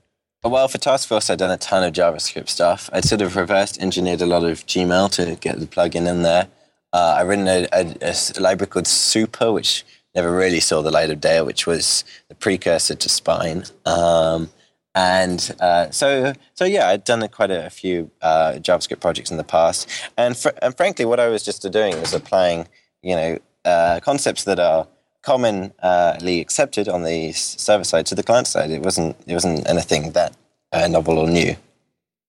Well, 0.48 0.68
for 0.68 0.78
Task 0.78 1.08
Force, 1.08 1.28
I'd 1.28 1.40
done 1.40 1.50
a 1.50 1.56
ton 1.56 1.82
of 1.82 1.92
JavaScript 1.92 2.48
stuff. 2.48 2.88
I'd 2.92 3.04
sort 3.04 3.20
of 3.20 3.34
reverse 3.34 3.76
engineered 3.78 4.22
a 4.22 4.26
lot 4.26 4.44
of 4.44 4.64
Gmail 4.64 5.10
to 5.12 5.34
get 5.34 5.58
the 5.58 5.66
plugin 5.66 6.08
in 6.08 6.22
there. 6.22 6.46
Uh, 6.92 7.16
I 7.18 7.22
written 7.22 7.48
a, 7.48 7.66
a, 7.72 7.96
a, 8.00 8.40
library 8.40 8.68
called 8.68 8.86
Super, 8.86 9.50
which 9.50 9.84
never 10.14 10.34
really 10.34 10.60
saw 10.60 10.82
the 10.82 10.92
light 10.92 11.10
of 11.10 11.20
day, 11.20 11.42
which 11.42 11.66
was 11.66 12.04
the 12.28 12.36
precursor 12.36 12.94
to 12.94 13.08
Spine. 13.08 13.64
Um, 13.86 14.50
and 14.94 15.54
uh, 15.60 15.90
so, 15.90 16.32
so 16.54 16.64
yeah, 16.64 16.90
I'd 16.90 17.02
done 17.02 17.26
quite 17.28 17.50
a, 17.50 17.68
few 17.68 18.12
uh, 18.22 18.52
JavaScript 18.58 19.00
projects 19.00 19.32
in 19.32 19.38
the 19.38 19.44
past, 19.44 19.88
and, 20.16 20.36
fr- 20.36 20.56
and 20.62 20.76
frankly, 20.76 21.04
what 21.04 21.18
I 21.18 21.28
was 21.28 21.42
just 21.42 21.68
doing 21.72 22.00
was 22.00 22.14
applying, 22.14 22.68
you 23.02 23.16
know, 23.16 23.38
uh, 23.64 23.98
concepts 24.00 24.44
that 24.44 24.60
are 24.60 24.86
commonly 25.26 26.40
accepted 26.40 26.88
on 26.88 27.02
the 27.02 27.32
server 27.32 27.84
side 27.84 28.06
to 28.06 28.14
the 28.14 28.22
client 28.22 28.46
side. 28.46 28.70
It 28.70 28.82
wasn't, 28.82 29.16
it 29.26 29.34
wasn't 29.34 29.68
anything 29.68 30.12
that 30.12 30.32
uh, 30.72 30.86
novel 30.86 31.18
or 31.18 31.28
new. 31.28 31.56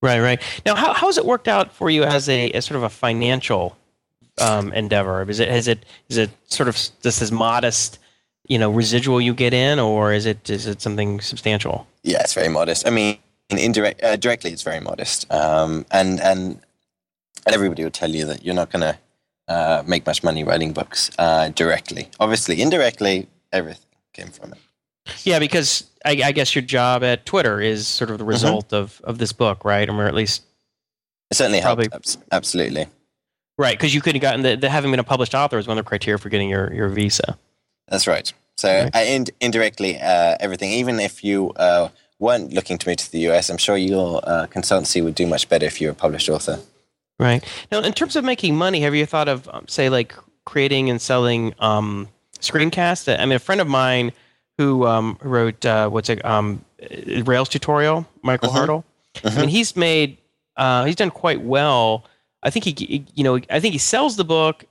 Right, 0.02 0.20
right. 0.20 0.42
Now, 0.66 0.76
how, 0.76 0.94
how 0.94 1.08
has 1.08 1.18
it 1.18 1.26
worked 1.26 1.48
out 1.48 1.72
for 1.72 1.90
you 1.90 2.04
as 2.04 2.28
a 2.28 2.52
as 2.52 2.66
sort 2.66 2.78
of 2.78 2.84
a 2.84 2.90
financial 2.90 3.76
um, 4.40 4.74
endeavor? 4.74 5.28
Is 5.30 5.40
it 5.40 5.50
is 5.50 5.68
it 5.68 5.86
is 6.10 6.18
it 6.18 6.30
sort 6.46 6.70
of 6.70 6.76
just 6.76 7.22
as 7.22 7.32
modest, 7.32 8.00
you 8.48 8.60
know, 8.60 8.70
residual 8.70 9.20
you 9.22 9.34
get 9.34 9.54
in, 9.54 9.80
or 9.80 10.14
is 10.14 10.26
it 10.26 10.50
is 10.50 10.68
it 10.68 10.82
something 10.82 11.22
substantial? 11.22 11.88
Yeah, 12.04 12.22
it's 12.22 12.36
very 12.36 12.50
modest. 12.50 12.88
I 12.88 12.92
mean, 12.92 13.18
indirect 13.50 14.04
uh, 14.04 14.18
directly, 14.18 14.52
it's 14.52 14.64
very 14.64 14.80
modest, 14.80 15.32
um, 15.32 15.86
and 15.90 16.20
and 16.22 16.60
everybody 17.48 17.84
will 17.84 17.92
tell 18.02 18.12
you 18.12 18.26
that 18.26 18.46
you're 18.46 18.56
not 18.56 18.72
going 18.72 18.82
to 18.82 18.98
uh, 19.48 19.84
make 19.86 20.06
much 20.06 20.24
money 20.24 20.44
writing 20.44 20.74
books 20.74 21.12
uh, 21.18 21.50
directly. 21.50 22.10
Obviously, 22.20 22.62
indirectly, 22.62 23.28
everything 23.52 23.86
came 24.14 24.28
from 24.28 24.54
it. 24.54 24.60
Yeah, 25.24 25.40
because 25.40 25.86
I, 26.06 26.22
I, 26.24 26.32
guess 26.34 26.54
your 26.54 26.64
job 26.64 27.04
at 27.04 27.26
Twitter 27.26 27.62
is 27.62 27.88
sort 27.88 28.10
of 28.10 28.18
the 28.18 28.24
mm-hmm. 28.24 28.30
result 28.30 28.68
mm-hmm. 28.68 28.76
of, 28.76 29.02
of 29.06 29.18
this 29.20 29.32
book, 29.32 29.64
right? 29.64 29.88
Or 29.88 30.06
at 30.06 30.14
least 30.14 30.44
it 31.32 31.38
certainly 31.38 31.62
probably, 31.62 31.88
helped. 31.92 32.18
Absolutely. 32.32 32.88
Right, 33.58 33.78
because 33.78 33.96
you 33.96 34.02
could 34.02 34.16
have 34.16 34.22
gotten 34.22 34.42
the, 34.42 34.56
the, 34.56 34.70
having 34.70 34.92
been 34.92 35.00
a 35.00 35.04
published 35.04 35.34
author 35.34 35.58
is 35.58 35.68
one 35.68 35.78
of 35.78 35.86
the 35.86 35.90
criteria 35.90 36.18
for 36.18 36.30
getting 36.30 36.50
your, 36.50 36.74
your 36.74 36.90
visa. 36.90 37.38
That's 37.88 38.06
right. 38.06 38.32
So 38.58 38.84
right. 38.84 38.96
Uh, 38.96 39.00
in, 39.00 39.26
indirectly, 39.40 39.98
uh, 40.00 40.36
everything, 40.40 40.72
even 40.72 41.00
if 41.00 41.24
you 41.24 41.52
uh, 41.56 41.90
weren't 42.20 42.54
looking 42.54 42.78
to 42.78 42.90
move 42.90 42.98
to 42.98 43.12
the 43.12 43.30
US, 43.30 43.50
I'm 43.50 43.58
sure 43.58 43.78
your 43.78 44.20
uh, 44.24 44.48
consultancy 44.48 45.04
would 45.04 45.16
do 45.16 45.26
much 45.26 45.50
better 45.50 45.66
if 45.66 45.80
you 45.80 45.88
were 45.88 45.94
a 45.94 45.96
published 45.96 46.30
author. 46.30 46.60
Right. 47.20 47.44
Now, 47.72 47.80
in 47.80 47.94
terms 47.94 48.16
of 48.16 48.24
making 48.24 48.56
money, 48.56 48.82
have 48.82 48.94
you 48.94 49.06
thought 49.06 49.28
of, 49.28 49.50
um, 49.50 49.68
say, 49.68 49.90
like 49.90 50.13
creating 50.46 50.90
and 50.90 51.02
selling 51.02 51.54
um, 51.60 52.08
screencasts? 52.40 53.12
I 53.12 53.26
mean, 53.26 53.36
a 53.36 53.40
friend 53.40 53.60
of 53.60 53.68
mine 53.68 54.12
who 54.58 54.86
um, 54.86 55.18
wrote, 55.22 55.65
uh, 55.65 55.90
what's 55.90 56.10
it, 56.10 56.24
um, 56.24 56.63
Rails 57.24 57.50
tutorial, 57.50 58.06
Michael 58.22 58.50
uh-huh. 58.50 58.68
Hartl. 58.68 58.84
Uh-huh. 59.24 59.30
I 59.36 59.42
mean, 59.42 59.50
he's 59.50 59.76
made, 59.76 60.18
uh, 60.58 60.86
he's 60.86 60.96
done 60.96 61.10
quite 61.10 61.42
well 61.42 62.06
I 62.44 62.50
think 62.50 62.65
he, 62.65 63.06
you 63.13 63.24
know, 63.24 63.40
I 63.50 63.60
think 63.60 63.74
he 63.74 63.78
sells 63.78 64.15
the 64.15 64.24
book 64.24 64.65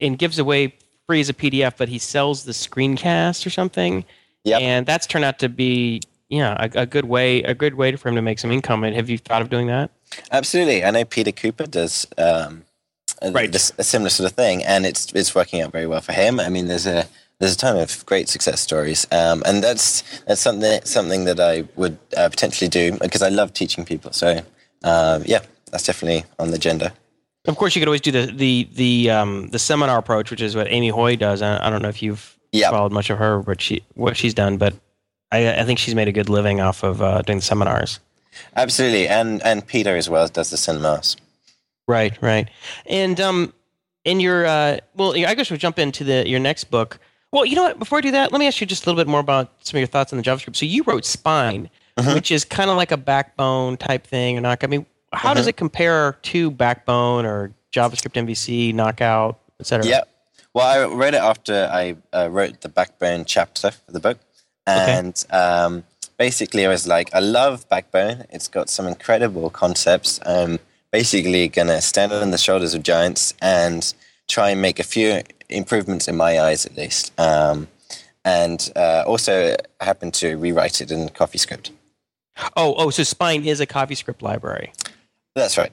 and 0.00 0.18
gives 0.18 0.38
away 0.38 0.74
free 1.06 1.20
as 1.20 1.28
a 1.28 1.34
PDF, 1.34 1.76
but 1.76 1.88
he 1.88 1.98
sells 1.98 2.44
the 2.44 2.52
screencast 2.52 3.46
or 3.46 3.50
something. 3.50 4.04
Yeah, 4.44 4.58
and 4.58 4.86
that's 4.86 5.06
turned 5.06 5.24
out 5.24 5.38
to 5.40 5.48
be 5.48 6.00
yeah 6.28 6.56
a, 6.58 6.82
a, 6.82 6.86
good 6.86 7.06
way 7.06 7.42
a 7.42 7.54
good 7.54 7.74
way 7.74 7.96
for 7.96 8.08
him 8.08 8.14
to 8.14 8.22
make 8.22 8.38
some 8.38 8.52
income. 8.52 8.84
And 8.84 8.94
have 8.94 9.10
you 9.10 9.18
thought 9.18 9.42
of 9.42 9.50
doing 9.50 9.66
that? 9.66 9.90
Absolutely, 10.30 10.84
I 10.84 10.90
know 10.90 11.04
Peter 11.04 11.32
Cooper 11.32 11.66
does 11.66 12.06
um, 12.18 12.64
right. 13.22 13.50
This, 13.50 13.72
a 13.78 13.84
similar 13.84 14.10
sort 14.10 14.30
of 14.30 14.36
thing, 14.36 14.64
and 14.64 14.86
it's 14.86 15.12
it's 15.12 15.34
working 15.34 15.60
out 15.62 15.72
very 15.72 15.86
well 15.86 16.00
for 16.00 16.12
him. 16.12 16.40
I 16.40 16.48
mean, 16.48 16.66
there's 16.68 16.86
a 16.86 17.06
there's 17.40 17.54
a 17.54 17.58
ton 17.58 17.76
of 17.78 18.04
great 18.06 18.28
success 18.28 18.60
stories, 18.60 19.06
um, 19.12 19.42
and 19.46 19.62
that's 19.62 20.02
that's 20.26 20.40
something 20.40 20.80
something 20.84 21.24
that 21.24 21.40
I 21.40 21.64
would 21.76 21.98
uh, 22.16 22.28
potentially 22.28 22.68
do 22.68 22.98
because 23.00 23.22
I 23.22 23.28
love 23.28 23.52
teaching 23.52 23.84
people. 23.84 24.12
So 24.12 24.40
uh, 24.84 25.20
yeah, 25.24 25.40
that's 25.70 25.84
definitely 25.84 26.24
on 26.38 26.50
the 26.50 26.56
agenda. 26.56 26.92
Of 27.46 27.56
course, 27.56 27.74
you 27.74 27.80
could 27.80 27.88
always 27.88 28.00
do 28.02 28.10
the 28.12 28.26
the 28.26 28.68
the 28.74 29.10
um, 29.10 29.48
the 29.50 29.58
seminar 29.58 29.98
approach, 29.98 30.30
which 30.30 30.42
is 30.42 30.54
what 30.56 30.66
Amy 30.70 30.88
Hoy 30.88 31.16
does. 31.16 31.42
I, 31.42 31.64
I 31.66 31.70
don't 31.70 31.82
know 31.82 31.88
if 31.88 32.02
you've 32.02 32.36
Yeah. 32.52 32.70
followed 32.70 32.92
much 32.92 33.10
of 33.10 33.18
her 33.18 33.40
what 33.40 33.60
she 33.60 33.82
what 33.94 34.16
she's 34.16 34.34
done, 34.34 34.58
but 34.58 34.74
I, 35.32 35.60
I 35.60 35.64
think 35.64 35.78
she's 35.78 35.94
made 35.94 36.08
a 36.08 36.12
good 36.12 36.28
living 36.28 36.60
off 36.60 36.82
of 36.82 37.00
uh, 37.00 37.22
doing 37.22 37.40
seminars. 37.40 38.00
Absolutely, 38.56 39.08
and 39.08 39.42
and 39.42 39.66
Peter 39.66 39.96
as 39.96 40.08
well 40.08 40.28
does 40.28 40.50
the 40.50 40.56
cinemas. 40.56 41.16
Right, 41.86 42.16
right. 42.22 42.48
And 42.86 43.20
um, 43.20 43.52
in 44.04 44.20
your 44.20 44.46
uh, 44.46 44.78
well, 44.94 45.14
I 45.14 45.34
guess 45.34 45.50
we'll 45.50 45.58
jump 45.58 45.78
into 45.78 46.04
the 46.04 46.28
your 46.28 46.40
next 46.40 46.64
book. 46.64 46.98
Well, 47.32 47.44
you 47.44 47.56
know 47.56 47.62
what? 47.64 47.78
Before 47.78 47.98
I 47.98 48.00
do 48.00 48.10
that, 48.12 48.32
let 48.32 48.38
me 48.38 48.46
ask 48.46 48.60
you 48.60 48.66
just 48.66 48.86
a 48.86 48.88
little 48.90 49.02
bit 49.02 49.10
more 49.10 49.20
about 49.20 49.52
some 49.60 49.76
of 49.76 49.80
your 49.80 49.86
thoughts 49.86 50.12
on 50.12 50.16
the 50.16 50.22
JavaScript. 50.22 50.56
So 50.56 50.64
you 50.66 50.82
wrote 50.84 51.04
Spine, 51.04 51.68
Mhm. 51.98 52.14
which 52.14 52.30
is 52.30 52.44
kind 52.44 52.70
of 52.70 52.76
like 52.76 52.90
a 52.90 52.96
backbone 52.96 53.76
type 53.76 54.06
thing, 54.06 54.38
or 54.38 54.40
not? 54.40 54.62
I 54.64 54.66
mean, 54.66 54.86
how 55.12 55.34
does 55.34 55.46
it 55.46 55.56
compare 55.56 56.12
to 56.22 56.50
Backbone 56.50 57.26
or 57.26 57.52
JavaScript 57.72 58.16
MVC, 58.16 58.72
Knockout, 58.72 59.38
etc.? 59.60 59.86
Yeah. 59.86 60.02
Well, 60.54 60.66
I 60.66 60.84
wrote 60.86 61.14
it 61.14 61.18
after 61.22 61.68
I 61.70 61.96
uh, 62.14 62.28
wrote 62.30 62.60
the 62.62 62.68
Backbone 62.68 63.24
chapter 63.26 63.68
of 63.68 63.92
the 63.92 64.00
book, 64.00 64.18
and 64.66 65.22
um, 65.30 65.84
basically 66.18 66.66
I 66.66 66.68
was 66.68 66.86
like, 66.86 67.14
I 67.14 67.20
love 67.20 67.68
Backbone. 67.68 68.24
It's 68.30 68.48
got 68.48 68.68
some 68.68 68.86
incredible 68.86 69.50
concepts. 69.50 70.20
I'm 70.26 70.58
basically 70.90 71.48
gonna 71.48 71.80
stand 71.80 72.12
on 72.12 72.30
the 72.30 72.38
shoulders 72.38 72.74
of 72.74 72.82
giants 72.82 73.34
and 73.40 73.94
try 74.28 74.50
and 74.50 74.60
make 74.60 74.78
a 74.78 74.82
few 74.84 75.22
improvements 75.48 76.08
in 76.08 76.16
my 76.16 76.40
eyes, 76.40 76.66
at 76.66 76.76
least. 76.76 77.18
Um, 77.18 77.68
and 78.24 78.70
uh, 78.76 79.04
also 79.06 79.56
happened 79.80 80.12
to 80.14 80.36
rewrite 80.36 80.80
it 80.80 80.90
in 80.90 81.08
CoffeeScript. 81.08 81.70
Oh, 82.56 82.74
oh, 82.76 82.90
so 82.90 83.02
Spine 83.02 83.44
is 83.44 83.60
a 83.60 83.66
CoffeeScript 83.66 84.22
library, 84.22 84.72
That's 85.34 85.56
right. 85.58 85.72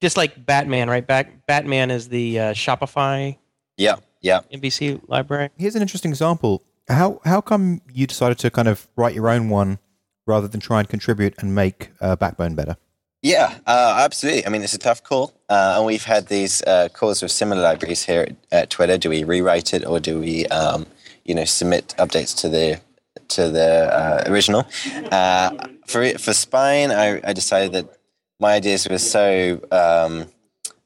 just 0.00 0.16
like 0.16 0.46
Batman, 0.46 0.88
right? 0.88 1.06
Back, 1.06 1.46
Batman 1.46 1.90
is 1.90 2.08
the 2.08 2.38
uh, 2.38 2.54
Shopify 2.54 3.36
Yeah. 3.76 3.96
Yeah. 4.22 4.40
MVC 4.52 5.00
library. 5.08 5.50
Here's 5.58 5.76
an 5.76 5.82
interesting 5.82 6.10
example. 6.10 6.62
How 6.88 7.20
how 7.24 7.40
come 7.40 7.80
you 7.92 8.06
decided 8.06 8.38
to 8.38 8.50
kind 8.50 8.66
of 8.68 8.86
write 8.96 9.14
your 9.14 9.28
own 9.28 9.50
one 9.50 9.78
rather 10.26 10.48
than 10.48 10.60
try 10.60 10.80
and 10.80 10.88
contribute 10.88 11.34
and 11.38 11.54
make 11.54 11.90
uh, 12.00 12.16
Backbone 12.16 12.54
better? 12.54 12.76
Yeah, 13.22 13.58
uh, 13.66 14.02
absolutely. 14.04 14.46
I 14.46 14.50
mean, 14.50 14.62
it's 14.62 14.74
a 14.74 14.78
tough 14.78 15.02
call, 15.02 15.32
uh, 15.48 15.74
and 15.76 15.86
we've 15.86 16.04
had 16.04 16.28
these 16.28 16.62
uh, 16.62 16.88
calls 16.92 17.22
with 17.22 17.32
similar 17.32 17.62
libraries 17.62 18.04
here 18.04 18.22
at, 18.22 18.36
at 18.52 18.70
Twitter. 18.70 18.98
Do 18.98 19.08
we 19.10 19.24
rewrite 19.24 19.74
it, 19.74 19.84
or 19.84 19.98
do 19.98 20.20
we, 20.20 20.46
um, 20.46 20.86
you 21.24 21.34
know, 21.34 21.44
submit 21.44 21.94
updates 21.98 22.36
to 22.42 22.48
the 22.48 22.80
to 23.28 23.50
the 23.50 23.92
uh, 23.92 24.24
original? 24.30 24.66
Uh, 25.10 25.50
for 25.86 26.08
for 26.18 26.34
Spine, 26.34 26.90
I, 26.90 27.20
I 27.24 27.32
decided 27.32 27.72
that 27.72 27.98
my 28.38 28.52
ideas 28.52 28.86
were 28.88 28.98
so 28.98 29.60
um, 29.72 30.26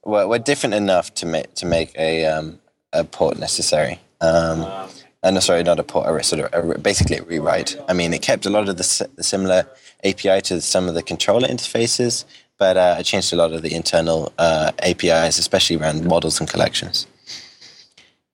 were, 0.05 0.27
were 0.27 0.39
different 0.39 0.75
enough 0.75 1.13
to 1.15 1.27
make 1.27 1.55
to 1.57 1.67
make 1.67 1.93
a 1.99 2.25
um, 2.27 2.61
a 2.93 3.05
port 3.05 3.39
necessary. 3.39 3.99
Um, 4.21 4.89
uh, 5.23 5.31
no, 5.31 5.41
sorry, 5.41 5.63
not 5.63 5.79
a 5.79 5.83
port, 5.83 6.09
a 6.09 6.23
sort 6.25 6.53
of 6.53 6.71
a, 6.71 6.79
basically 6.79 7.19
a 7.19 7.23
rewrite. 7.23 7.77
I 7.89 7.93
mean, 7.93 8.13
it 8.15 8.23
kept 8.23 8.47
a 8.47 8.51
lot 8.51 8.69
of 8.69 8.77
the, 8.77 9.09
the 9.17 9.23
similar 9.23 9.67
API 10.05 10.41
to 10.43 10.61
some 10.61 10.89
of 10.89 10.95
the 10.95 11.03
controller 11.03 11.47
interfaces, 11.49 12.25
but 12.59 12.77
uh, 12.77 12.95
I 12.99 13.03
changed 13.03 13.33
a 13.33 13.37
lot 13.37 13.53
of 13.53 13.63
the 13.63 13.75
internal 13.75 14.33
uh, 14.39 14.73
APIs, 14.81 15.39
especially 15.39 15.77
around 15.77 16.05
models 16.05 16.41
and 16.41 16.49
collections. 16.49 17.07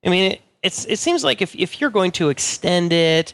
I 0.05 0.09
mean, 0.09 0.31
it, 0.33 0.41
it's 0.63 0.85
it 0.85 0.99
seems 0.99 1.23
like 1.23 1.41
if 1.41 1.55
if 1.55 1.79
you're 1.81 1.89
going 1.89 2.11
to 2.13 2.29
extend 2.29 2.93
it, 2.93 3.33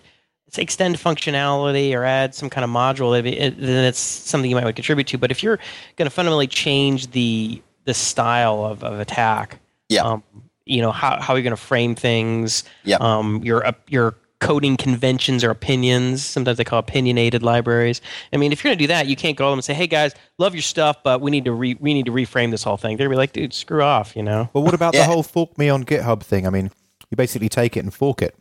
extend 0.58 0.96
functionality 0.98 1.94
or 1.94 2.04
add 2.04 2.34
some 2.36 2.50
kind 2.50 2.64
of 2.64 2.70
module, 2.72 3.18
it, 3.18 3.60
then 3.60 3.86
it's 3.86 4.00
something 4.00 4.50
you 4.50 4.56
might 4.56 4.64
want 4.64 4.76
to 4.76 4.82
contribute 4.82 5.08
to. 5.08 5.18
But 5.18 5.32
if 5.32 5.44
you're 5.44 5.58
going 5.96 6.06
to 6.06 6.10
fundamentally 6.12 6.48
change 6.48 7.12
the 7.12 7.62
the 7.86 7.94
style 7.94 8.64
of, 8.66 8.84
of 8.84 9.00
attack, 9.00 9.60
Yeah. 9.90 10.04
um, 10.04 10.24
you 10.66 10.82
know 10.82 10.92
how 10.92 11.20
how 11.22 11.36
you're 11.36 11.44
going 11.44 11.56
to 11.56 11.62
frame 11.62 11.96
things, 11.96 12.64
Yeah. 12.84 12.98
um, 13.00 13.44
your 13.44 13.66
uh, 13.66 13.74
your 13.88 14.16
coding 14.40 14.76
conventions 14.76 15.42
or 15.44 15.50
opinions. 15.52 16.26
Sometimes 16.26 16.58
they 16.58 16.66
call 16.66 16.80
opinionated 16.80 17.44
libraries. 17.44 18.02
I 18.34 18.38
mean, 18.38 18.52
if 18.52 18.62
you're 18.62 18.70
going 18.72 18.78
to 18.78 18.84
do 18.84 18.88
that, 18.88 19.08
you 19.08 19.16
can't 19.16 19.38
go 19.38 19.46
to 19.46 19.50
them 19.52 19.60
and 19.60 19.64
say, 19.66 19.74
"Hey 19.74 19.88
guys, 19.88 20.14
love 20.38 20.54
your 20.54 20.62
stuff, 20.62 20.98
but 21.04 21.22
we 21.22 21.32
need 21.32 21.46
to 21.46 21.52
re- 21.54 21.78
we 21.80 21.94
need 21.94 22.06
to 22.08 22.12
reframe 22.12 22.52
this 22.52 22.64
whole 22.64 22.78
thing." 22.78 22.98
They're 22.98 23.08
gonna 23.08 23.14
be 23.16 23.18
like, 23.18 23.34
"Dude, 23.34 23.54
screw 23.54 23.82
off," 23.84 24.16
you 24.16 24.24
know. 24.24 24.50
Well, 24.54 24.64
what 24.64 24.74
about 24.74 24.94
Yeah. 24.94 25.02
the 25.08 25.12
whole 25.14 25.24
fork 25.24 25.58
me 25.58 25.70
on 25.70 25.84
GitHub 25.86 26.22
thing? 26.24 26.46
I 26.46 26.50
mean, 26.50 26.72
you 27.10 27.16
basically 27.16 27.50
take 27.50 27.78
it 27.78 27.82
and 27.82 27.94
fork 27.94 28.22
it. 28.22 28.36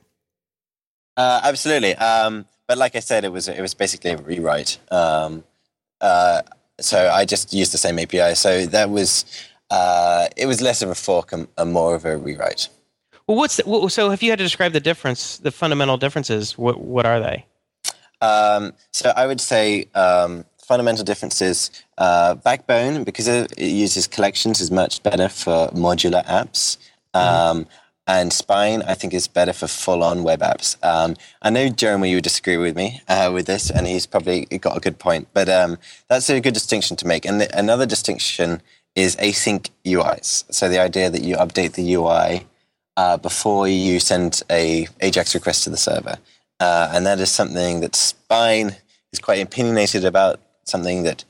Uh, 1.16 1.40
absolutely. 1.44 1.94
Um, 1.96 2.46
but 2.66 2.78
like 2.78 2.96
I 2.96 3.00
said, 3.00 3.24
it 3.24 3.32
was 3.32 3.48
it 3.48 3.60
was 3.60 3.74
basically 3.74 4.10
a 4.12 4.16
rewrite. 4.16 4.78
Um, 4.90 5.44
uh, 6.00 6.42
so 6.80 7.10
I 7.12 7.24
just 7.24 7.52
used 7.52 7.72
the 7.72 7.78
same 7.78 7.98
API. 7.98 8.34
So 8.34 8.66
that 8.66 8.90
was 8.90 9.24
uh, 9.76 10.24
it 10.36 10.46
was 10.46 10.60
less 10.60 10.82
of 10.84 10.90
a 10.90 10.94
fork 10.94 11.32
and, 11.32 11.48
and 11.56 11.72
more 11.72 11.94
of 11.96 12.04
a 12.04 12.14
rewrite. 12.26 12.68
Well, 13.26 13.38
what's 13.40 13.56
the, 13.56 13.64
well, 13.66 13.88
so? 13.88 14.12
If 14.12 14.22
you 14.22 14.30
had 14.30 14.38
to 14.38 14.44
describe 14.44 14.72
the 14.72 14.84
difference, 14.90 15.38
the 15.46 15.50
fundamental 15.50 15.96
differences, 15.96 16.58
what 16.58 16.76
what 16.94 17.06
are 17.06 17.20
they? 17.26 17.38
Um, 18.20 18.72
so 18.92 19.06
I 19.22 19.24
would 19.26 19.40
say 19.40 19.64
um, 19.94 20.44
fundamental 20.68 21.04
differences. 21.04 21.70
Uh, 21.98 22.34
Backbone, 22.34 23.04
because 23.04 23.28
it, 23.28 23.52
it 23.56 23.72
uses 23.84 24.06
collections, 24.06 24.60
is 24.60 24.70
much 24.70 25.02
better 25.02 25.28
for 25.28 25.70
modular 25.74 26.24
apps. 26.26 26.76
Um, 27.14 27.66
And 28.08 28.32
Spine, 28.32 28.82
I 28.92 28.94
think, 28.94 29.14
is 29.14 29.28
better 29.28 29.54
for 29.54 29.68
full-on 29.68 30.24
web 30.24 30.40
apps. 30.42 30.76
Um, 30.82 31.14
I 31.46 31.50
know 31.50 31.68
Jeremy, 31.68 32.10
you 32.10 32.16
would 32.16 32.24
disagree 32.24 32.58
with 32.58 32.74
me 32.74 33.00
uh, 33.06 33.30
with 33.34 33.46
this, 33.46 33.70
and 33.70 33.86
he's 33.86 34.06
probably 34.06 34.38
got 34.58 34.76
a 34.76 34.80
good 34.80 34.98
point. 34.98 35.28
But 35.32 35.48
um, 35.48 35.78
that's 36.08 36.28
a 36.28 36.40
good 36.40 36.54
distinction 36.54 36.96
to 36.96 37.06
make. 37.06 37.24
And 37.28 37.40
the, 37.40 37.46
another 37.56 37.86
distinction 37.86 38.60
is 38.94 39.16
async 39.16 39.70
UIs. 39.84 40.44
So 40.52 40.68
the 40.68 40.78
idea 40.78 41.10
that 41.10 41.22
you 41.22 41.36
update 41.36 41.72
the 41.72 41.94
UI 41.94 42.46
uh, 42.96 43.16
before 43.16 43.68
you 43.68 44.00
send 44.00 44.42
a 44.50 44.86
AJAX 45.00 45.34
request 45.34 45.64
to 45.64 45.70
the 45.70 45.76
server. 45.76 46.18
Uh, 46.60 46.90
and 46.92 47.06
that 47.06 47.18
is 47.18 47.30
something 47.30 47.80
that 47.80 47.96
Spine 47.96 48.76
is 49.12 49.18
quite 49.18 49.40
opinionated 49.40 50.04
about, 50.04 50.40
something 50.64 51.02
that 51.02 51.24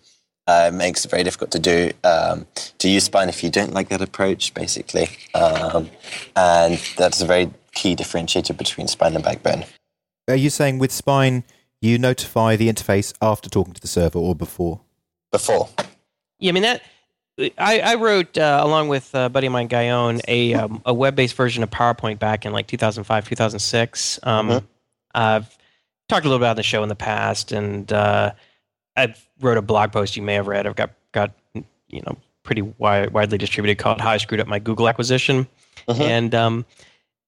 uh, 0.47 0.71
makes 0.73 1.05
it 1.05 1.11
very 1.11 1.23
difficult 1.23 1.51
to 1.53 1.59
do, 1.59 1.93
um, 2.05 2.47
to 2.79 2.89
use 2.89 3.05
Spine 3.05 3.29
if 3.29 3.43
you 3.43 3.51
don't 3.51 3.73
like 3.73 3.89
that 3.89 4.03
approach, 4.03 4.53
basically. 4.55 5.09
Um, 5.35 5.89
and 6.37 6.79
that's 6.97 7.23
a 7.23 7.27
very 7.27 7.51
key 7.73 7.97
differentiator 7.97 8.57
between 8.57 8.89
Spine 8.89 9.15
and 9.15 9.25
Backbone. 9.25 9.65
Are 10.29 10.37
you 10.37 10.51
saying 10.51 10.79
with 10.79 10.93
Spine, 10.93 11.45
you 11.81 11.99
notify 11.99 12.57
the 12.57 12.69
interface 12.69 13.15
after 13.23 13.49
talking 13.49 13.75
to 13.75 13.81
the 13.81 13.89
server 13.89 14.19
or 14.19 14.35
before? 14.35 14.81
Before. 15.31 15.69
Yeah, 16.39 16.51
I 16.51 16.53
mean 16.53 16.63
that. 16.65 16.83
I, 17.59 17.81
I 17.81 17.95
wrote 17.97 18.37
uh, 18.39 18.61
along 18.63 18.89
with 18.89 19.15
a 19.15 19.29
buddy 19.29 19.47
of 19.47 19.53
mine, 19.53 19.67
Guyon, 19.69 20.21
a 20.29 20.55
um, 20.55 20.83
a 20.85 20.93
web 20.95 21.15
based 21.17 21.35
version 21.35 21.63
of 21.63 21.71
PowerPoint 21.71 22.19
back 22.19 22.45
in 22.47 22.53
like 22.53 22.67
2005, 22.67 23.29
2006. 23.29 24.21
Um, 24.23 24.49
Mhm. 24.49 24.65
I've 25.15 25.59
talked 26.09 26.25
a 26.25 26.29
little 26.29 26.39
bit 26.39 26.47
about 26.47 26.57
the 26.57 26.63
show 26.63 26.83
in 26.83 26.89
the 26.89 26.95
past, 26.97 27.53
and 27.53 27.93
uh, 27.93 28.33
I 28.97 29.15
wrote 29.41 29.59
a 29.59 29.63
blog 29.63 29.93
post 29.93 30.17
you 30.17 30.23
may 30.23 30.35
have 30.35 30.47
read. 30.47 30.67
I've 30.67 30.77
got 30.77 30.91
got 31.13 31.33
you 31.55 32.03
know 32.07 32.17
pretty 32.43 32.63
wide, 32.63 33.11
widely 33.13 33.39
distributed 33.39 33.79
called 33.79 34.01
"How 34.01 34.11
I 34.11 34.17
Screwed 34.17 34.41
Up 34.41 34.47
My 34.47 34.59
Google 34.59 34.89
Acquisition," 34.89 35.47
Mhm. 35.89 36.01
and 36.01 36.35
um, 36.35 36.67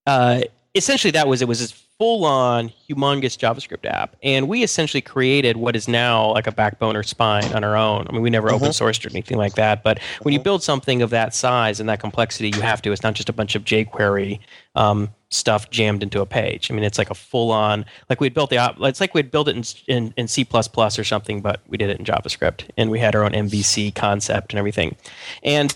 uh, 0.07 0.41
essentially 0.75 1.11
that 1.13 1.29
was 1.29 1.43
it 1.43 1.49
was 1.49 1.84
full 1.99 2.25
on 2.25 2.71
humongous 2.89 3.39
JavaScript 3.39 3.87
app, 3.89 4.17
and 4.23 4.49
we 4.49 4.63
essentially 4.63 5.01
created 5.01 5.57
what 5.57 5.77
is 5.77 5.87
now 5.87 6.33
like 6.33 6.47
a 6.47 6.53
backbone 6.53 6.97
or 6.97 7.03
spine 7.03 7.53
on 7.53 7.63
our 7.63 7.77
own. 7.77 8.07
I 8.09 8.13
mean, 8.13 8.23
we 8.23 8.31
never 8.31 8.51
open 8.51 8.71
sourced 8.71 9.05
or 9.07 9.11
anything 9.11 9.39
like 9.39 9.55
that, 9.55 9.83
but 9.83 10.01
when 10.23 10.35
you 10.35 10.41
build 10.41 10.63
something 10.63 11.03
of 11.03 11.11
that 11.11 11.35
size 11.35 11.79
and 11.79 11.89
that 11.89 12.01
complexity, 12.01 12.51
you 12.55 12.61
have 12.63 12.83
to. 12.83 12.93
It's 12.93 13.03
not 13.03 13.15
just 13.15 13.29
a 13.29 13.33
bunch 13.33 13.55
of 13.55 13.65
jQuery 13.65 14.41
um, 14.75 15.11
stuff 15.31 15.71
jammed 15.71 16.03
into 16.03 16.21
a 16.21 16.27
page. 16.27 16.71
I 16.71 16.75
mean, 16.75 16.85
it's 16.85 16.99
like 16.99 17.11
a 17.11 17.15
full 17.15 17.53
on 17.53 17.85
like 18.11 18.21
we'd 18.21 18.35
built 18.35 18.51
the 18.51 18.59
op- 18.59 18.81
it's 18.81 19.01
like 19.01 19.15
we'd 19.15 19.31
built 19.31 19.49
it 19.49 19.57
in, 19.57 19.65
in 20.07 20.15
in 20.17 20.29
C 20.29 20.47
or 20.53 21.05
something, 21.05 21.41
but 21.41 21.61
we 21.69 21.79
did 21.79 21.91
it 21.91 21.99
in 21.99 22.05
JavaScript, 22.05 22.69
and 22.77 22.91
we 22.91 22.99
had 22.99 23.15
our 23.15 23.25
own 23.25 23.33
MVC 23.33 23.95
concept 23.95 24.53
and 24.53 24.59
everything, 24.59 24.97
and 25.43 25.75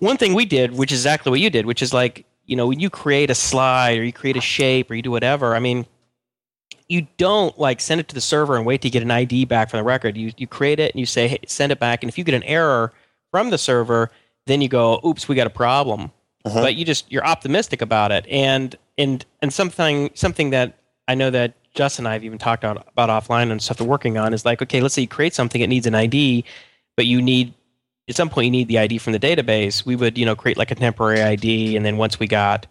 one 0.00 0.16
thing 0.16 0.34
we 0.34 0.44
did, 0.44 0.76
which 0.76 0.92
is 0.92 1.00
exactly 1.00 1.30
what 1.30 1.40
you 1.40 1.50
did, 1.50 1.66
which 1.66 1.82
is 1.82 1.92
like, 1.92 2.24
you 2.50 2.56
know, 2.56 2.66
when 2.66 2.80
you 2.80 2.90
create 2.90 3.30
a 3.30 3.34
slide 3.34 3.96
or 3.96 4.02
you 4.02 4.12
create 4.12 4.36
a 4.36 4.40
shape 4.40 4.90
or 4.90 4.96
you 4.96 5.02
do 5.02 5.12
whatever, 5.12 5.54
I 5.54 5.60
mean, 5.60 5.86
you 6.88 7.06
don't 7.16 7.56
like 7.60 7.80
send 7.80 8.00
it 8.00 8.08
to 8.08 8.14
the 8.16 8.20
server 8.20 8.56
and 8.56 8.66
wait 8.66 8.82
to 8.82 8.90
get 8.90 9.04
an 9.04 9.10
ID 9.12 9.44
back 9.44 9.70
from 9.70 9.78
the 9.78 9.84
record. 9.84 10.16
You, 10.16 10.32
you 10.36 10.48
create 10.48 10.80
it 10.80 10.92
and 10.92 10.98
you 10.98 11.06
say, 11.06 11.28
hey, 11.28 11.38
send 11.46 11.70
it 11.70 11.78
back. 11.78 12.02
And 12.02 12.10
if 12.10 12.18
you 12.18 12.24
get 12.24 12.34
an 12.34 12.42
error 12.42 12.92
from 13.30 13.50
the 13.50 13.56
server, 13.56 14.10
then 14.48 14.60
you 14.60 14.68
go, 14.68 15.00
oops, 15.06 15.28
we 15.28 15.36
got 15.36 15.46
a 15.46 15.50
problem. 15.50 16.10
Mhm. 16.44 16.54
But 16.54 16.74
you 16.74 16.84
just, 16.84 17.10
you're 17.12 17.24
optimistic 17.24 17.82
about 17.82 18.10
it. 18.10 18.26
And, 18.28 18.74
and, 18.98 19.24
and 19.40 19.52
something, 19.52 20.10
something 20.14 20.50
that 20.50 20.76
I 21.06 21.14
know 21.14 21.30
that 21.30 21.54
Justin 21.72 22.04
and 22.04 22.10
I 22.10 22.14
have 22.14 22.24
even 22.24 22.38
talked 22.38 22.64
about, 22.64 22.88
about 22.88 23.10
offline 23.10 23.52
and 23.52 23.62
stuff 23.62 23.76
they're 23.76 23.86
working 23.86 24.18
on 24.18 24.34
is 24.34 24.44
like, 24.44 24.60
okay, 24.60 24.80
let's 24.80 24.94
say 24.94 25.02
you 25.02 25.08
create 25.08 25.34
something, 25.34 25.60
it 25.60 25.68
needs 25.68 25.86
an 25.86 25.94
ID, 25.94 26.44
but 26.96 27.06
you 27.06 27.22
need 27.22 27.54
at 28.10 28.16
some 28.16 28.28
point 28.28 28.46
you 28.46 28.50
need 28.50 28.68
the 28.68 28.78
ID 28.78 28.98
from 28.98 29.12
the 29.12 29.20
database. 29.20 29.86
We 29.86 29.96
would, 29.96 30.18
you 30.18 30.26
know, 30.26 30.36
create 30.36 30.58
like 30.58 30.70
a 30.70 30.74
temporary 30.74 31.22
ID, 31.22 31.76
and 31.76 31.86
then 31.86 31.96
once 31.96 32.18
we 32.18 32.26
got, 32.26 32.66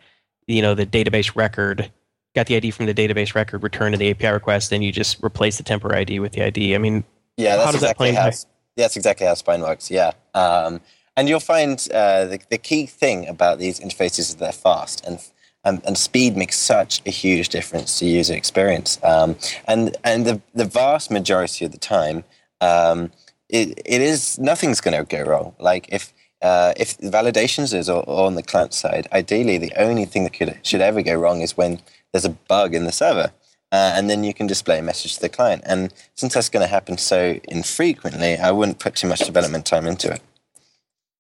you 0.48 0.62
know, 0.62 0.76
the 0.76 0.86
database 0.86 1.36
record, 1.36 1.90
got 2.36 2.48
the 2.48 2.56
ID 2.58 2.72
from 2.72 2.86
the 2.86 2.94
database 2.94 3.34
record, 3.34 3.64
return 3.64 3.94
to 3.94 3.98
the 3.98 4.12
API 4.12 4.28
request, 4.28 4.70
then 4.70 4.82
you 4.82 4.92
just 4.92 5.24
replace 5.24 5.58
the 5.58 5.64
temporary 5.64 6.02
ID 6.02 6.20
with 6.20 6.34
the 6.34 6.44
ID. 6.44 6.76
I 6.76 6.78
mean, 6.78 7.04
Yeah, 7.38 7.52
How 7.52 7.58
that's 7.58 7.72
does 7.72 7.82
that 7.82 7.88
exactly 7.88 8.12
play 8.12 8.22
how. 8.22 8.32
That's 8.76 8.96
exactly 8.96 9.26
how 9.26 9.34
Spine 9.34 9.62
works. 9.62 9.90
Yeah, 9.90 10.12
um, 10.34 10.82
and 11.18 11.28
you'll 11.28 11.40
find 11.40 11.86
uh, 11.94 12.26
the 12.26 12.40
the 12.50 12.58
key 12.58 12.86
thing 12.86 13.28
about 13.28 13.60
these 13.60 13.80
interfaces 13.80 14.20
is 14.20 14.36
they're 14.36 14.52
fast, 14.52 15.06
and 15.06 15.20
and, 15.64 15.82
and 15.86 15.98
speed 15.98 16.38
makes 16.38 16.58
such 16.58 17.02
a 17.06 17.10
huge 17.10 17.50
difference 17.50 18.00
to 18.00 18.06
user 18.06 18.34
experience. 18.34 19.00
Um, 19.04 19.36
and 19.68 19.96
and 20.04 20.26
the, 20.26 20.42
the 20.54 20.66
vast 20.66 21.12
majority 21.12 21.66
of 21.66 21.72
the 21.72 21.78
time, 21.78 22.24
um, 22.62 23.12
it, 23.50 23.82
it 23.86 24.02
is 24.02 24.38
nothing's 24.40 24.80
going 24.80 24.98
to 24.98 25.04
go 25.04 25.24
wrong. 25.24 25.56
Like 25.60 25.88
if 25.90 26.14
uh, 26.42 26.74
if 26.78 26.98
validations 27.00 27.74
is 27.74 27.90
all, 27.90 28.02
all 28.02 28.26
on 28.26 28.36
the 28.36 28.44
client 28.44 28.74
side, 28.74 29.08
ideally 29.12 29.58
the 29.58 29.74
only 29.78 30.06
thing 30.06 30.24
that 30.24 30.34
could 30.34 30.58
should 30.64 30.82
ever 30.82 31.02
go 31.02 31.16
wrong 31.16 31.42
is 31.42 31.58
when 31.58 31.82
there's 32.12 32.26
a 32.26 32.30
bug 32.30 32.74
in 32.74 32.86
the 32.86 32.92
server. 32.92 33.32
Uh, 33.72 33.94
and 33.96 34.10
then 34.10 34.24
you 34.24 34.34
can 34.34 34.48
display 34.48 34.80
a 34.80 34.82
message 34.82 35.14
to 35.14 35.22
the 35.22 35.30
client. 35.30 35.62
And 35.64 35.94
since 36.16 36.34
that's 36.34 36.50
going 36.50 36.64
to 36.64 36.68
happen 36.68 36.98
so 36.98 37.40
infrequently, 37.44 38.36
I 38.36 38.50
wouldn't 38.50 38.80
put 38.80 38.96
too 38.96 39.08
much 39.08 39.20
development 39.20 39.68
time 39.68 39.86
into 39.86 40.12
it. 40.12 40.22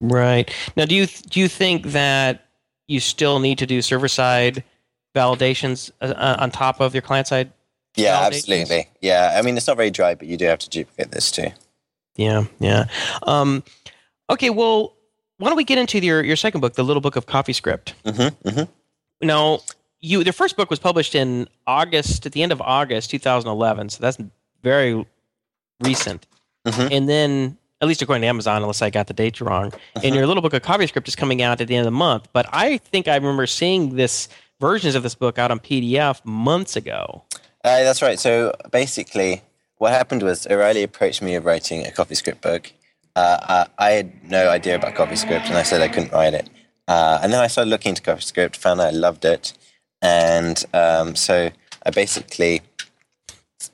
Right 0.02 0.52
now, 0.76 0.86
do 0.86 0.96
you 0.96 1.06
do 1.06 1.40
you 1.40 1.48
think 1.48 1.88
that 1.88 2.46
you 2.88 3.00
still 3.00 3.40
need 3.40 3.58
to 3.60 3.68
do 3.68 3.82
server 3.82 4.08
side 4.08 4.64
validations 5.16 5.92
uh, 6.02 6.14
uh 6.16 6.38
on 6.40 6.52
top 6.52 6.80
of 6.80 6.96
your 6.96 7.02
client 7.02 7.28
side? 7.28 7.52
Yeah, 7.96 8.20
absolutely. 8.22 8.88
Yeah, 9.02 9.36
I 9.38 9.42
mean 9.42 9.58
it's 9.58 9.68
not 9.68 9.76
very 9.76 9.92
dry, 9.92 10.16
but 10.16 10.28
you 10.28 10.38
do 10.38 10.46
have 10.46 10.60
to 10.60 10.70
duplicate 10.70 11.12
this 11.12 11.32
too. 11.32 11.50
Yeah, 12.20 12.46
yeah. 12.60 12.88
Um, 13.24 13.64
okay, 14.30 14.50
well, 14.50 14.94
why 15.38 15.48
don't 15.48 15.56
we 15.56 15.64
get 15.64 15.78
into 15.78 16.00
your 16.00 16.22
your 16.22 16.36
second 16.36 16.60
book, 16.60 16.74
the 16.74 16.84
Little 16.84 17.02
Book 17.02 17.16
of 17.16 17.26
CoffeeScript? 17.26 17.94
Mm-hmm, 18.04 18.50
mm-hmm. 18.50 19.26
Now, 19.26 19.60
you 20.02 20.24
the 20.26 20.34
first 20.34 20.58
book 20.58 20.70
was 20.70 20.80
published 20.80 21.16
in 21.16 21.48
August 21.66 22.26
at 22.26 22.34
the 22.34 22.44
end 22.44 22.52
of 22.52 22.62
August 22.62 23.10
2011, 23.12 23.90
so 23.90 24.02
that's 24.02 24.18
very 24.62 25.06
recent. 25.82 26.28
Mm-hmm. 26.66 26.88
And 26.92 27.08
then 27.08 27.58
at 27.82 27.88
least 27.88 28.02
according 28.02 28.24
to 28.24 28.28
Amazon, 28.28 28.62
unless 28.62 28.82
I 28.82 28.90
got 28.90 29.08
the 29.08 29.14
dates 29.14 29.40
wrong. 29.40 29.72
And 30.04 30.14
your 30.14 30.28
little 30.28 30.42
book 30.42 30.54
of 30.54 30.62
Coffee 30.62 30.88
Script 30.88 31.08
is 31.08 31.16
coming 31.16 31.42
out 31.42 31.62
at 31.62 31.70
the 31.70 31.76
end 31.78 31.88
of 31.88 31.94
the 31.94 31.98
month. 31.98 32.28
But 32.34 32.46
I 32.52 32.78
think 32.78 33.08
I 33.08 33.16
remember 33.16 33.48
seeing 33.48 33.96
this 33.96 34.28
versions 34.60 34.96
of 34.96 35.04
this 35.04 35.16
book 35.16 35.38
out 35.40 35.52
on 35.52 35.62
PDF 35.62 36.20
months 36.26 36.76
ago. 36.76 37.24
Uh, 37.64 37.84
that's 37.84 38.02
right. 38.02 38.20
So 38.20 38.54
basically, 38.72 39.42
what 39.80 39.94
happened 39.94 40.22
was 40.22 40.46
O'Reilly 40.46 40.84
approached 40.84 41.22
me 41.22 41.34
of 41.36 41.46
writing 41.46 41.86
a 41.86 41.90
CoffeeScript 41.90 42.42
book. 42.42 42.72
Uh, 43.16 43.66
I, 43.78 43.90
had 43.92 44.30
no 44.30 44.50
idea 44.50 44.76
about 44.76 44.94
CoffeeScript, 44.94 45.48
and 45.48 45.58
I 45.58 45.64
said 45.64 45.82
I 45.82 45.88
couldn't 45.88 46.12
write 46.12 46.34
it. 46.34 46.50
Uh, 46.88 47.20
and 47.24 47.34
then 47.34 47.40
I 47.40 47.48
started 47.48 47.70
looking 47.70 47.90
into 47.90 48.02
CoffeeScript, 48.02 48.56
found 48.56 48.82
I 48.82 48.92
loved 48.92 49.26
it, 49.26 49.54
and 50.02 50.64
um, 50.74 51.16
so 51.16 51.50
I 51.86 51.90
basically 51.92 52.62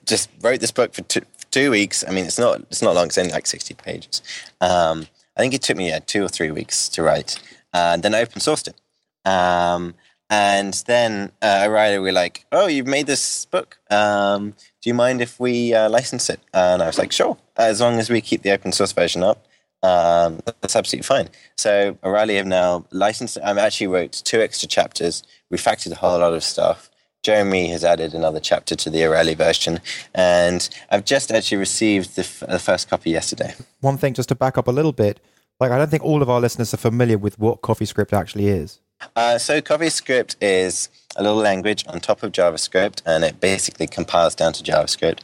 just 0.04 0.30
wrote 0.40 0.60
this 0.60 0.70
book 0.70 0.94
for 0.94 1.02
two, 1.02 1.20
for 1.20 1.46
two 1.50 1.70
weeks. 1.70 2.04
I 2.06 2.12
mean, 2.12 2.24
it's 2.24 2.38
not 2.38 2.60
it's 2.62 2.82
not 2.82 2.94
long; 2.94 3.06
it's 3.06 3.18
only 3.18 3.32
like 3.32 3.46
sixty 3.46 3.74
pages. 3.74 4.22
Um, 4.60 5.06
I 5.36 5.40
think 5.40 5.54
it 5.54 5.62
took 5.62 5.76
me 5.76 5.88
yeah, 5.88 6.00
two 6.00 6.24
or 6.24 6.28
three 6.28 6.50
weeks 6.50 6.88
to 6.90 7.02
write, 7.02 7.40
and 7.72 8.02
then 8.02 8.14
I 8.14 8.22
open 8.22 8.40
sourced 8.40 8.68
it. 8.68 9.28
Um, 9.28 9.94
and 10.30 10.74
then 10.86 11.32
uh, 11.42 11.64
O'Reilly 11.66 11.98
were 11.98 12.12
like, 12.12 12.44
"Oh, 12.52 12.66
you've 12.66 12.86
made 12.86 13.06
this 13.06 13.44
book. 13.46 13.78
Um, 13.90 14.50
do 14.82 14.90
you 14.90 14.94
mind 14.94 15.20
if 15.20 15.38
we 15.38 15.74
uh, 15.74 15.88
license 15.88 16.28
it?" 16.30 16.40
And 16.52 16.82
I 16.82 16.86
was 16.86 16.98
like, 16.98 17.12
"Sure, 17.12 17.36
as 17.56 17.80
long 17.80 17.98
as 17.98 18.10
we 18.10 18.20
keep 18.20 18.42
the 18.42 18.50
open 18.50 18.72
source 18.72 18.92
version 18.92 19.22
up." 19.22 19.46
Um, 19.82 20.40
that's 20.60 20.74
absolutely 20.74 21.06
fine. 21.06 21.28
So 21.56 21.96
O'Reilly 22.02 22.36
have 22.36 22.46
now 22.46 22.86
licensed. 22.90 23.38
I've 23.44 23.58
actually 23.58 23.86
wrote 23.88 24.12
two 24.24 24.40
extra 24.40 24.68
chapters, 24.68 25.22
refactored 25.52 25.92
a 25.92 25.96
whole 25.96 26.18
lot 26.18 26.32
of 26.32 26.42
stuff. 26.42 26.90
Jeremy 27.22 27.68
has 27.68 27.84
added 27.84 28.14
another 28.14 28.40
chapter 28.40 28.76
to 28.76 28.90
the 28.90 29.04
O'Reilly 29.04 29.34
version, 29.34 29.80
and 30.14 30.68
I've 30.90 31.04
just 31.04 31.32
actually 31.32 31.58
received 31.58 32.14
the, 32.14 32.22
f- 32.22 32.44
the 32.48 32.60
first 32.60 32.88
copy 32.88 33.10
yesterday. 33.10 33.54
One 33.80 33.96
thing, 33.96 34.14
just 34.14 34.28
to 34.28 34.34
back 34.36 34.56
up 34.56 34.68
a 34.68 34.70
little 34.70 34.92
bit, 34.92 35.18
like 35.58 35.72
I 35.72 35.78
don't 35.78 35.90
think 35.90 36.04
all 36.04 36.22
of 36.22 36.30
our 36.30 36.40
listeners 36.40 36.72
are 36.72 36.76
familiar 36.76 37.18
with 37.18 37.38
what 37.38 37.62
CoffeeScript 37.62 38.12
actually 38.12 38.46
is. 38.46 38.80
Uh, 39.14 39.38
so 39.38 39.60
CoffeeScript 39.60 40.36
is 40.40 40.88
a 41.16 41.22
little 41.22 41.38
language 41.38 41.84
on 41.88 42.00
top 42.00 42.22
of 42.22 42.32
JavaScript, 42.32 43.02
and 43.06 43.24
it 43.24 43.40
basically 43.40 43.86
compiles 43.86 44.34
down 44.34 44.52
to 44.54 44.62
JavaScript, 44.62 45.20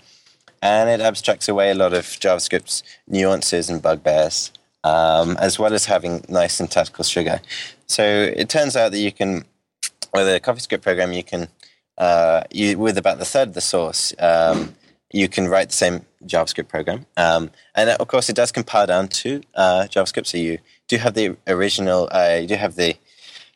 and 0.61 0.89
it 0.89 1.01
abstracts 1.01 1.49
away 1.49 1.71
a 1.71 1.75
lot 1.75 1.93
of 1.93 2.05
JavaScript's 2.05 2.83
nuances 3.07 3.69
and 3.69 3.83
bugbears, 3.83 4.53
um, 4.85 5.37
as 5.39 5.59
well 5.59 5.75
as 5.75 5.87
having 5.87 6.25
nice 6.29 6.55
syntactical 6.55 7.05
sugar. 7.05 7.41
So 7.87 8.05
it 8.05 8.49
turns 8.49 8.77
out 8.77 8.93
that 8.93 8.99
you 8.99 9.13
can, 9.13 9.45
with 10.15 10.29
a 10.29 10.41
CoffeeScript 10.41 10.83
program, 10.83 11.13
you 11.13 11.25
can, 11.25 11.49
uh, 11.99 12.45
you 12.51 12.79
with 12.79 12.97
about 12.97 13.19
the 13.19 13.25
third 13.25 13.49
of 13.49 13.55
the 13.55 13.61
source, 13.61 14.15
um, 14.19 14.75
you 15.13 15.29
can 15.29 15.47
write 15.49 15.69
the 15.69 15.75
same 15.75 16.07
JavaScript 16.25 16.69
program, 16.69 17.05
um, 17.17 17.51
and 17.75 17.91
of 17.91 18.09
course 18.09 18.31
it 18.31 18.37
does 18.37 18.51
compile 18.51 18.87
down 18.87 19.09
to 19.09 19.43
uh, 19.55 19.87
JavaScript. 19.91 20.27
So 20.27 20.39
you 20.39 20.59
do 20.89 20.97
have 20.97 21.13
the 21.13 21.37
original, 21.47 22.09
uh, 22.11 22.39
you 22.41 22.49
do 22.49 22.55
have 22.55 22.77
the 22.77 22.97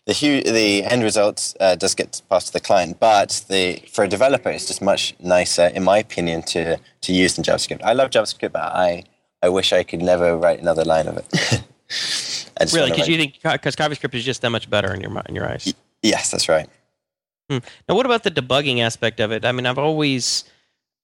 the 0.06 0.14
hu- 0.14 0.42
the 0.42 0.84
end 0.84 1.02
result 1.02 1.54
uh, 1.60 1.74
does 1.74 1.94
get 1.94 2.22
passed 2.30 2.48
to 2.48 2.52
the 2.52 2.60
client, 2.60 2.98
but 3.00 3.44
the 3.48 3.82
for 3.92 4.04
a 4.04 4.08
developer, 4.08 4.50
it's 4.50 4.66
just 4.66 4.80
much 4.82 5.14
nicer, 5.20 5.66
in 5.66 5.82
my 5.84 5.98
opinion, 5.98 6.42
to 6.42 6.78
to 7.02 7.12
use 7.12 7.34
than 7.34 7.44
JavaScript. 7.44 7.82
I 7.82 7.92
love 7.92 8.10
JavaScript, 8.10 8.52
but 8.52 8.62
I 8.62 9.04
I 9.42 9.48
wish 9.48 9.72
I 9.72 9.82
could 9.82 10.02
never 10.02 10.36
write 10.36 10.60
another 10.60 10.84
line 10.84 11.08
of 11.08 11.16
it. 11.18 11.62
Really, 12.72 12.90
because 12.90 13.06
you 13.06 13.16
think 13.16 13.34
because 13.42 13.76
JavaScript 13.76 14.14
is 14.14 14.24
just 14.24 14.40
that 14.42 14.50
much 14.50 14.68
better 14.70 14.92
in 14.94 15.00
your 15.00 15.12
in 15.28 15.34
your 15.34 15.48
eyes. 15.48 15.74
yes, 16.02 16.30
that's 16.30 16.48
right. 16.48 16.68
Now, 17.50 17.60
what 17.94 18.06
about 18.06 18.24
the 18.24 18.30
debugging 18.30 18.80
aspect 18.80 19.20
of 19.20 19.30
it? 19.30 19.44
I 19.44 19.52
mean, 19.52 19.66
I've 19.66 19.78
always 19.78 20.44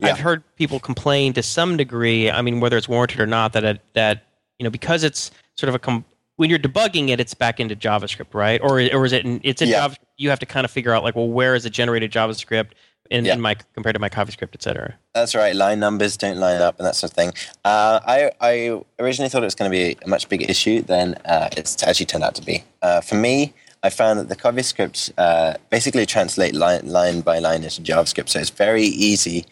Yeah. 0.00 0.08
I've 0.08 0.18
heard 0.18 0.42
people 0.56 0.80
complain 0.80 1.34
to 1.34 1.42
some 1.42 1.76
degree. 1.76 2.30
I 2.30 2.42
mean, 2.42 2.58
whether 2.58 2.76
it's 2.76 2.88
warranted 2.88 3.20
or 3.20 3.26
not, 3.26 3.52
that 3.52 3.64
it, 3.64 3.80
that 3.94 4.24
you 4.58 4.64
know 4.64 4.70
because 4.70 5.04
it's 5.04 5.30
sort 5.56 5.68
of 5.68 5.74
a 5.74 5.78
com- 5.78 6.04
when 6.42 6.50
you're 6.50 6.58
debugging 6.58 7.08
it, 7.10 7.20
it's 7.20 7.34
back 7.34 7.60
into 7.60 7.76
JavaScript, 7.76 8.34
right? 8.34 8.60
Or 8.60 8.80
or 8.92 9.04
is 9.06 9.12
it 9.12 9.24
in, 9.24 9.40
it's 9.44 9.62
in 9.62 9.68
Yeah. 9.68 9.86
JavaScript? 9.86 9.98
You 10.16 10.28
have 10.30 10.40
to 10.40 10.46
kind 10.46 10.64
of 10.64 10.72
figure 10.72 10.92
out 10.92 11.04
like, 11.04 11.14
well, 11.14 11.28
where 11.28 11.54
is 11.54 11.64
it 11.64 11.70
generated 11.70 12.10
JavaScript 12.10 12.70
in, 13.12 13.24
Yeah. 13.24 13.34
in 13.34 13.40
my 13.40 13.54
compared 13.74 13.94
to 13.94 14.00
my 14.00 14.08
CoffeeScript, 14.08 14.52
etc. 14.54 14.94
That's 15.14 15.36
right. 15.36 15.54
Line 15.54 15.78
numbers 15.78 16.16
don't 16.16 16.38
line 16.38 16.60
up 16.60 16.80
and 16.80 16.86
that 16.88 16.96
sort 16.96 17.12
of 17.12 17.14
thing. 17.16 17.32
Uh, 17.64 18.00
I, 18.04 18.32
I 18.40 18.80
originally 18.98 19.28
thought 19.28 19.44
it 19.44 19.50
was 19.52 19.54
going 19.54 19.70
to 19.70 19.76
be 19.80 19.96
a 20.04 20.08
much 20.08 20.28
bigger 20.28 20.44
issue 20.48 20.82
than 20.82 21.14
uh, 21.24 21.48
it's 21.56 21.80
actually 21.84 22.06
turned 22.06 22.24
out 22.24 22.34
to 22.34 22.42
be. 22.42 22.64
Uh, 22.82 23.00
for 23.00 23.14
me, 23.14 23.54
I 23.84 23.90
found 23.90 24.18
that 24.18 24.28
the 24.28 24.34
CoffeeScript 24.34 25.12
uh, 25.18 25.54
basically 25.70 26.06
translate 26.06 26.56
line, 26.56 26.88
line 26.88 27.20
by 27.20 27.38
line 27.38 27.62
into 27.62 27.80
JavaScript. 27.82 28.30
So 28.30 28.40
it's 28.40 28.50
very 28.50 28.82
easy 29.10 29.44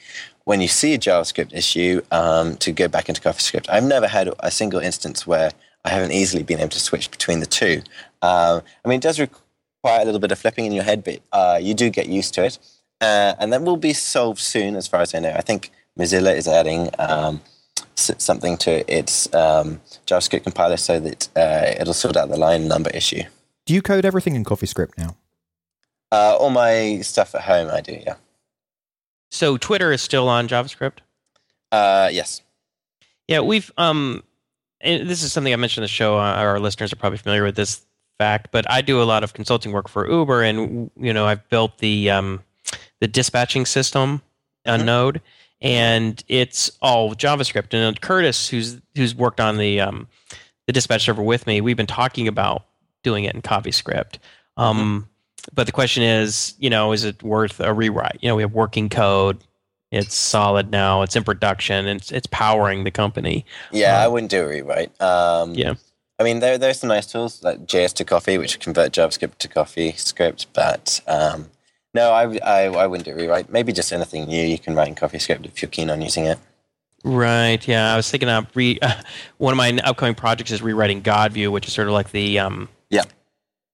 when 0.43 0.61
you 0.61 0.67
see 0.67 0.93
a 0.95 0.99
JavaScript 0.99 1.53
issue 1.55 2.01
um, 2.11 2.57
to 2.57 2.73
go 2.73 2.89
back 2.89 3.09
into 3.09 3.21
CoffeeScript. 3.21 3.67
I've 3.69 3.85
never 3.85 4.09
had 4.09 4.29
a 4.41 4.51
single 4.51 4.81
instance 4.81 5.25
where 5.25 5.53
I 5.85 5.91
haven't 5.91 6.13
easily 6.13 6.43
been 6.43 6.59
able 6.59 6.71
to 6.71 6.81
switch 6.81 7.11
between 7.11 7.41
the 7.41 7.47
two. 7.47 7.83
Um, 8.23 8.63
I 8.85 8.89
mean, 8.89 8.99
it 8.99 9.03
does 9.03 9.19
require 9.19 10.03
a 10.03 10.05
little 10.05 10.21
bit 10.21 10.33
of 10.33 10.39
flipping 10.39 10.67
in 10.67 10.73
your 10.73 10.85
head, 10.85 11.03
but 11.05 11.21
uh, 11.33 11.59
you 11.61 11.75
do 11.75 11.91
get 11.91 12.09
used 12.09 12.35
to 12.35 12.45
it. 12.45 12.59
Uh, 13.01 13.35
and 13.39 13.53
that 13.53 13.63
will 13.63 13.79
be 13.79 13.95
solved 13.95 14.41
soon, 14.41 14.77
as 14.77 14.87
far 14.87 15.01
as 15.01 15.15
I 15.15 15.21
know. 15.21 15.33
I 15.33 15.41
think 15.41 15.71
Mozilla 15.99 16.37
is 16.37 16.47
adding 16.47 16.91
um, 16.99 17.41
something 17.95 18.59
to 18.59 18.95
its 18.95 19.33
um, 19.35 19.81
JavaScript 20.07 20.45
compiler 20.45 20.77
so 20.77 21.01
that 21.01 21.29
uh, 21.37 21.75
it'll 21.81 21.95
sort 21.95 22.17
out 22.17 22.29
the 22.29 22.37
line 22.37 22.69
number 22.69 22.91
issue. 22.91 23.23
Do 23.65 23.75
you 23.75 23.83
code 23.83 24.05
everything 24.05 24.35
in 24.35 24.45
CoffeeScript 24.45 24.99
now? 24.99 25.17
Uh, 26.13 26.37
all 26.39 26.51
my 26.51 27.01
stuff 27.03 27.35
at 27.35 27.43
home, 27.43 27.71
I 27.71 27.81
do, 27.81 27.99
yeah. 28.05 28.17
So 29.31 29.57
Twitter 29.57 29.93
is 29.93 30.03
still 30.03 30.29
on 30.29 30.49
JavaScript. 30.49 30.99
Uh, 31.71 32.11
yes. 32.13 32.43
Yeah, 33.29 33.41
we've 33.41 33.71
um, 33.79 34.25
and 34.81 35.09
this 35.09 35.23
is 35.23 35.33
something 35.33 35.53
I 35.53 35.57
mentioned 35.57 35.83
in 35.83 35.85
the 35.85 35.89
show. 35.89 36.19
Uh, 36.19 36.35
our 36.35 36.59
listeners 36.61 36.93
are 36.93 36.97
probably 36.97 37.19
familiar 37.19 37.45
with 37.45 37.57
this 37.57 37.85
fact, 38.19 38.49
but 38.51 38.71
I 38.71 38.83
do 38.83 39.01
a 39.01 39.05
lot 39.05 39.25
of 39.25 39.33
consulting 39.33 39.73
work 39.73 39.89
for 39.89 40.11
Uber, 40.11 40.43
and 40.43 40.91
you 40.97 41.13
know, 41.13 41.27
I've 41.27 41.49
built 41.49 41.79
the 41.79 42.11
um, 42.11 42.43
the 43.01 43.09
dispatching 43.09 43.67
system 43.67 44.23
on 44.67 44.81
Mhm. 44.81 44.85
Node, 44.85 45.21
and 45.61 46.23
it's 46.29 46.71
all 46.83 47.15
JavaScript. 47.15 47.73
And 47.75 48.01
Curtis, 48.01 48.49
who's 48.49 48.79
who's 48.97 49.15
worked 49.15 49.41
on 49.41 49.57
the 49.59 49.81
um, 49.81 50.07
the 50.67 50.73
dispatch 50.73 51.03
server 51.05 51.23
with 51.23 51.47
me, 51.47 51.61
we've 51.61 51.77
been 51.77 51.87
talking 51.87 52.29
about 52.29 52.65
doing 53.03 53.25
it 53.25 53.35
in 53.35 53.43
CoffeeScript. 53.43 54.19
Um, 54.57 55.07
But 55.55 55.65
the 55.67 55.73
question 55.73 56.03
is, 56.03 56.55
you 56.59 56.69
know, 56.69 56.93
is 56.93 57.03
it 57.05 57.23
worth 57.23 57.61
a 57.61 57.73
rewrite? 57.73 58.19
You 58.21 58.29
know, 58.29 58.37
we 58.37 58.43
have 58.43 58.53
working 58.53 58.91
code. 58.91 59.39
It's 59.91 60.15
solid 60.15 60.71
now. 60.71 61.03
It's 61.03 61.17
in 61.17 61.25
production. 61.25 61.87
It's 61.89 62.13
it's 62.13 62.27
powering 62.29 62.85
the 62.85 62.91
company. 62.91 63.45
Yeah, 63.73 63.97
Um, 63.99 64.03
I 64.03 64.09
wouldn't 64.09 64.31
do 64.31 64.45
a 64.45 64.49
rewrite. 64.49 65.01
Um, 65.01 65.55
Yeah. 65.55 65.75
I 66.19 66.23
mean, 66.23 66.41
there 66.41 66.59
there's 66.59 66.79
some 66.79 66.89
nice 66.89 67.07
tools 67.07 67.43
like 67.43 67.67
JS 67.67 67.95
to 67.95 68.05
Coffee, 68.05 68.39
which 68.39 68.61
convert 68.61 68.93
JavaScript 68.93 69.39
to 69.39 69.49
Coffee 69.49 69.93
script, 69.93 70.47
but 70.53 71.01
um, 71.07 71.49
no, 71.95 72.13
I, 72.13 72.39
I 72.45 72.65
I 72.67 72.87
wouldn't 72.87 73.07
do 73.07 73.13
a 73.13 73.15
rewrite. 73.17 73.51
Maybe 73.51 73.73
just 73.73 73.93
anything 73.93 74.27
new 74.27 74.45
you 74.45 74.59
can 74.59 74.75
write 74.77 74.89
in 74.89 74.95
CoffeeScript 74.95 75.45
if 75.47 75.61
you're 75.63 75.71
keen 75.71 75.91
on 75.91 76.03
using 76.03 76.27
it. 76.27 76.39
Right. 77.03 77.67
Yeah. 77.67 77.93
I 77.93 77.97
was 77.97 78.09
thinking 78.11 78.29
of 78.29 78.47
re. 78.55 78.79
one 79.39 79.53
of 79.55 79.57
my 79.57 79.71
upcoming 79.83 80.15
projects 80.15 80.53
is 80.53 80.61
rewriting 80.63 81.03
GodView, 81.03 81.51
which 81.51 81.67
is 81.67 81.73
sort 81.73 81.89
of 81.89 81.95
like 81.95 82.11
the 82.13 82.39
um. 82.39 82.69
Yeah. 82.91 83.05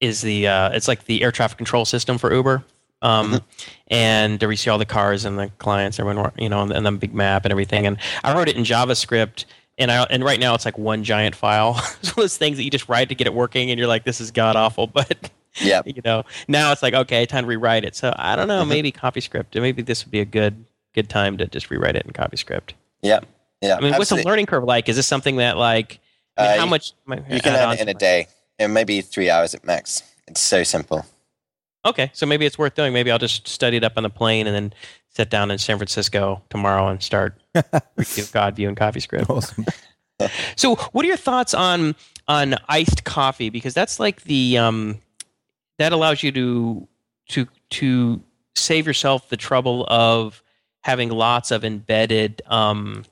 Is 0.00 0.20
the 0.22 0.46
uh? 0.46 0.70
It's 0.70 0.88
like 0.88 1.04
the 1.04 1.22
air 1.24 1.32
traffic 1.32 1.58
control 1.58 1.84
system 1.84 2.16
for 2.16 2.32
Uber. 2.32 2.64
Um, 3.02 3.32
Mhm. 3.34 3.40
and 3.88 4.42
we 4.42 4.56
see 4.56 4.70
all 4.70 4.78
the 4.78 4.84
cars 4.86 5.24
and 5.24 5.38
the 5.38 5.48
clients, 5.58 5.98
everyone, 6.00 6.32
you 6.38 6.48
know, 6.48 6.62
and, 6.62 6.72
and 6.72 6.84
the 6.86 6.92
big 6.92 7.14
map 7.14 7.44
and 7.44 7.52
everything. 7.52 7.86
And 7.86 7.98
I 8.24 8.34
wrote 8.34 8.48
it 8.48 8.56
in 8.56 8.64
JavaScript, 8.64 9.44
and 9.78 9.90
I 9.92 10.04
and 10.04 10.24
right 10.24 10.40
now 10.40 10.54
it's 10.54 10.64
like 10.64 10.78
one 10.78 11.04
giant 11.04 11.34
file. 11.36 11.76
it's 12.00 12.16
one 12.16 12.24
of 12.24 12.24
those 12.24 12.36
things 12.38 12.56
that 12.56 12.64
you 12.64 12.70
just 12.70 12.88
write 12.88 13.08
to 13.10 13.14
get 13.14 13.26
it 13.26 13.34
working, 13.34 13.70
and 13.70 13.78
you're 13.78 13.88
like, 13.88 14.04
this 14.04 14.20
is 14.20 14.30
god 14.30 14.56
awful. 14.56 14.86
But 14.92 15.30
Yeah. 15.60 15.82
you 15.86 16.00
know, 16.04 16.24
now 16.48 16.72
it's 16.72 16.82
like 16.82 16.94
okay, 16.94 17.26
time 17.26 17.44
to 17.44 17.48
rewrite 17.48 17.84
it. 17.84 17.94
So 17.96 18.12
I 18.16 18.34
don't 18.36 18.48
know, 18.48 18.64
Mhm. 18.64 18.68
maybe 18.68 18.92
CoffeeScript. 18.92 19.60
Maybe 19.60 19.82
this 19.82 20.04
would 20.04 20.10
be 20.10 20.20
a 20.20 20.24
good 20.24 20.64
good 20.94 21.08
time 21.10 21.36
to 21.38 21.46
just 21.46 21.70
rewrite 21.70 21.96
it 21.96 22.04
in 22.06 22.12
CoffeeScript. 22.12 22.70
Yeah. 23.02 23.20
Yeah. 23.60 23.76
I 23.76 23.80
mean, 23.80 23.92
what's 23.94 24.10
the 24.10 24.22
learning 24.24 24.46
curve 24.46 24.64
like? 24.64 24.88
Is 24.88 24.96
this 24.96 25.06
something 25.06 25.36
that 25.36 25.56
like 25.58 25.98
I 26.38 26.42
mean, 26.42 26.50
Uh, 26.50 26.56
how 26.58 26.64
you- 26.64 26.70
much 26.70 26.92
You 27.30 27.40
can 27.40 27.52
learn 27.54 27.72
it 27.74 27.80
in 27.80 27.88
a 27.88 27.94
day, 27.94 28.28
and 28.58 28.72
maybe 28.74 29.00
three 29.02 29.28
hours 29.30 29.54
at 29.54 29.64
max. 29.64 30.02
It's 30.28 30.40
so 30.40 30.62
simple. 30.62 31.04
Okay, 31.86 32.10
so 32.12 32.26
maybe 32.26 32.44
it's 32.44 32.58
worth 32.58 32.74
doing. 32.74 32.92
Maybe 32.92 33.10
I'll 33.10 33.18
just 33.18 33.46
study 33.48 33.76
it 33.78 33.84
up 33.84 33.92
on 33.96 34.02
the 34.02 34.10
plane 34.10 34.46
and 34.46 34.54
then 34.54 34.72
sit 35.08 35.30
down 35.30 35.50
in 35.50 35.58
San 35.58 35.78
Francisco 35.78 36.42
tomorrow 36.50 36.88
and 36.88 37.02
start 37.02 37.40
with 37.96 38.30
God 38.32 38.56
View 38.56 38.68
and 38.68 38.76
CoffeeScript. 38.76 39.30
Awesome. 39.30 39.64
So, 40.56 40.76
what 40.92 41.04
are 41.04 41.08
your 41.08 41.18
thoughts 41.18 41.52
on 41.52 41.94
on 42.26 42.54
iced 42.70 43.04
coffee? 43.04 43.50
Because 43.50 43.74
that's 43.74 44.00
like 44.00 44.22
the 44.22 44.56
um, 44.56 44.98
that 45.76 45.92
allows 45.92 46.22
you 46.22 46.32
to 46.32 46.88
to 47.28 47.46
to 47.70 48.22
save 48.54 48.86
yourself 48.86 49.28
the 49.28 49.36
trouble 49.36 49.84
of 49.88 50.42
having 50.80 51.10
lots 51.10 51.50
of 51.50 51.66
embedded 51.66 52.40
um, 52.46 53.04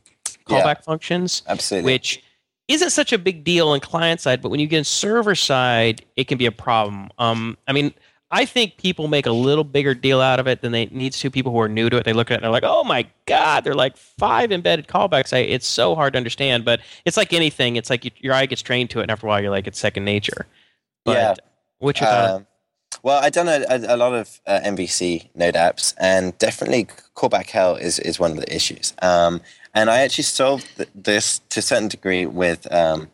Yeah. 0.48 0.62
callback 0.62 0.82
functions, 0.82 1.42
Absolutely. 1.46 1.92
which 1.92 2.22
isn't 2.68 2.88
such 2.88 3.12
a 3.12 3.18
big 3.18 3.44
deal 3.44 3.68
on 3.68 3.80
client 3.80 4.22
side, 4.22 4.40
but 4.40 4.48
when 4.48 4.58
you 4.58 4.66
get 4.66 4.78
in 4.78 4.84
server 4.84 5.34
side, 5.34 6.02
it 6.16 6.24
can 6.26 6.38
be 6.38 6.46
a 6.46 6.52
problem. 6.52 7.10
Um, 7.18 7.58
I 7.68 7.72
mean, 7.74 7.92
I 8.30 8.44
think 8.46 8.78
people 8.78 9.06
make 9.06 9.26
a 9.26 9.32
little 9.32 9.64
bigger 9.64 9.94
deal 9.94 10.20
out 10.20 10.40
of 10.40 10.46
it 10.48 10.60
than 10.60 10.72
they 10.72 10.86
needs 10.86 11.18
to. 11.20 11.30
People 11.30 11.52
who 11.52 11.60
are 11.60 11.68
new 11.68 11.88
to 11.90 11.98
it, 11.98 12.04
they 12.04 12.12
look 12.12 12.30
at 12.30 12.34
it 12.34 12.36
and 12.38 12.44
they're 12.44 12.50
like, 12.50 12.64
"Oh 12.64 12.82
my 12.82 13.06
god!" 13.26 13.64
They're 13.64 13.74
like 13.74 13.96
five 13.96 14.50
embedded 14.50 14.88
callbacks. 14.88 15.32
I, 15.32 15.38
it's 15.40 15.66
so 15.66 15.94
hard 15.94 16.14
to 16.14 16.16
understand, 16.16 16.64
but 16.64 16.80
it's 17.04 17.16
like 17.16 17.32
anything. 17.32 17.76
It's 17.76 17.90
like 17.90 18.04
you, 18.04 18.10
your 18.18 18.34
eye 18.34 18.46
gets 18.46 18.62
trained 18.62 18.90
to 18.90 19.00
it, 19.00 19.02
and 19.02 19.10
after 19.10 19.26
a 19.26 19.28
while, 19.28 19.40
you're 19.40 19.50
like, 19.50 19.66
it's 19.66 19.78
second 19.78 20.04
nature. 20.04 20.46
But 21.04 21.12
Yeah. 21.12 21.34
what's 21.78 22.00
your 22.00 22.08
thought? 22.08 22.30
Um, 22.30 22.46
well, 23.02 23.22
I've 23.22 23.32
done 23.32 23.48
a, 23.48 23.64
a, 23.68 23.94
a 23.94 23.96
lot 23.96 24.14
of 24.14 24.40
uh, 24.46 24.60
MVC 24.64 25.28
Node 25.34 25.54
apps, 25.54 25.94
and 25.98 26.36
definitely 26.38 26.86
callback 27.14 27.50
hell 27.50 27.76
is, 27.76 27.98
is 27.98 28.18
one 28.18 28.30
of 28.32 28.38
the 28.38 28.54
issues. 28.54 28.94
Um, 29.02 29.42
and 29.74 29.90
I 29.90 30.00
actually 30.00 30.24
solved 30.24 30.66
th- 30.76 30.88
this 30.94 31.40
to 31.50 31.60
a 31.60 31.62
certain 31.62 31.88
degree 31.88 32.24
with 32.24 32.72
um, 32.72 33.10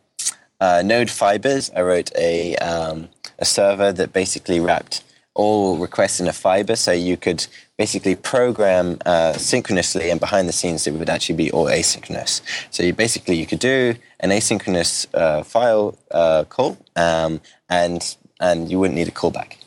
uh, 0.61 0.81
Node 0.85 1.09
Fibers. 1.09 1.69
I 1.75 1.81
wrote 1.81 2.11
a, 2.17 2.55
um, 2.57 3.09
a 3.41 3.45
server 3.45 3.91
that 3.91 4.13
basically 4.13 4.59
wrapped 4.59 5.03
all 5.33 5.77
requests 5.77 6.19
in 6.19 6.27
a 6.27 6.33
fiber, 6.33 6.75
so 6.75 6.91
you 6.91 7.17
could 7.17 7.47
basically 7.77 8.15
program 8.15 8.97
uh, 9.05 9.33
synchronously, 9.33 10.09
and 10.11 10.19
behind 10.19 10.47
the 10.47 10.53
scenes 10.53 10.85
it 10.87 10.93
would 10.93 11.09
actually 11.09 11.35
be 11.35 11.49
all 11.51 11.65
asynchronous. 11.65 12.41
So 12.69 12.83
you 12.83 12.93
basically 12.93 13.35
you 13.35 13.47
could 13.47 13.59
do 13.59 13.95
an 14.19 14.29
asynchronous 14.29 15.07
uh, 15.13 15.43
file 15.43 15.97
uh, 16.11 16.43
call, 16.55 16.77
um, 16.95 17.41
and 17.69 18.01
and 18.39 18.69
you 18.69 18.77
wouldn't 18.79 18.97
need 18.99 19.07
a 19.07 19.11
callback. 19.11 19.57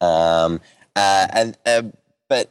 Um, 0.00 0.60
uh, 0.94 1.26
and 1.32 1.56
uh, 1.64 1.82
but 2.28 2.50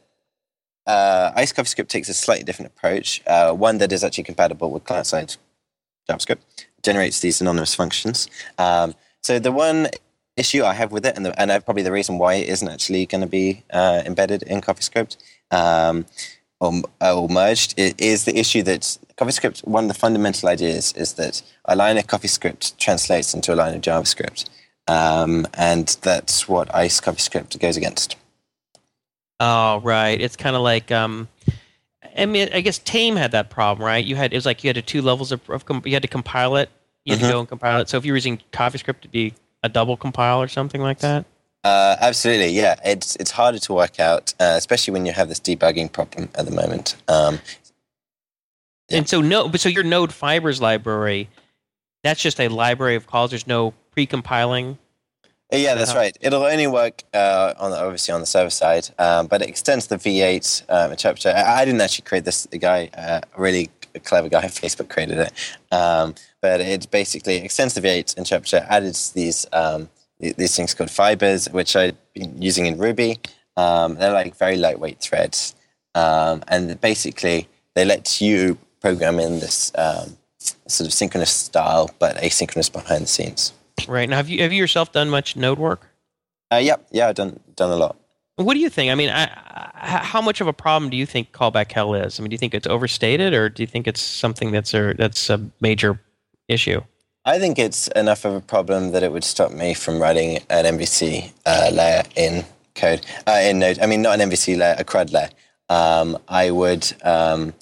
uh, 0.86 1.30
Iced 1.36 1.54
CoffeeScript 1.56 1.88
takes 1.88 2.08
a 2.08 2.14
slightly 2.14 2.44
different 2.44 2.72
approach, 2.72 3.22
one 3.66 3.78
that 3.78 3.92
is 3.92 4.02
actually 4.04 4.24
compatible 4.24 4.70
with 4.70 4.84
client-side 4.84 5.36
JavaScript, 6.08 6.42
generates 6.82 7.20
these 7.20 7.40
anonymous 7.40 7.74
functions. 7.74 8.28
Um, 8.58 8.94
so 9.22 9.38
the 9.38 9.52
one 9.52 9.88
issue 10.36 10.64
I 10.64 10.74
have 10.74 10.92
with 10.92 11.06
it, 11.06 11.16
and, 11.16 11.26
the, 11.26 11.40
and 11.40 11.64
probably 11.64 11.82
the 11.82 11.92
reason 11.92 12.18
why 12.18 12.34
it 12.34 12.48
isn't 12.48 12.68
actually 12.68 13.06
going 13.06 13.20
to 13.20 13.26
be 13.26 13.62
uh, 13.72 14.02
embedded 14.04 14.42
in 14.42 14.60
CoffeeScript 14.60 15.16
um, 15.50 16.06
or, 16.60 16.82
or 17.00 17.28
merged, 17.28 17.74
is 17.76 18.24
the 18.24 18.36
issue 18.36 18.62
that 18.64 18.98
CoffeeScript, 19.16 19.66
one 19.66 19.84
of 19.84 19.88
the 19.88 19.94
fundamental 19.94 20.48
ideas 20.48 20.92
is 20.94 21.14
that 21.14 21.42
a 21.66 21.76
line 21.76 21.98
of 21.98 22.06
CoffeeScript 22.06 22.76
translates 22.78 23.34
into 23.34 23.54
a 23.54 23.56
line 23.56 23.74
of 23.74 23.80
JavaScript. 23.80 24.48
Um, 24.86 25.46
and 25.54 25.96
that's 26.02 26.48
what 26.48 26.74
Iced 26.74 27.02
CoffeeScript 27.02 27.58
goes 27.58 27.76
against. 27.76 28.16
Oh, 29.40 29.80
right. 29.80 30.20
It's 30.20 30.36
kind 30.36 30.54
of 30.56 30.62
like 30.62 30.90
um, 30.92 31.28
I 32.16 32.26
mean, 32.26 32.48
I 32.52 32.60
guess 32.60 32.78
Tame 32.78 33.16
had 33.16 33.32
that 33.32 33.50
problem, 33.50 33.84
right? 33.84 34.04
You 34.04 34.16
had 34.16 34.32
it 34.32 34.36
was 34.36 34.46
like 34.46 34.62
you 34.62 34.68
had 34.68 34.76
a 34.76 34.82
two 34.82 35.02
levels 35.02 35.32
of, 35.32 35.48
of 35.50 35.64
you 35.84 35.92
had 35.92 36.02
to 36.02 36.08
compile 36.08 36.56
it, 36.56 36.70
you 37.04 37.14
had 37.14 37.22
Mhm. 37.22 37.26
to 37.26 37.32
go 37.32 37.38
and 37.40 37.48
compile 37.48 37.80
it. 37.80 37.88
So 37.88 37.96
if 37.96 38.04
you 38.04 38.12
were 38.12 38.16
using 38.16 38.40
CoffeeScript, 38.52 39.00
to 39.00 39.08
be 39.08 39.34
a 39.64 39.68
double 39.68 39.96
compile 39.96 40.40
or 40.40 40.46
something 40.46 40.80
like 40.80 40.98
that. 41.00 41.24
Uh, 41.64 41.96
absolutely, 41.98 42.50
yeah. 42.50 42.76
It's 42.84 43.16
it's 43.16 43.30
harder 43.32 43.58
to 43.58 43.72
work 43.72 43.98
out, 43.98 44.34
uh, 44.38 44.54
especially 44.56 44.92
when 44.92 45.06
you 45.06 45.12
have 45.12 45.28
this 45.28 45.40
debugging 45.40 45.90
problem 45.90 46.28
at 46.36 46.44
the 46.44 46.52
moment. 46.52 46.94
Um, 47.08 47.40
Yeah. 48.90 48.98
And 48.98 49.08
so 49.08 49.22
no, 49.22 49.48
but 49.48 49.60
so 49.60 49.70
your 49.70 49.82
Node 49.82 50.12
Fibers 50.12 50.60
library, 50.60 51.30
that's 52.02 52.20
just 52.20 52.38
a 52.38 52.48
library 52.48 52.96
of 52.96 53.06
calls. 53.06 53.30
There's 53.30 53.46
no 53.46 53.72
pre-compiling. 53.92 54.76
yeah, 55.50 55.74
that's 55.74 55.94
right. 55.94 56.14
It'll 56.20 56.42
only 56.42 56.66
work 56.66 57.02
uh, 57.14 57.54
on 57.58 57.70
the, 57.70 57.78
obviously 57.78 58.12
on 58.12 58.20
the 58.20 58.26
server 58.26 58.50
side, 58.50 58.90
um, 58.98 59.26
but 59.26 59.40
it 59.40 59.48
extends 59.48 59.86
the 59.86 59.96
V8 59.96 60.64
um, 60.68 60.90
interpreter. 60.90 61.32
I, 61.34 61.62
I 61.62 61.64
didn't 61.64 61.80
actually 61.80 62.04
create 62.04 62.24
this. 62.26 62.44
The 62.44 62.58
guy, 62.58 62.90
uh, 62.92 63.20
a 63.94 64.00
clever 64.00 64.28
guy, 64.28 64.44
Facebook 64.44 64.88
created 64.88 65.18
it. 65.18 65.32
Um, 65.72 66.14
but 66.40 66.60
it 66.60 66.90
basically 66.90 67.36
extends 67.36 67.74
the 67.74 67.80
V8 67.80 68.16
interpreter, 68.18 68.66
added 68.68 68.94
these 69.14 69.46
um, 69.52 69.88
these 70.18 70.56
things 70.56 70.74
called 70.74 70.90
fibers, 70.90 71.48
which 71.50 71.76
I've 71.76 71.96
been 72.14 72.40
using 72.40 72.66
in 72.66 72.78
Ruby. 72.78 73.20
Um, 73.56 73.96
they're 73.96 74.12
like 74.12 74.36
very 74.36 74.56
lightweight 74.56 75.00
threads, 75.00 75.54
um, 75.94 76.42
and 76.48 76.80
basically 76.80 77.48
they 77.74 77.84
let 77.84 78.20
you 78.20 78.58
program 78.80 79.18
in 79.18 79.40
this 79.40 79.72
um, 79.76 80.16
sort 80.38 80.86
of 80.86 80.92
synchronous 80.92 81.30
style, 81.30 81.90
but 81.98 82.16
asynchronous 82.16 82.72
behind 82.72 83.04
the 83.04 83.08
scenes. 83.08 83.52
Right 83.88 84.08
now, 84.08 84.16
have 84.16 84.28
you 84.28 84.42
have 84.42 84.52
you 84.52 84.58
yourself 84.58 84.92
done 84.92 85.10
much 85.10 85.36
Node 85.36 85.58
work? 85.58 85.88
Uh, 86.52 86.56
yep, 86.56 86.86
yeah, 86.90 87.08
I've 87.08 87.14
done 87.14 87.40
done 87.56 87.70
a 87.70 87.76
lot. 87.76 87.96
What 88.36 88.54
do 88.54 88.60
you 88.60 88.68
think? 88.68 88.90
I 88.90 88.94
mean, 88.96 89.10
I, 89.10 89.24
I, 89.26 89.98
how 90.02 90.20
much 90.20 90.40
of 90.40 90.48
a 90.48 90.52
problem 90.52 90.90
do 90.90 90.96
you 90.96 91.06
think 91.06 91.32
callback 91.32 91.70
hell 91.70 91.94
is? 91.94 92.18
I 92.18 92.22
mean, 92.22 92.30
do 92.30 92.34
you 92.34 92.38
think 92.38 92.54
it's 92.54 92.66
overstated, 92.66 93.32
or 93.32 93.48
do 93.48 93.62
you 93.62 93.66
think 93.66 93.86
it's 93.86 94.02
something 94.02 94.50
that's 94.50 94.74
a 94.74 94.94
that's 94.94 95.30
a 95.30 95.40
major 95.60 96.00
issue? 96.48 96.80
I 97.24 97.38
think 97.38 97.58
it's 97.58 97.88
enough 97.88 98.24
of 98.24 98.34
a 98.34 98.40
problem 98.40 98.90
that 98.90 99.02
it 99.02 99.12
would 99.12 99.24
stop 99.24 99.52
me 99.52 99.72
from 99.72 100.00
writing 100.00 100.38
an 100.50 100.64
MVC 100.64 101.32
uh, 101.46 101.70
layer 101.72 102.02
in 102.16 102.44
code 102.74 103.06
uh, 103.26 103.40
in 103.42 103.60
Node. 103.60 103.78
I 103.78 103.86
mean, 103.86 104.02
not 104.02 104.20
an 104.20 104.30
MVC 104.30 104.58
layer, 104.58 104.74
a 104.78 104.84
CRUD 104.84 105.12
layer. 105.12 105.30
Um, 105.68 106.18
I 106.28 106.50
would 106.50 106.92
um, 107.02 107.54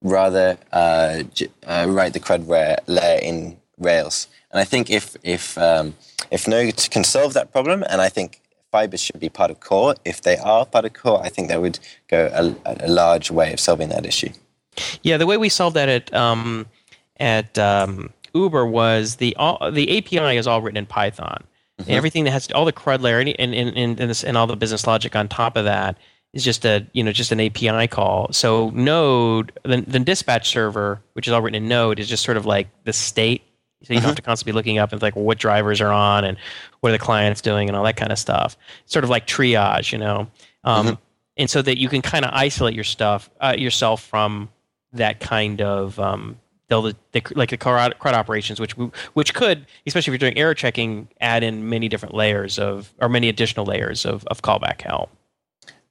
rather 0.00 0.56
uh, 0.72 1.24
j- 1.34 1.48
uh, 1.66 1.86
write 1.88 2.12
the 2.12 2.20
CRUD 2.20 2.46
layer 2.86 3.18
in 3.18 3.58
Rails. 3.78 4.28
And 4.52 4.60
I 4.60 4.64
think 4.64 4.90
if 4.90 5.16
if 5.24 5.58
um, 5.58 5.96
if 6.30 6.46
Node 6.46 6.88
can 6.90 7.02
solve 7.02 7.34
that 7.34 7.50
problem, 7.50 7.82
and 7.90 8.00
I 8.00 8.08
think 8.08 8.40
fibers 8.70 9.00
should 9.00 9.20
be 9.20 9.28
part 9.28 9.50
of 9.50 9.60
core. 9.60 9.94
If 10.04 10.22
they 10.22 10.36
are 10.38 10.64
part 10.66 10.84
of 10.84 10.92
core, 10.92 11.22
I 11.22 11.28
think 11.28 11.48
that 11.48 11.60
would 11.60 11.78
go 12.08 12.30
a, 12.32 12.84
a 12.84 12.88
large 12.88 13.30
way 13.30 13.52
of 13.52 13.60
solving 13.60 13.88
that 13.90 14.06
issue. 14.06 14.30
Yeah, 15.02 15.16
the 15.16 15.26
way 15.26 15.36
we 15.36 15.48
solved 15.48 15.76
that 15.76 15.88
at 15.88 16.14
um, 16.14 16.66
at 17.18 17.58
um, 17.58 18.10
Uber 18.34 18.66
was 18.66 19.16
the 19.16 19.34
all, 19.36 19.70
the 19.70 19.98
API 19.98 20.36
is 20.36 20.46
all 20.46 20.62
written 20.62 20.78
in 20.78 20.86
Python. 20.86 21.44
And 21.78 21.90
everything 21.90 22.24
that 22.24 22.32
has 22.32 22.50
all 22.52 22.66
the 22.66 22.72
CRUD 22.72 23.00
layer 23.00 23.20
and 23.20 23.28
and, 23.38 23.54
and, 23.54 23.76
and, 23.76 24.10
this, 24.10 24.22
and 24.22 24.36
all 24.36 24.46
the 24.46 24.56
business 24.56 24.86
logic 24.86 25.16
on 25.16 25.28
top 25.28 25.56
of 25.56 25.64
that 25.64 25.96
is 26.32 26.44
just 26.44 26.64
a 26.64 26.86
you 26.92 27.02
know 27.02 27.12
just 27.12 27.32
an 27.32 27.40
API 27.40 27.88
call. 27.88 28.32
So 28.32 28.70
Node, 28.70 29.52
the, 29.64 29.80
the 29.80 29.98
dispatch 29.98 30.50
server, 30.50 31.00
which 31.14 31.26
is 31.26 31.32
all 31.32 31.42
written 31.42 31.62
in 31.62 31.68
Node, 31.68 31.98
is 31.98 32.08
just 32.08 32.24
sort 32.24 32.36
of 32.36 32.46
like 32.46 32.68
the 32.84 32.92
state. 32.92 33.42
So 33.82 33.94
you 33.94 34.00
don't 34.00 34.08
have 34.08 34.16
to 34.16 34.22
constantly 34.22 34.52
be 34.52 34.54
looking 34.56 34.78
up 34.78 34.92
and 34.92 35.00
like 35.00 35.16
what 35.16 35.38
drivers 35.38 35.80
are 35.80 35.90
on 35.92 36.24
and 36.24 36.36
what 36.80 36.90
are 36.90 36.92
the 36.92 36.98
clients 36.98 37.40
doing 37.40 37.68
and 37.68 37.76
all 37.76 37.84
that 37.84 37.96
kind 37.96 38.12
of 38.12 38.18
stuff. 38.18 38.56
Sort 38.86 39.04
of 39.04 39.10
like 39.10 39.26
triage, 39.26 39.90
you 39.92 39.98
know. 39.98 40.28
Um, 40.64 40.86
And 41.36 41.48
so 41.48 41.62
that 41.62 41.78
you 41.78 41.88
can 41.88 42.02
kind 42.02 42.24
of 42.26 42.32
isolate 42.34 42.74
your 42.74 42.84
stuff 42.84 43.30
uh, 43.40 43.54
yourself 43.56 44.02
from 44.02 44.50
that 44.92 45.20
kind 45.20 45.62
of 45.62 45.98
um, 45.98 46.38
the, 46.68 46.94
the, 47.12 47.22
like 47.34 47.48
the 47.48 47.56
CRUD, 47.56 47.98
CRUD 47.98 48.14
operations, 48.14 48.60
which 48.60 48.72
which 49.14 49.32
could, 49.32 49.66
especially 49.86 50.14
if 50.14 50.20
you're 50.20 50.30
doing 50.30 50.36
error 50.38 50.54
checking, 50.54 51.08
add 51.20 51.42
in 51.42 51.68
many 51.68 51.88
different 51.88 52.14
layers 52.14 52.58
of 52.58 52.92
or 53.00 53.08
many 53.08 53.28
additional 53.30 53.64
layers 53.64 54.04
of, 54.04 54.24
of 54.26 54.42
callback 54.42 54.82
hell. 54.82 55.08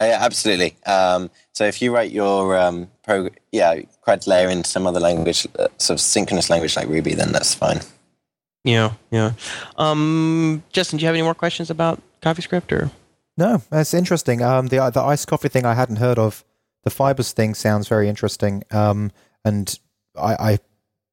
Uh, 0.02 0.06
Yeah, 0.06 0.18
absolutely. 0.22 0.76
Um, 0.86 1.30
so 1.54 1.66
if 1.66 1.82
you 1.82 1.94
write 1.94 2.12
your 2.12 2.58
um, 2.58 2.90
prog- 3.04 3.36
yeah 3.52 3.82
CRUD 4.06 4.28
layer 4.28 4.50
in 4.50 4.64
some 4.64 4.88
other 4.88 5.00
language, 5.00 5.48
uh, 5.58 5.68
sort 5.78 5.98
of 5.98 6.02
synchronous 6.02 6.50
language 6.50 6.76
like 6.76 6.88
Ruby, 6.88 7.14
then 7.16 7.32
that's 7.32 7.54
fine. 7.54 7.82
Yeah, 8.64 8.94
yeah. 9.12 9.34
Um, 9.78 10.64
Justin, 10.72 10.98
do 10.98 11.04
you 11.04 11.08
have 11.08 11.16
any 11.16 11.24
more 11.24 11.34
questions 11.34 11.70
about 11.70 12.02
CoffeeScript 12.22 12.72
or? 12.72 12.92
No, 13.38 13.62
that's 13.70 13.94
interesting. 13.94 14.42
Um, 14.42 14.68
the 14.68 14.90
the 14.90 15.02
iced 15.02 15.28
coffee 15.28 15.50
thing 15.50 15.66
I 15.66 15.74
hadn't 15.74 15.98
heard 15.98 16.20
of. 16.20 16.44
The 16.84 16.90
fibers 16.90 17.32
thing 17.34 17.56
sounds 17.56 17.88
very 17.88 18.08
interesting. 18.10 18.64
Um, 18.72 19.12
and 19.44 19.78
I, 20.18 20.34
I 20.52 20.60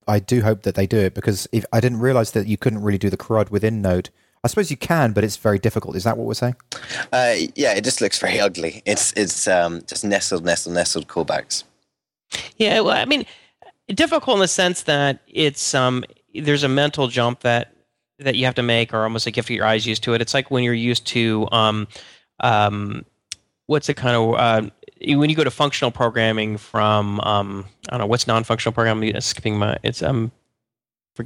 I 0.08 0.18
do 0.20 0.42
hope 0.42 0.62
that 0.62 0.74
they 0.74 0.86
do 0.86 0.98
it 0.98 1.14
because 1.14 1.48
if 1.52 1.64
I 1.72 1.80
didn't 1.80 2.00
realize 2.00 2.32
that 2.32 2.46
you 2.46 2.56
couldn't 2.56 2.82
really 2.82 2.98
do 2.98 3.10
the 3.10 3.16
CRUD 3.16 3.50
within 3.50 3.82
Node. 3.82 4.10
I 4.44 4.48
suppose 4.48 4.70
you 4.70 4.76
can, 4.76 5.12
but 5.12 5.24
it's 5.24 5.36
very 5.36 5.58
difficult. 5.58 5.96
Is 5.96 6.04
that 6.04 6.16
what 6.16 6.26
we're 6.26 6.34
saying? 6.34 6.56
Uh, 7.12 7.34
yeah, 7.54 7.74
it 7.74 7.84
just 7.84 8.00
looks 8.00 8.18
very 8.18 8.38
ugly. 8.38 8.82
It's 8.86 9.12
it's 9.16 9.48
um, 9.48 9.82
just 9.86 10.04
nestled, 10.04 10.44
nestled, 10.44 10.74
nestled 10.74 11.08
callbacks. 11.08 11.64
Yeah, 12.56 12.80
well, 12.80 12.96
I 12.96 13.04
mean, 13.04 13.26
difficult 13.88 14.36
in 14.36 14.40
the 14.40 14.48
sense 14.48 14.82
that 14.84 15.20
it's 15.26 15.74
um, 15.74 16.04
there's 16.34 16.62
a 16.62 16.68
mental 16.68 17.08
jump 17.08 17.40
that 17.40 17.72
that 18.18 18.36
you 18.36 18.46
have 18.46 18.54
to 18.54 18.62
make 18.62 18.94
or 18.94 19.02
almost 19.02 19.26
like 19.26 19.36
you 19.36 19.40
have 19.40 19.46
to 19.46 19.52
get 19.52 19.56
your 19.56 19.66
eyes 19.66 19.86
used 19.86 20.02
to 20.04 20.14
it. 20.14 20.22
It's 20.22 20.34
like 20.34 20.50
when 20.50 20.64
you're 20.64 20.74
used 20.74 21.06
to 21.08 21.48
um, 21.52 21.86
um, 22.40 23.04
what's 23.66 23.88
it 23.88 23.96
kind 23.96 24.16
of 24.16 24.34
uh, 24.34 24.70
when 25.16 25.28
you 25.28 25.36
go 25.36 25.44
to 25.44 25.50
functional 25.50 25.90
programming 25.90 26.56
from 26.56 27.20
um, 27.20 27.66
I 27.88 27.92
don't 27.92 28.00
know 28.00 28.06
what's 28.06 28.26
non-functional 28.26 28.72
programming. 28.72 29.14
It's 29.14 29.26
skipping 29.26 29.58
my 29.58 29.76
it's 29.82 30.02
um 30.02 30.32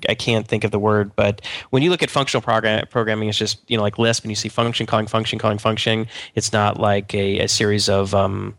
I 0.09 0.15
can't 0.15 0.47
think 0.47 0.65
of 0.65 0.71
the 0.71 0.79
word, 0.79 1.15
but 1.17 1.41
when 1.71 1.83
you 1.83 1.91
look 1.91 2.03
at 2.03 2.11
functional 2.11 2.43
program, 2.43 2.87
programming, 2.89 3.29
it's 3.29 3.39
just 3.39 3.59
you 3.69 3.77
know 3.77 3.83
like 3.83 3.99
Lisp, 3.99 4.25
and 4.25 4.31
you 4.31 4.37
see 4.37 4.49
function 4.49 4.87
calling 4.87 5.07
function 5.07 5.39
calling 5.39 5.59
function. 5.59 6.07
It's 6.35 6.53
not 6.53 6.79
like 6.79 7.15
a, 7.15 7.41
a 7.41 7.49
series 7.49 7.89
of 7.89 8.15
um 8.15 8.57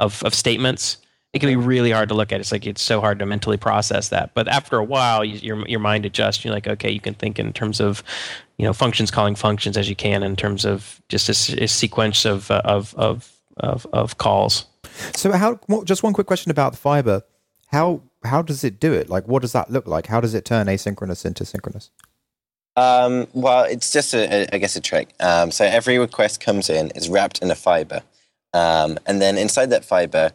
of 0.00 0.22
of 0.24 0.34
statements. 0.34 0.98
It 1.34 1.40
can 1.40 1.50
be 1.50 1.56
really 1.56 1.90
hard 1.90 2.08
to 2.08 2.14
look 2.14 2.32
at. 2.32 2.40
It's 2.40 2.52
like 2.52 2.66
it's 2.66 2.80
so 2.80 3.00
hard 3.00 3.18
to 3.18 3.26
mentally 3.26 3.58
process 3.58 4.08
that. 4.08 4.32
But 4.34 4.48
after 4.48 4.78
a 4.78 4.84
while, 4.84 5.24
you, 5.24 5.38
your 5.38 5.68
your 5.68 5.80
mind 5.80 6.06
adjusts. 6.06 6.44
You're 6.44 6.54
like, 6.54 6.66
okay, 6.66 6.90
you 6.90 7.00
can 7.00 7.14
think 7.14 7.38
in 7.38 7.52
terms 7.52 7.80
of 7.80 8.02
you 8.56 8.64
know 8.64 8.72
functions 8.72 9.10
calling 9.10 9.34
functions 9.34 9.76
as 9.76 9.88
you 9.88 9.96
can 9.96 10.22
in 10.22 10.36
terms 10.36 10.64
of 10.64 11.02
just 11.08 11.28
a, 11.28 11.64
a 11.64 11.68
sequence 11.68 12.24
of 12.24 12.50
of 12.50 12.94
of 12.94 13.32
of, 13.58 13.86
of 13.92 14.18
calls. 14.18 14.66
So 15.14 15.32
how? 15.32 15.60
Just 15.84 16.02
one 16.02 16.12
quick 16.12 16.26
question 16.26 16.50
about 16.50 16.72
the 16.72 16.78
fiber. 16.78 17.22
How 17.66 18.02
how 18.28 18.42
does 18.42 18.64
it 18.64 18.78
do 18.78 18.92
it? 18.92 19.08
Like, 19.08 19.26
what 19.26 19.42
does 19.42 19.52
that 19.52 19.70
look 19.70 19.86
like? 19.86 20.06
How 20.06 20.20
does 20.20 20.34
it 20.34 20.44
turn 20.44 20.66
asynchronous 20.66 21.24
into 21.26 21.44
synchronous? 21.44 21.90
Um, 22.76 23.26
well, 23.32 23.64
it's 23.64 23.90
just 23.92 24.14
a, 24.14 24.22
a, 24.32 24.54
I 24.54 24.58
guess 24.58 24.76
a 24.76 24.80
trick. 24.80 25.08
Um, 25.18 25.50
so 25.50 25.64
every 25.64 25.98
request 25.98 26.40
comes 26.40 26.70
in 26.70 26.92
is 26.92 27.08
wrapped 27.08 27.42
in 27.42 27.50
a 27.50 27.56
fiber, 27.56 28.02
um, 28.54 28.98
and 29.06 29.20
then 29.20 29.36
inside 29.36 29.70
that 29.70 29.84
fiber, 29.84 30.30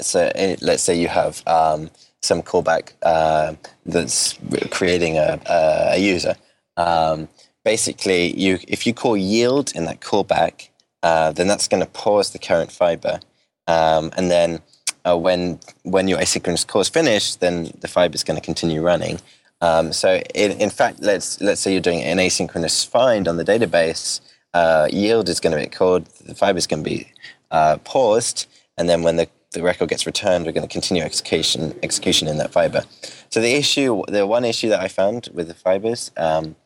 so 0.00 0.30
it, 0.34 0.60
let's 0.60 0.82
say 0.82 0.98
you 0.98 1.08
have 1.08 1.42
um, 1.46 1.90
some 2.22 2.42
callback 2.42 2.92
uh, 3.02 3.54
that's 3.86 4.38
creating 4.70 5.16
a, 5.16 5.40
a 5.48 5.98
user. 5.98 6.36
Um, 6.76 7.28
basically, 7.64 8.36
you 8.38 8.58
if 8.68 8.86
you 8.86 8.92
call 8.92 9.16
yield 9.16 9.72
in 9.74 9.86
that 9.86 10.00
callback, 10.00 10.68
uh, 11.02 11.32
then 11.32 11.48
that's 11.48 11.66
going 11.66 11.82
to 11.82 11.88
pause 11.88 12.30
the 12.30 12.38
current 12.38 12.70
fiber, 12.70 13.20
um, 13.68 14.12
and 14.18 14.30
then 14.30 14.60
uh, 15.06 15.16
when 15.16 15.58
when 15.82 16.08
your 16.08 16.18
asynchronous 16.18 16.66
call 16.66 16.80
is 16.80 16.88
finished, 16.88 17.40
then 17.40 17.72
the 17.80 17.88
fiber 17.88 18.14
is 18.14 18.24
going 18.24 18.38
to 18.38 18.44
continue 18.44 18.82
running. 18.82 19.18
Um, 19.60 19.92
so 19.92 20.20
in, 20.34 20.52
in 20.52 20.70
fact, 20.70 21.00
let's 21.00 21.40
let's 21.40 21.60
say 21.60 21.72
you're 21.72 21.80
doing 21.80 22.02
an 22.02 22.18
asynchronous 22.18 22.86
find 22.86 23.28
on 23.28 23.36
the 23.36 23.44
database, 23.44 24.20
uh, 24.52 24.88
yield 24.90 25.28
is 25.28 25.40
going 25.40 25.56
to 25.56 25.62
be 25.62 25.68
called, 25.68 26.06
the 26.26 26.34
fiber 26.34 26.58
is 26.58 26.66
going 26.66 26.82
to 26.84 26.90
be 26.90 27.10
uh, 27.50 27.78
paused, 27.84 28.46
and 28.76 28.88
then 28.88 29.02
when 29.02 29.16
the, 29.16 29.28
the 29.52 29.62
record 29.62 29.88
gets 29.88 30.04
returned, 30.04 30.44
we're 30.44 30.52
going 30.52 30.66
to 30.66 30.72
continue 30.72 31.02
execution 31.02 31.74
execution 31.82 32.28
in 32.28 32.38
that 32.38 32.52
fiber. 32.52 32.82
So 33.30 33.40
the 33.40 33.54
issue, 33.54 34.02
the 34.08 34.26
one 34.26 34.44
issue 34.44 34.68
that 34.68 34.80
I 34.80 34.88
found 34.88 35.28
with 35.32 35.48
the 35.48 35.54
fibers 35.54 36.10
um, 36.16 36.56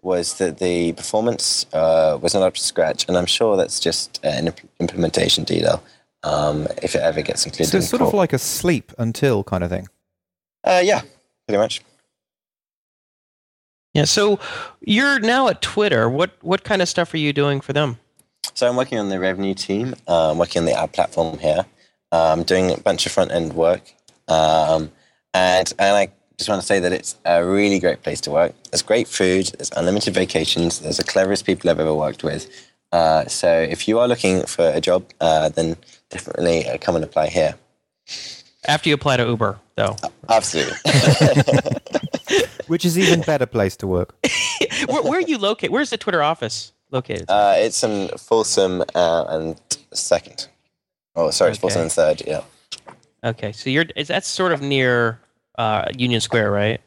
was 0.00 0.38
that 0.38 0.58
the 0.58 0.92
performance 0.92 1.66
uh, 1.72 2.18
was 2.22 2.32
not 2.32 2.44
up 2.44 2.54
to 2.54 2.62
scratch, 2.62 3.06
and 3.08 3.18
I'm 3.18 3.26
sure 3.26 3.56
that's 3.56 3.80
just 3.80 4.20
an 4.24 4.54
implementation 4.78 5.44
detail 5.44 5.82
um, 6.22 6.66
if 6.82 6.94
it 6.94 7.00
ever 7.02 7.22
gets 7.22 7.44
included. 7.46 7.70
So 7.70 7.78
it's 7.78 7.92
in 7.92 7.98
sort 7.98 8.08
of 8.08 8.14
like 8.14 8.32
a 8.32 8.38
sleep 8.38 8.92
until 8.98 9.44
kind 9.44 9.64
of 9.64 9.70
thing. 9.70 9.88
Uh, 10.64 10.80
yeah, 10.82 11.02
pretty 11.46 11.58
much. 11.58 11.82
Yeah. 13.94 14.04
So 14.04 14.38
you're 14.80 15.18
now 15.18 15.48
at 15.48 15.62
Twitter. 15.62 16.08
What 16.08 16.32
what 16.42 16.64
kind 16.64 16.82
of 16.82 16.88
stuff 16.88 17.14
are 17.14 17.18
you 17.18 17.32
doing 17.32 17.60
for 17.60 17.72
them? 17.72 17.98
So 18.54 18.68
I'm 18.68 18.76
working 18.76 18.98
on 18.98 19.08
the 19.08 19.20
revenue 19.20 19.54
team. 19.54 19.94
Uh, 20.06 20.30
I'm 20.32 20.38
working 20.38 20.60
on 20.60 20.66
the 20.66 20.78
ad 20.78 20.92
platform 20.92 21.38
here. 21.38 21.64
I'm 22.10 22.40
um, 22.40 22.42
doing 22.44 22.70
a 22.72 22.78
bunch 22.78 23.06
of 23.06 23.12
front 23.12 23.32
end 23.32 23.52
work, 23.52 23.82
um, 24.28 24.90
and 25.34 25.72
and 25.78 25.96
I 25.96 26.10
just 26.38 26.48
want 26.48 26.60
to 26.60 26.66
say 26.66 26.80
that 26.80 26.92
it's 26.92 27.16
a 27.24 27.44
really 27.44 27.78
great 27.78 28.02
place 28.02 28.20
to 28.22 28.30
work. 28.30 28.54
There's 28.70 28.82
great 28.82 29.08
food. 29.08 29.46
There's 29.58 29.72
unlimited 29.76 30.14
vacations. 30.14 30.78
There's 30.78 30.96
the 30.96 31.04
cleverest 31.04 31.44
people 31.44 31.68
I've 31.68 31.80
ever 31.80 31.94
worked 31.94 32.22
with. 32.22 32.48
Uh, 32.92 33.26
so 33.26 33.52
if 33.52 33.86
you 33.88 33.98
are 33.98 34.08
looking 34.08 34.44
for 34.44 34.70
a 34.70 34.80
job, 34.80 35.04
uh, 35.20 35.50
then 35.50 35.76
definitely 36.10 36.68
uh, 36.68 36.78
come 36.78 36.96
and 36.96 37.04
apply 37.04 37.28
here. 37.28 37.54
After 38.66 38.88
you 38.88 38.94
apply 38.94 39.18
to 39.18 39.26
Uber, 39.26 39.58
though. 39.76 39.96
Absolutely. 40.28 40.76
Which 42.66 42.84
is 42.84 42.98
even 42.98 43.22
better 43.22 43.46
place 43.46 43.76
to 43.76 43.86
work. 43.86 44.14
where, 44.88 45.02
where, 45.02 45.18
are 45.18 45.22
you 45.22 45.38
located? 45.38 45.70
Where's 45.70 45.90
the 45.90 45.96
Twitter 45.96 46.22
office 46.22 46.72
located? 46.90 47.26
Uh, 47.28 47.54
it's 47.56 47.82
in 47.82 48.08
Folsom 48.18 48.82
uh, 48.94 49.24
and 49.28 49.60
second. 49.94 50.48
Oh, 51.16 51.30
sorry, 51.30 51.52
it's 51.52 51.58
Folsom 51.58 51.82
and 51.82 51.92
third. 51.92 52.22
Yeah. 52.26 52.42
Okay, 53.24 53.52
so 53.52 53.70
you're 53.70 53.86
is 53.96 54.08
that 54.08 54.24
sort 54.24 54.52
of 54.52 54.60
near 54.60 55.20
uh, 55.56 55.86
Union 55.96 56.20
Square, 56.20 56.50
right? 56.50 56.80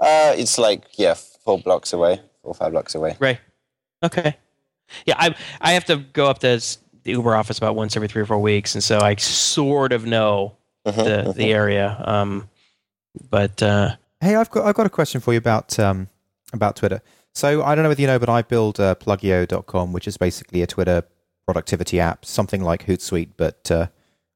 Uh, 0.00 0.34
it's 0.36 0.58
like 0.58 0.84
yeah, 0.94 1.14
four 1.14 1.58
blocks 1.58 1.92
away, 1.92 2.20
four 2.42 2.52
or 2.52 2.54
five 2.54 2.72
blocks 2.72 2.94
away. 2.94 3.16
Right. 3.20 3.38
Okay. 4.02 4.36
Yeah, 5.06 5.14
I 5.18 5.34
I 5.60 5.72
have 5.72 5.84
to 5.86 5.96
go 5.96 6.26
up 6.26 6.38
to 6.40 6.60
the 7.04 7.12
Uber 7.12 7.34
office 7.34 7.58
about 7.58 7.76
once 7.76 7.96
every 7.96 8.08
three 8.08 8.22
or 8.22 8.26
four 8.26 8.38
weeks, 8.38 8.74
and 8.74 8.82
so 8.82 8.98
I 8.98 9.16
sort 9.16 9.92
of 9.92 10.06
know 10.06 10.56
mm-hmm, 10.86 10.98
the 10.98 11.10
mm-hmm. 11.10 11.38
the 11.38 11.52
area. 11.52 12.02
Um, 12.04 12.48
but 13.30 13.62
uh, 13.62 13.96
hey, 14.20 14.36
I've 14.36 14.50
got 14.50 14.66
I've 14.66 14.74
got 14.74 14.86
a 14.86 14.90
question 14.90 15.20
for 15.20 15.32
you 15.32 15.38
about 15.38 15.78
um, 15.78 16.08
about 16.52 16.76
Twitter. 16.76 17.02
So 17.34 17.62
I 17.62 17.74
don't 17.74 17.82
know 17.82 17.88
whether 17.88 18.00
you 18.00 18.06
know, 18.06 18.18
but 18.18 18.28
I 18.28 18.42
build 18.42 18.78
uh, 18.78 18.94
Plugio.com, 18.94 19.92
which 19.92 20.06
is 20.06 20.16
basically 20.16 20.62
a 20.62 20.66
Twitter 20.66 21.02
productivity 21.46 21.98
app, 21.98 22.24
something 22.24 22.62
like 22.62 22.86
Hootsuite, 22.86 23.30
but 23.36 23.70
uh, 23.70 23.86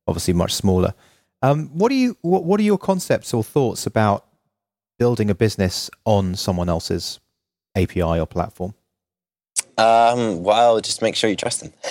obviously 0.07 0.35
much 0.35 0.55
smaller. 0.55 0.95
Um, 1.43 1.69
what 1.69 1.91
do 1.91 1.95
you 1.95 2.17
what, 2.23 2.45
what 2.45 2.59
are 2.61 2.65
your 2.65 2.79
concepts 2.79 3.35
or 3.35 3.45
thoughts 3.45 3.87
about 3.87 4.27
building 4.99 5.31
a 5.31 5.35
business 5.35 5.91
on 6.05 6.35
someone 6.35 6.69
else's 6.69 7.21
API 7.77 8.03
or 8.03 8.27
platform? 8.27 8.75
Um, 9.79 10.43
well, 10.43 10.81
just 10.81 11.03
make 11.03 11.17
sure 11.17 11.29
you 11.29 11.37
trust 11.37 11.61
them, 11.61 11.73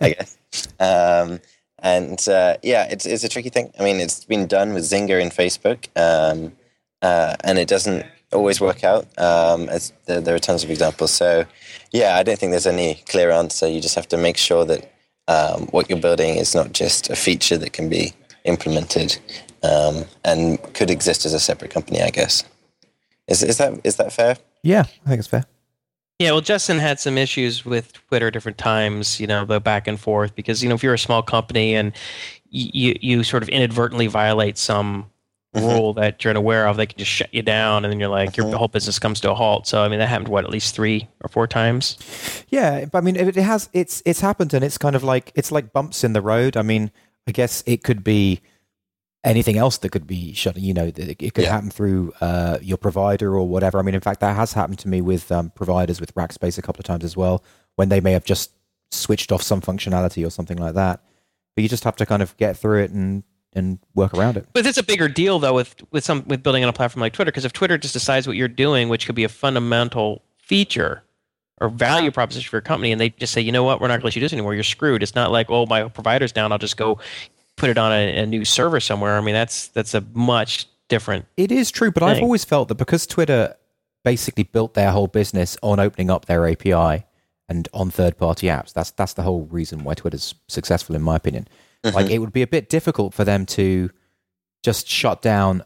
I 0.00 0.14
guess. 0.18 0.36
Um, 0.78 1.40
and 1.78 2.26
uh, 2.28 2.56
yeah, 2.62 2.86
it's 2.90 3.06
it's 3.06 3.24
a 3.24 3.28
tricky 3.28 3.48
thing. 3.48 3.72
I 3.78 3.84
mean, 3.84 4.00
it's 4.00 4.24
been 4.24 4.46
done 4.46 4.72
with 4.72 4.84
Zynga 4.84 5.20
and 5.20 5.32
Facebook, 5.32 5.88
um, 5.96 6.52
uh, 7.02 7.36
and 7.42 7.58
it 7.58 7.68
doesn't 7.68 8.06
always 8.32 8.60
work 8.60 8.84
out. 8.84 9.06
Um, 9.18 9.68
as 9.68 9.92
there, 10.06 10.20
there, 10.20 10.34
are 10.34 10.38
tons 10.38 10.62
of 10.62 10.70
examples. 10.70 11.10
So 11.10 11.44
yeah, 11.90 12.16
I 12.16 12.22
don't 12.22 12.38
think 12.38 12.52
there's 12.52 12.66
any 12.66 13.02
clear 13.08 13.30
answer. 13.30 13.68
You 13.68 13.80
just 13.80 13.96
have 13.96 14.08
to 14.08 14.16
make 14.16 14.36
sure 14.36 14.64
that 14.64 14.92
um, 15.26 15.66
what 15.68 15.90
you're 15.90 15.98
building 16.00 16.36
is 16.36 16.54
not 16.54 16.72
just 16.72 17.10
a 17.10 17.16
feature 17.16 17.58
that 17.58 17.72
can 17.72 17.88
be 17.88 18.12
implemented 18.44 19.18
um, 19.62 20.04
and 20.24 20.62
could 20.74 20.90
exist 20.90 21.24
as 21.26 21.34
a 21.34 21.40
separate 21.40 21.72
company. 21.72 22.00
I 22.00 22.10
guess. 22.10 22.44
Is 23.26 23.42
is 23.42 23.58
that 23.58 23.80
is 23.82 23.96
that 23.96 24.12
fair? 24.12 24.36
Yeah, 24.62 24.84
I 25.04 25.08
think 25.08 25.18
it's 25.18 25.28
fair. 25.28 25.46
Yeah, 26.22 26.30
well, 26.30 26.40
Justin 26.40 26.78
had 26.78 27.00
some 27.00 27.18
issues 27.18 27.64
with 27.64 27.92
Twitter 27.92 28.28
at 28.28 28.32
different 28.32 28.56
times, 28.56 29.18
you 29.18 29.26
know, 29.26 29.44
the 29.44 29.58
back 29.58 29.88
and 29.88 29.98
forth 29.98 30.36
because 30.36 30.62
you 30.62 30.68
know 30.68 30.76
if 30.76 30.82
you're 30.82 30.94
a 30.94 30.98
small 30.98 31.20
company 31.20 31.74
and 31.74 31.92
you 32.48 32.96
you 33.00 33.24
sort 33.24 33.42
of 33.42 33.48
inadvertently 33.48 34.06
violate 34.06 34.56
some 34.56 35.10
mm-hmm. 35.52 35.66
rule 35.66 35.94
that 35.94 36.22
you're 36.22 36.30
unaware 36.30 36.68
of, 36.68 36.76
they 36.76 36.86
can 36.86 36.96
just 36.96 37.10
shut 37.10 37.34
you 37.34 37.42
down, 37.42 37.84
and 37.84 37.92
then 37.92 37.98
you're 37.98 38.08
like 38.08 38.34
mm-hmm. 38.34 38.50
your 38.50 38.56
whole 38.56 38.68
business 38.68 39.00
comes 39.00 39.18
to 39.20 39.32
a 39.32 39.34
halt. 39.34 39.66
So 39.66 39.82
I 39.82 39.88
mean, 39.88 39.98
that 39.98 40.08
happened 40.08 40.28
what 40.28 40.44
at 40.44 40.50
least 40.50 40.76
three 40.76 41.08
or 41.22 41.28
four 41.28 41.48
times. 41.48 41.98
Yeah, 42.50 42.84
but 42.84 42.98
I 42.98 43.00
mean, 43.00 43.16
it 43.16 43.34
has 43.34 43.68
it's 43.72 44.00
it's 44.06 44.20
happened, 44.20 44.54
and 44.54 44.64
it's 44.64 44.78
kind 44.78 44.94
of 44.94 45.02
like 45.02 45.32
it's 45.34 45.50
like 45.50 45.72
bumps 45.72 46.04
in 46.04 46.12
the 46.12 46.20
road. 46.22 46.56
I 46.56 46.62
mean, 46.62 46.92
I 47.26 47.32
guess 47.32 47.64
it 47.66 47.82
could 47.82 48.04
be 48.04 48.42
anything 49.24 49.56
else 49.56 49.78
that 49.78 49.90
could 49.90 50.06
be 50.06 50.32
shut. 50.34 50.56
You 50.56 50.74
know, 50.74 50.86
it 50.94 51.18
could 51.18 51.44
yeah. 51.44 51.50
happen 51.50 51.70
through 51.70 52.12
uh, 52.20 52.58
your 52.60 52.78
provider 52.78 53.36
or 53.36 53.46
whatever. 53.46 53.78
I 53.78 53.82
mean, 53.82 53.94
in 53.94 54.00
fact, 54.00 54.20
that 54.20 54.36
has 54.36 54.52
happened 54.52 54.78
to 54.80 54.88
me 54.88 55.00
with 55.00 55.30
um, 55.30 55.50
providers 55.50 56.00
with 56.00 56.14
Rackspace 56.14 56.58
a 56.58 56.62
couple 56.62 56.80
of 56.80 56.84
times 56.84 57.04
as 57.04 57.16
well, 57.16 57.44
when 57.76 57.88
they 57.88 58.00
may 58.00 58.12
have 58.12 58.24
just 58.24 58.52
switched 58.90 59.32
off 59.32 59.42
some 59.42 59.60
functionality 59.60 60.26
or 60.26 60.30
something 60.30 60.58
like 60.58 60.74
that. 60.74 61.00
But 61.54 61.62
you 61.62 61.68
just 61.68 61.84
have 61.84 61.96
to 61.96 62.06
kind 62.06 62.22
of 62.22 62.36
get 62.36 62.56
through 62.56 62.82
it 62.84 62.90
and 62.90 63.22
and 63.54 63.78
work 63.94 64.14
around 64.14 64.38
it. 64.38 64.46
But 64.54 64.64
it's 64.64 64.78
a 64.78 64.82
bigger 64.82 65.08
deal 65.08 65.38
though 65.38 65.54
with 65.54 65.74
with 65.90 66.04
some 66.04 66.24
with 66.26 66.42
building 66.42 66.62
on 66.62 66.68
a 66.68 66.72
platform 66.72 67.02
like 67.02 67.12
Twitter 67.12 67.30
because 67.30 67.44
if 67.44 67.52
Twitter 67.52 67.78
just 67.78 67.92
decides 67.92 68.26
what 68.26 68.36
you're 68.36 68.48
doing, 68.48 68.88
which 68.88 69.06
could 69.06 69.14
be 69.14 69.24
a 69.24 69.28
fundamental 69.28 70.22
feature 70.38 71.04
or 71.60 71.68
value 71.68 72.10
proposition 72.10 72.48
for 72.48 72.56
your 72.56 72.62
company, 72.62 72.90
and 72.90 73.00
they 73.00 73.10
just 73.10 73.32
say, 73.32 73.40
you 73.40 73.52
know 73.52 73.62
what, 73.62 73.80
we're 73.80 73.88
not 73.88 73.94
going 73.94 74.00
to 74.00 74.06
let 74.06 74.16
you 74.16 74.20
do 74.20 74.24
this 74.24 74.32
anymore. 74.32 74.54
You're 74.54 74.64
screwed. 74.64 75.02
It's 75.02 75.14
not 75.14 75.30
like, 75.30 75.48
oh, 75.50 75.66
my 75.66 75.88
provider's 75.88 76.32
down. 76.32 76.50
I'll 76.50 76.58
just 76.58 76.76
go 76.76 76.98
put 77.62 77.70
it 77.70 77.78
on 77.78 77.92
a, 77.92 78.18
a 78.18 78.26
new 78.26 78.44
server 78.44 78.80
somewhere. 78.80 79.16
I 79.16 79.20
mean, 79.20 79.34
that's 79.34 79.68
that's 79.68 79.94
a 79.94 80.00
much 80.14 80.66
different. 80.88 81.26
It 81.36 81.52
is 81.52 81.70
true, 81.70 81.92
but 81.92 82.00
thing. 82.00 82.08
I've 82.08 82.22
always 82.22 82.44
felt 82.44 82.66
that 82.68 82.74
because 82.74 83.06
Twitter 83.06 83.54
basically 84.02 84.42
built 84.42 84.74
their 84.74 84.90
whole 84.90 85.06
business 85.06 85.56
on 85.62 85.78
opening 85.78 86.10
up 86.10 86.26
their 86.26 86.48
API 86.48 87.04
and 87.48 87.68
on 87.72 87.88
third-party 87.88 88.48
apps. 88.48 88.72
That's 88.72 88.90
that's 88.90 89.14
the 89.14 89.22
whole 89.22 89.44
reason 89.44 89.84
why 89.84 89.94
Twitter's 89.94 90.34
successful, 90.48 90.96
in 90.96 91.02
my 91.02 91.14
opinion. 91.14 91.46
Mm-hmm. 91.84 91.94
Like, 91.94 92.10
it 92.10 92.18
would 92.18 92.32
be 92.32 92.42
a 92.42 92.48
bit 92.48 92.68
difficult 92.68 93.14
for 93.14 93.24
them 93.24 93.46
to 93.46 93.90
just 94.64 94.88
shut 94.88 95.22
down 95.22 95.62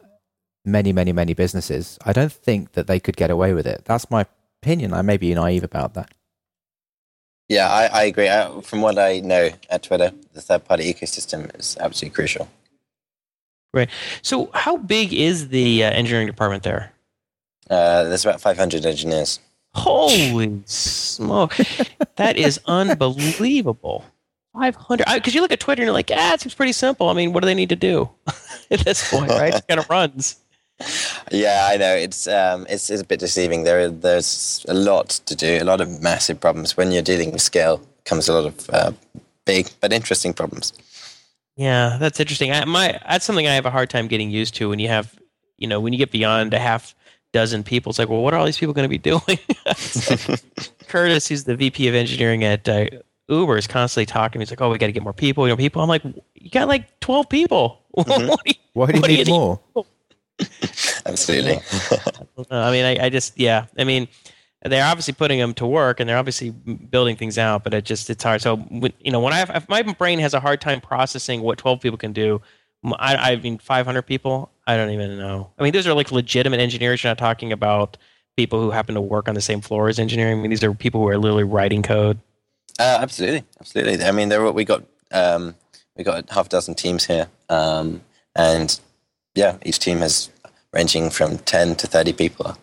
many, 0.66 0.92
many, 0.92 1.12
many 1.12 1.32
businesses. 1.32 1.98
I 2.04 2.12
don't 2.12 2.32
think 2.32 2.72
that 2.72 2.86
they 2.86 3.00
could 3.00 3.16
get 3.16 3.30
away 3.30 3.54
with 3.54 3.66
it. 3.66 3.86
That's 3.86 4.10
my 4.10 4.26
opinion. 4.62 4.92
I 4.92 5.00
may 5.00 5.16
be 5.16 5.34
naive 5.34 5.64
about 5.64 5.94
that. 5.94 6.12
Yeah, 7.48 7.68
I, 7.68 7.86
I 7.86 8.04
agree. 8.04 8.28
I, 8.28 8.60
from 8.62 8.80
what 8.80 8.98
I 8.98 9.20
know 9.20 9.50
at 9.70 9.82
Twitter, 9.84 10.12
the 10.32 10.40
third 10.40 10.64
party 10.64 10.92
ecosystem 10.92 11.56
is 11.58 11.76
absolutely 11.80 12.14
crucial. 12.14 12.48
Right. 13.72 13.88
So, 14.22 14.50
how 14.54 14.78
big 14.78 15.12
is 15.12 15.48
the 15.48 15.84
uh, 15.84 15.90
engineering 15.90 16.26
department 16.26 16.62
there? 16.62 16.92
Uh, 17.68 18.04
there's 18.04 18.24
about 18.24 18.40
500 18.40 18.84
engineers. 18.86 19.40
Holy 19.74 20.62
smoke! 20.64 21.56
that 22.16 22.36
is 22.36 22.58
unbelievable. 22.66 24.04
500 24.54 25.04
because 25.16 25.34
you 25.34 25.42
look 25.42 25.52
at 25.52 25.60
twitter 25.60 25.82
and 25.82 25.86
you're 25.86 25.92
like 25.92 26.10
ah 26.14 26.32
it 26.32 26.40
seems 26.40 26.54
pretty 26.54 26.72
simple 26.72 27.10
i 27.10 27.12
mean 27.12 27.34
what 27.34 27.40
do 27.40 27.46
they 27.46 27.52
need 27.52 27.68
to 27.68 27.76
do 27.76 28.08
at 28.70 28.80
this 28.80 29.10
point 29.10 29.30
right 29.30 29.54
it 29.54 29.68
kind 29.68 29.78
of 29.78 29.88
runs 29.90 30.36
Yeah, 31.32 31.68
I 31.70 31.76
know 31.76 31.94
it's 31.94 32.26
um, 32.28 32.66
it's, 32.68 32.90
it's 32.90 33.02
a 33.02 33.04
bit 33.04 33.20
deceiving. 33.20 33.64
There, 33.64 33.90
there's 33.90 34.64
a 34.68 34.74
lot 34.74 35.08
to 35.26 35.34
do, 35.34 35.58
a 35.60 35.64
lot 35.64 35.80
of 35.80 36.02
massive 36.02 36.38
problems. 36.40 36.76
When 36.76 36.92
you're 36.92 37.02
dealing 37.02 37.32
with 37.32 37.40
scale, 37.42 37.80
comes 38.04 38.28
a 38.28 38.32
lot 38.32 38.46
of 38.46 38.70
uh, 38.70 38.92
big 39.44 39.70
but 39.80 39.92
interesting 39.92 40.32
problems. 40.34 40.72
yeah 41.56 41.96
that's 41.98 42.20
interesting 42.20 42.52
I, 42.52 42.64
my 42.66 42.98
that's 43.08 43.24
something 43.24 43.46
i 43.46 43.54
have 43.54 43.64
a 43.66 43.70
hard 43.70 43.88
time 43.88 44.08
getting 44.08 44.30
used 44.30 44.54
to 44.56 44.68
when 44.68 44.78
you 44.78 44.88
have 44.88 45.14
you 45.56 45.66
know 45.66 45.80
when 45.80 45.92
you 45.92 45.98
get 45.98 46.10
beyond 46.10 46.52
a 46.52 46.58
half 46.58 46.94
dozen 47.32 47.62
people 47.62 47.90
it's 47.90 47.98
like 47.98 48.08
well 48.08 48.22
what 48.22 48.34
are 48.34 48.38
all 48.38 48.44
these 48.44 48.58
people 48.58 48.74
going 48.74 48.88
to 48.88 48.88
be 48.88 48.98
doing 49.12 49.38
curtis 50.88 51.28
who's 51.28 51.44
the 51.44 51.56
vp 51.56 51.88
of 51.88 51.94
engineering 51.94 52.44
at 52.44 52.68
uh, 52.68 52.86
uber 53.28 53.56
is 53.56 53.66
constantly 53.66 54.06
talking 54.06 54.40
he's 54.40 54.50
like 54.50 54.60
oh 54.60 54.70
we 54.70 54.78
got 54.78 54.86
to 54.86 54.92
get 54.92 55.02
more 55.02 55.12
people 55.12 55.46
you 55.46 55.52
know 55.52 55.56
people 55.56 55.80
i'm 55.82 55.88
like 55.88 56.02
you 56.34 56.50
got 56.50 56.68
like 56.68 56.98
12 57.00 57.28
people 57.28 57.80
what 57.90 58.06
do 58.06 58.24
you, 58.46 58.54
Why 58.74 58.86
do 58.86 58.94
you 58.94 59.00
what 59.00 59.08
need 59.08 59.28
more? 59.28 59.60
Absolutely. 61.06 61.60
Uh, 62.38 62.44
I 62.50 62.70
mean, 62.70 62.84
I, 62.84 63.06
I 63.06 63.08
just, 63.08 63.38
yeah. 63.38 63.66
I 63.78 63.84
mean, 63.84 64.08
they're 64.62 64.84
obviously 64.84 65.14
putting 65.14 65.38
them 65.38 65.54
to 65.54 65.66
work 65.66 66.00
and 66.00 66.08
they're 66.08 66.18
obviously 66.18 66.50
building 66.50 67.16
things 67.16 67.38
out, 67.38 67.64
but 67.64 67.72
it 67.72 67.84
just, 67.84 68.10
it's 68.10 68.22
hard. 68.22 68.42
So, 68.42 68.66
you 69.00 69.10
know, 69.10 69.20
when 69.20 69.32
I 69.32 69.38
have, 69.38 69.50
if 69.54 69.68
my 69.68 69.82
brain 69.82 70.18
has 70.18 70.34
a 70.34 70.40
hard 70.40 70.60
time 70.60 70.80
processing 70.80 71.42
what 71.42 71.58
12 71.58 71.80
people 71.80 71.98
can 71.98 72.12
do, 72.12 72.40
I 72.84 73.36
mean, 73.36 73.58
500 73.58 74.02
people, 74.02 74.50
I 74.66 74.76
don't 74.76 74.90
even 74.90 75.18
know. 75.18 75.50
I 75.58 75.62
mean, 75.62 75.72
those 75.72 75.86
are 75.86 75.94
like 75.94 76.12
legitimate 76.12 76.60
engineers. 76.60 77.02
You're 77.02 77.10
not 77.10 77.18
talking 77.18 77.52
about 77.52 77.96
people 78.36 78.60
who 78.60 78.70
happen 78.70 78.94
to 78.94 79.00
work 79.00 79.28
on 79.28 79.34
the 79.34 79.40
same 79.40 79.60
floor 79.60 79.88
as 79.88 79.98
engineering. 79.98 80.38
I 80.38 80.42
mean, 80.42 80.50
these 80.50 80.62
are 80.62 80.72
people 80.74 81.00
who 81.00 81.08
are 81.08 81.18
literally 81.18 81.44
writing 81.44 81.82
code. 81.82 82.18
Uh, 82.78 82.98
absolutely, 83.00 83.44
absolutely. 83.58 84.04
I 84.04 84.10
mean, 84.12 84.28
there 84.28 84.42
were, 84.42 84.52
we 84.52 84.64
got 84.64 84.84
um, 85.12 85.54
we 85.96 86.04
got 86.04 86.28
half 86.30 86.46
a 86.46 86.48
dozen 86.48 86.74
teams 86.74 87.06
here, 87.06 87.28
um, 87.48 88.02
and 88.34 88.78
yeah, 89.36 89.58
each 89.64 89.78
team 89.78 89.98
has 89.98 90.30
ranging 90.72 91.10
from 91.10 91.38
ten 91.38 91.76
to 91.76 91.86
thirty 91.86 92.12
people. 92.12 92.56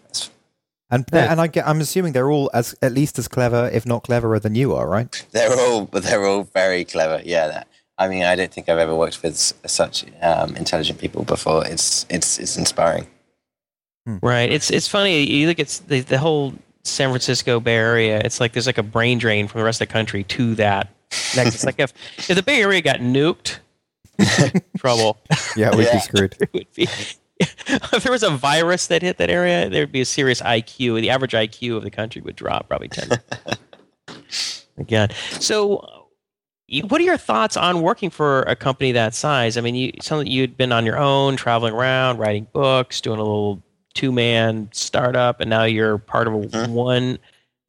And 0.91 1.05
and 1.11 1.41
I 1.41 1.47
get, 1.47 1.67
I'm 1.67 1.81
assuming 1.81 2.13
they're 2.13 2.29
all 2.29 2.51
as 2.53 2.75
at 2.81 2.91
least 2.91 3.17
as 3.17 3.27
clever, 3.27 3.67
if 3.73 3.85
not 3.85 4.03
cleverer, 4.03 4.39
than 4.39 4.53
you 4.53 4.75
are, 4.75 4.87
right? 4.87 5.25
They're 5.31 5.57
all 5.57 5.85
they're 5.85 6.25
all 6.25 6.43
very 6.43 6.85
clever. 6.85 7.21
Yeah, 7.25 7.63
I 7.97 8.07
mean, 8.07 8.23
I 8.23 8.35
don't 8.35 8.51
think 8.51 8.69
I've 8.69 8.77
ever 8.77 8.95
worked 8.95 9.23
with 9.23 9.37
such 9.37 10.05
um, 10.21 10.55
intelligent 10.55 10.99
people 10.99 11.23
before. 11.23 11.65
It's 11.65 12.05
it's 12.09 12.37
it's 12.39 12.57
inspiring. 12.57 13.07
Right. 14.05 14.51
It's 14.51 14.69
it's 14.69 14.87
funny. 14.87 15.23
You 15.23 15.47
look 15.47 15.59
at 15.59 15.81
the, 15.87 16.01
the 16.01 16.17
whole 16.17 16.53
San 16.83 17.09
Francisco 17.09 17.59
Bay 17.59 17.75
Area. 17.75 18.21
It's 18.23 18.39
like 18.39 18.53
there's 18.53 18.67
like 18.67 18.77
a 18.77 18.83
brain 18.83 19.17
drain 19.17 19.47
from 19.47 19.59
the 19.59 19.65
rest 19.65 19.81
of 19.81 19.87
the 19.87 19.93
country 19.93 20.23
to 20.25 20.55
that. 20.55 20.89
Next, 21.35 21.55
it's 21.55 21.63
like 21.63 21.79
if 21.79 21.93
if 22.17 22.35
the 22.35 22.43
Bay 22.43 22.61
Area 22.61 22.81
got 22.81 22.99
nuked, 22.99 23.59
trouble. 24.77 25.17
Yeah, 25.55 25.75
we'd 25.75 25.85
Yeah. 25.85 25.93
be 25.93 25.99
screwed. 25.99 26.35
It 26.39 26.53
would 26.53 26.67
be. 26.73 26.87
If 27.39 28.03
there 28.03 28.11
was 28.11 28.23
a 28.23 28.29
virus 28.29 28.87
that 28.87 29.01
hit 29.01 29.17
that 29.17 29.29
area, 29.29 29.69
there 29.69 29.81
would 29.81 29.91
be 29.91 30.01
a 30.01 30.05
serious 30.05 30.41
IQ. 30.41 31.01
The 31.01 31.09
average 31.09 31.31
IQ 31.33 31.77
of 31.77 31.83
the 31.83 31.91
country 31.91 32.21
would 32.21 32.35
drop 32.35 32.69
probably 32.69 32.87
ten. 32.89 33.09
Again, 34.77 35.09
so 35.39 36.07
what 36.87 36.99
are 36.99 37.03
your 37.03 37.17
thoughts 37.17 37.55
on 37.57 37.81
working 37.81 38.09
for 38.09 38.41
a 38.43 38.55
company 38.55 38.91
that 38.93 39.13
size? 39.13 39.57
I 39.57 39.61
mean, 39.61 39.75
you 39.75 39.91
something 40.01 40.27
you'd 40.27 40.57
been 40.57 40.71
on 40.71 40.85
your 40.85 40.97
own, 40.97 41.35
traveling 41.35 41.73
around, 41.73 42.17
writing 42.17 42.47
books, 42.53 43.01
doing 43.01 43.19
a 43.19 43.23
little 43.23 43.61
two-man 43.93 44.69
startup, 44.71 45.39
and 45.39 45.49
now 45.49 45.63
you're 45.65 45.97
part 45.99 46.27
of 46.27 46.33
a 46.33 46.37
Mhm. 46.47 46.69
one, 46.69 47.19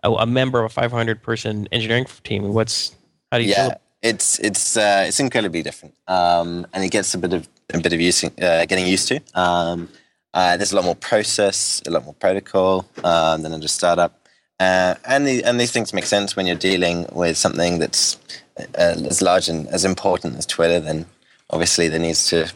a, 0.03 0.11
a 0.11 0.26
member 0.26 0.59
of 0.61 0.64
a 0.66 0.68
500 0.70 1.22
person 1.22 1.68
engineering 1.72 2.07
team. 2.22 2.55
What's 2.55 2.95
how 3.30 3.38
do 3.38 3.45
you 3.45 3.55
feel? 3.55 3.80
It's 4.05 4.38
it's 4.38 4.76
uh, 4.76 5.05
it's 5.09 5.18
incredibly 5.18 5.62
different, 5.62 5.94
um, 6.07 6.66
and 6.74 6.84
it 6.84 6.90
gets 6.90 7.14
a 7.14 7.18
bit 7.18 7.32
of 7.32 7.48
a 7.72 7.78
bit 7.78 7.94
of 7.94 8.00
using 8.00 8.30
uh, 8.38 8.66
getting 8.66 8.86
used 8.86 9.09
to. 9.09 9.16
Um, 9.34 9.88
uh, 10.34 10.59
there's 10.59 10.72
a 10.72 10.76
lot 10.76 10.84
more 10.84 10.94
process, 11.11 11.80
a 11.86 11.90
lot 11.90 12.05
more 12.05 12.12
protocol 12.12 12.84
um, 13.02 13.42
than 13.42 13.55
in 13.55 13.62
a 13.62 13.68
startup, 13.68 14.12
uh, 14.61 14.94
and 15.07 15.26
the, 15.26 15.42
and 15.44 15.59
these 15.59 15.72
things 15.72 15.94
make 15.94 16.05
sense 16.05 16.36
when 16.36 16.46
you're 16.46 16.64
dealing 16.70 17.07
with 17.12 17.38
something 17.38 17.78
that's 17.78 18.18
uh, 18.59 19.09
as 19.09 19.22
large 19.22 19.48
and 19.48 19.68
as 19.68 19.86
important 19.86 20.36
as 20.36 20.44
Twitter. 20.44 20.80
Then 20.80 21.07
obviously 21.48 21.88
there 21.88 21.98
needs 21.98 22.26
to 22.28 22.52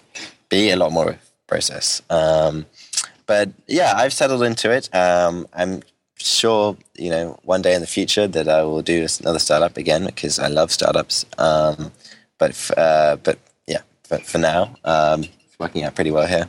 be 0.51 0.71
a 0.71 0.77
lot 0.77 0.93
more 0.93 1.19
process. 1.47 2.03
Um, 2.11 2.67
but 3.25 3.49
yeah, 3.67 3.95
I've 3.97 4.13
settled 4.13 4.43
into 4.43 4.71
it. 4.71 4.95
Um, 4.95 5.47
I'm 5.55 5.83
sure, 6.19 6.77
you 6.95 7.11
know, 7.11 7.39
one 7.45 7.63
day 7.63 7.75
in 7.75 7.81
the 7.81 7.87
future 7.87 8.27
that 8.27 8.49
I 8.49 8.63
will 8.63 8.83
do 8.83 9.07
another 9.21 9.39
startup 9.39 9.77
again 9.77 10.07
because 10.07 10.39
I 10.39 10.49
love 10.49 10.71
startups. 10.71 11.25
Um, 11.39 11.93
but 12.39 12.51
f- 12.51 12.77
uh, 12.77 13.17
but 13.17 13.39
yeah, 13.67 13.83
for, 14.05 14.19
for 14.19 14.39
now, 14.39 14.77
um, 14.85 15.25
it's 15.25 15.59
working 15.59 15.85
out 15.85 15.95
pretty 15.95 16.11
well 16.11 16.27
here. 16.27 16.49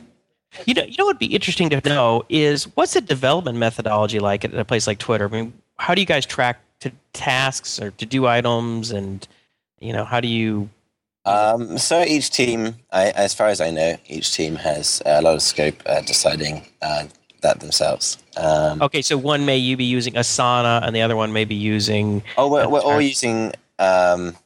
You 0.66 0.74
know, 0.74 0.82
you 0.82 0.96
know 0.98 1.04
what'd 1.04 1.20
be 1.20 1.26
interesting 1.26 1.70
to 1.70 1.80
know 1.88 2.24
is 2.28 2.64
what's 2.76 2.94
the 2.94 3.00
development 3.00 3.58
methodology 3.58 4.18
like 4.18 4.44
at 4.44 4.54
a 4.54 4.64
place 4.64 4.86
like 4.86 4.98
Twitter? 4.98 5.26
I 5.26 5.28
mean, 5.28 5.52
how 5.78 5.94
do 5.94 6.00
you 6.00 6.06
guys 6.06 6.26
track 6.26 6.60
to 6.80 6.90
tasks 7.12 7.80
or 7.80 7.92
to 7.92 8.06
do 8.06 8.26
items, 8.26 8.90
and 8.90 9.26
you 9.78 9.92
know, 9.92 10.04
how 10.04 10.20
do 10.20 10.28
you? 10.28 10.68
Um, 11.24 11.78
so 11.78 12.02
each 12.02 12.30
team, 12.30 12.76
I, 12.90 13.10
as 13.10 13.34
far 13.34 13.48
as 13.48 13.60
I 13.60 13.70
know, 13.70 13.96
each 14.08 14.32
team 14.32 14.56
has 14.56 15.02
a 15.06 15.22
lot 15.22 15.34
of 15.34 15.42
scope 15.42 15.80
uh, 15.86 16.00
deciding 16.00 16.66
uh, 16.82 17.04
that 17.42 17.60
themselves. 17.60 18.18
Um, 18.36 18.82
Okay, 18.82 19.02
so 19.02 19.16
one 19.16 19.44
may 19.44 19.56
you 19.56 19.76
be 19.76 19.84
using 19.84 20.14
Asana, 20.14 20.86
and 20.86 20.94
the 20.94 21.02
other 21.02 21.16
one 21.16 21.32
may 21.32 21.44
be 21.44 21.54
using. 21.54 22.22
Oh, 22.36 22.48
we're, 22.48 22.68
we're 22.68 22.80
all 22.80 23.00
using. 23.00 23.52
Um, 23.78 24.36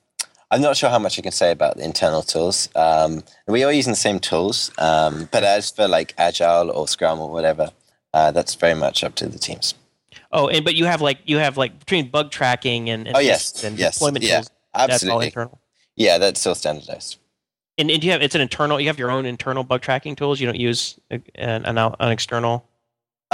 I'm 0.51 0.61
not 0.61 0.77
sure 0.77 0.91
how 0.91 0.99
much 0.99 1.19
I 1.19 1.23
can 1.23 1.33
say 1.33 1.51
about 1.51 1.77
the 1.77 1.85
internal 1.85 2.23
tools. 2.23 2.69
Um, 2.77 3.25
we 3.49 3.65
are 3.65 3.73
using 3.73 3.93
the 3.93 3.97
same 3.97 4.21
tools, 4.21 4.71
um, 4.79 5.29
but 5.33 5.43
as 5.43 5.71
for 5.71 5.89
like 5.89 6.15
Agile 6.19 6.71
or 6.71 6.87
Scrum 6.87 7.19
or 7.19 7.31
whatever, 7.31 7.73
uh, 8.13 8.31
that's 8.31 8.55
very 8.55 8.75
much 8.75 9.03
up 9.03 9.17
to 9.17 9.29
the 9.29 9.39
teams. 9.39 9.75
Oh, 10.31 10.49
and 10.49 10.65
but 10.65 10.75
you 10.75 10.85
have 10.85 11.01
like 11.01 11.19
you 11.25 11.39
have 11.39 11.57
like 11.57 11.79
between 11.79 12.09
bug 12.09 12.31
tracking 12.31 12.91
and, 12.91 13.07
and 13.09 13.17
Oh, 13.17 13.21
yes, 13.21 13.65
and 13.65 13.79
yes, 13.79 13.95
deployment 13.95 14.25
yeah, 14.25 14.37
tools. 14.37 14.51
That's 14.75 14.85
all 14.85 14.95
Absolutely. 14.95 15.27
internal. 15.27 15.61
Yeah, 15.97 16.19
that's 16.19 16.41
still 16.41 16.55
standardized. 16.55 17.19
And, 17.79 17.91
and 17.91 18.01
do 18.01 18.07
you 18.07 18.13
have 18.13 18.23
it's 18.23 18.35
an 18.35 18.41
internal? 18.41 18.81
You 18.81 18.89
have 18.89 18.99
your 18.99 19.11
own 19.11 19.27
internal 19.27 19.65
bug 19.65 19.81
tracking 19.81 20.15
tools. 20.17 20.41
You 20.41 20.47
don't 20.47 20.59
use 20.59 20.99
an 21.11 21.23
an, 21.35 21.79
an 21.79 22.11
external 22.11 22.69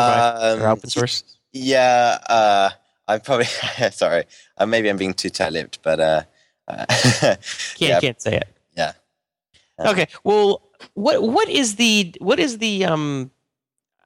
or 0.08 0.66
Um, 0.66 0.72
open 0.72 0.90
source. 0.90 1.24
Yeah, 1.52 2.18
uh, 2.28 2.70
I'm 3.08 3.20
probably 3.20 3.46
sorry. 3.92 4.24
Uh, 4.56 4.66
maybe 4.66 4.88
I'm 4.88 4.96
being 4.96 5.14
too 5.14 5.30
tight-lipped, 5.30 5.82
but 5.82 6.00
uh, 6.00 6.22
uh, 6.68 6.86
Can't 6.88 7.38
yeah, 7.78 8.00
can't 8.00 8.20
say 8.22 8.36
it. 8.36 8.48
yeah. 8.76 8.92
Okay. 9.80 10.06
Well, 10.24 10.62
what 10.94 11.22
what 11.22 11.48
is 11.48 11.76
the 11.76 12.14
what 12.20 12.38
is 12.38 12.58
the 12.58 12.84
um 12.84 13.30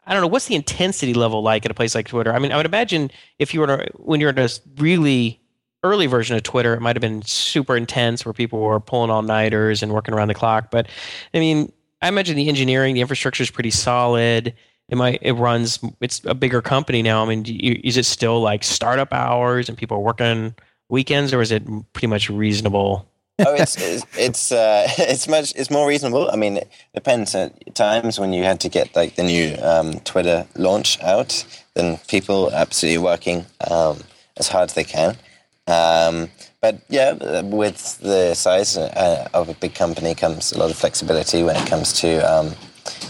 I 0.07 0.13
don't 0.13 0.23
know 0.23 0.29
what's 0.29 0.47
the 0.47 0.55
intensity 0.55 1.15
level 1.15 1.43
like 1.43 1.65
at 1.65 1.71
a 1.71 1.75
place 1.75 1.95
like 1.95 2.09
Twitter? 2.09 2.33
I 2.33 2.39
mean, 2.39 2.53
I 2.53 2.57
would 2.57 2.67
imagine 2.67 3.11
if 3.39 3.53
you 3.55 3.61
were 3.61 3.67
to, 3.67 3.89
when 3.97 4.21
you're 4.21 4.31
in 4.31 4.39
a 4.39 4.49
really 4.77 5.41
early 5.83 6.07
version 6.07 6.37
of 6.37 6.43
Twitter, 6.43 6.75
it 6.75 6.81
might 6.81 6.95
have 6.97 7.01
been 7.01 7.23
super 7.23 7.77
intense 7.77 8.25
where 8.25 8.33
people 8.33 8.61
were 8.61 8.81
pulling 8.81 9.11
all 9.11 9.23
nighters 9.23 9.83
and 9.83 9.93
working 9.93 10.15
around 10.15 10.29
the 10.29 10.35
clock. 10.35 10.71
But 10.71 10.89
I 11.35 11.39
mean, 11.41 11.73
I 12.01 12.09
imagine 12.09 12.37
the 12.37 12.49
engineering, 12.49 12.95
the 12.95 13.01
infrastructure 13.01 13.43
is 13.43 13.51
pretty 13.51 13.71
solid. 13.71 14.55
It 14.89 14.97
might 14.97 15.19
it 15.23 15.33
runs. 15.33 15.79
It's 16.01 16.21
a 16.25 16.35
bigger 16.35 16.61
company 16.61 17.03
now. 17.03 17.25
I 17.25 17.29
mean, 17.29 17.45
you, 17.47 17.81
is 17.83 17.97
it 17.97 18.05
still 18.05 18.41
like 18.41 18.63
startup 18.63 19.13
hours 19.13 19.69
and 19.69 19.79
people 19.79 19.97
are 19.97 20.01
working 20.01 20.55
weekends, 20.89 21.33
or 21.33 21.41
is 21.41 21.51
it 21.51 21.65
pretty 21.93 22.09
much 22.09 22.29
reasonable? 22.29 23.07
oh, 23.41 23.55
it's 23.55 23.77
it's 23.77 24.07
it's, 24.17 24.53
uh, 24.53 24.87
it's 24.99 25.29
much 25.29 25.53
it's 25.57 25.71
more 25.71 25.89
reasonable. 25.89 26.31
I 26.31 26.37
mean, 26.37 26.59
it 26.59 26.71
depends. 26.95 27.35
At 27.35 27.75
times 27.75 28.21
when 28.21 28.33
you 28.33 28.45
had 28.45 28.61
to 28.61 28.69
get 28.69 28.95
like 28.95 29.17
the 29.17 29.25
new 29.25 29.57
um, 29.63 30.01
Twitter 30.01 30.47
launch 30.57 31.01
out, 31.03 31.45
then 31.75 31.99
people 32.09 32.53
absolutely 32.53 32.99
working 32.99 33.47
um, 33.71 33.99
as 34.37 34.49
hard 34.49 34.71
as 34.71 34.75
they 34.75 34.85
can. 34.85 35.17
Um, 35.67 36.29
but 36.61 36.81
yeah, 36.89 37.41
with 37.43 37.99
the 37.99 38.35
size 38.35 38.77
uh, 38.77 39.29
of 39.35 39.49
a 39.49 39.55
big 39.55 39.75
company 39.75 40.15
comes 40.15 40.53
a 40.53 40.59
lot 40.59 40.71
of 40.71 40.77
flexibility 40.77 41.43
when 41.43 41.57
it 41.57 41.67
comes 41.69 41.93
to 42.01 42.19
um, 42.19 42.55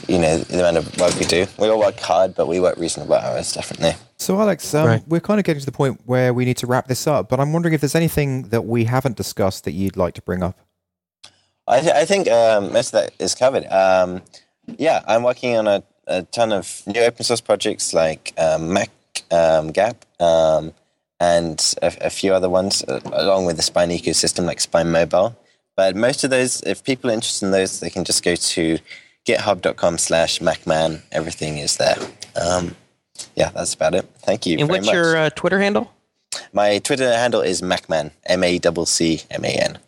you 0.09 0.18
know 0.18 0.38
the 0.38 0.59
amount 0.61 0.76
of 0.78 0.97
work 0.99 1.14
we 1.18 1.26
do. 1.26 1.47
We 1.59 1.68
all 1.68 1.78
work 1.78 1.99
hard, 2.01 2.34
but 2.34 2.47
we 2.49 2.61
work 2.61 2.76
reasonable 2.78 3.14
hours, 3.14 3.53
definitely. 3.53 3.95
So, 4.16 4.40
Alex, 4.40 4.72
um, 4.74 4.86
Right. 4.86 5.03
we're 5.09 5.20
kind 5.20 5.38
of 5.40 5.45
getting 5.45 5.61
to 5.61 5.66
the 5.66 5.72
point 5.72 6.01
where 6.07 6.32
we 6.32 6.45
need 6.45 6.57
to 6.59 6.66
wrap 6.66 6.86
this 6.88 7.07
up, 7.07 7.28
but 7.28 7.40
I'm 7.40 7.53
wondering 7.53 7.74
if 7.74 7.80
there's 7.80 7.95
anything 7.95 8.45
that 8.49 8.64
we 8.64 8.84
haven't 8.84 9.16
discussed 9.16 9.64
that 9.64 9.72
you'd 9.72 9.97
like 9.97 10.14
to 10.14 10.22
bring 10.22 10.42
up. 10.42 10.57
I, 11.66 11.80
th- 11.80 11.92
I 11.95 12.05
think 12.05 12.28
um, 12.28 12.72
most 12.72 12.95
of 12.95 13.01
that 13.03 13.12
is 13.18 13.34
covered. 13.34 13.66
Um, 13.66 14.22
yeah, 14.78 15.03
I'm 15.07 15.22
working 15.22 15.57
on 15.57 15.66
a, 15.66 15.82
a 16.07 16.22
ton 16.22 16.53
of 16.53 16.82
new 16.86 17.01
open 17.03 17.24
source 17.24 17.40
projects 17.40 17.92
like 17.95 18.32
um, 18.38 18.72
Mac 18.72 18.90
um, 19.30 19.72
Gap 19.72 20.05
um, 20.20 20.72
and 21.20 21.74
a, 21.82 21.92
a 22.07 22.11
few 22.11 22.34
other 22.34 22.49
ones, 22.51 22.82
uh, 22.86 23.01
along 23.12 23.47
with 23.47 23.57
the 23.57 23.62
Spine 23.62 23.90
ecosystem 23.90 24.45
like 24.45 24.61
Spine 24.61 24.90
Mobile. 24.90 25.36
But 25.76 25.97
most 25.97 26.22
of 26.22 26.30
those, 26.30 26.61
if 26.62 26.84
people 26.84 27.11
are 27.11 27.14
interested 27.14 27.47
in 27.47 27.53
those, 27.53 27.80
they 27.80 27.90
can 27.90 28.05
just 28.05 28.22
go 28.22 28.36
to 28.36 28.78
github.com 29.26 29.98
slash 29.98 30.38
maccman. 30.40 31.02
Everything 31.12 31.58
is 31.58 31.76
there. 31.76 31.96
Um, 32.40 32.76
yeah, 33.34 33.50
that's 33.50 33.74
about 33.74 33.94
it. 33.94 34.06
Thank 34.18 34.46
you. 34.46 34.58
And 34.58 34.68
very 34.68 34.78
what's 34.78 34.86
much. 34.86 34.94
your 34.94 35.16
uh, 35.16 35.30
Twitter 35.30 35.60
handle? 35.60 35.90
My 36.52 36.78
Twitter 36.78 37.10
handle 37.12 37.40
is 37.40 37.62
Maccman, 37.62 38.10
M 38.26 38.42
A 38.42 38.58
C 38.58 38.84
C 38.84 39.26
M 39.30 39.44
A 39.44 39.48
N. 39.48 39.78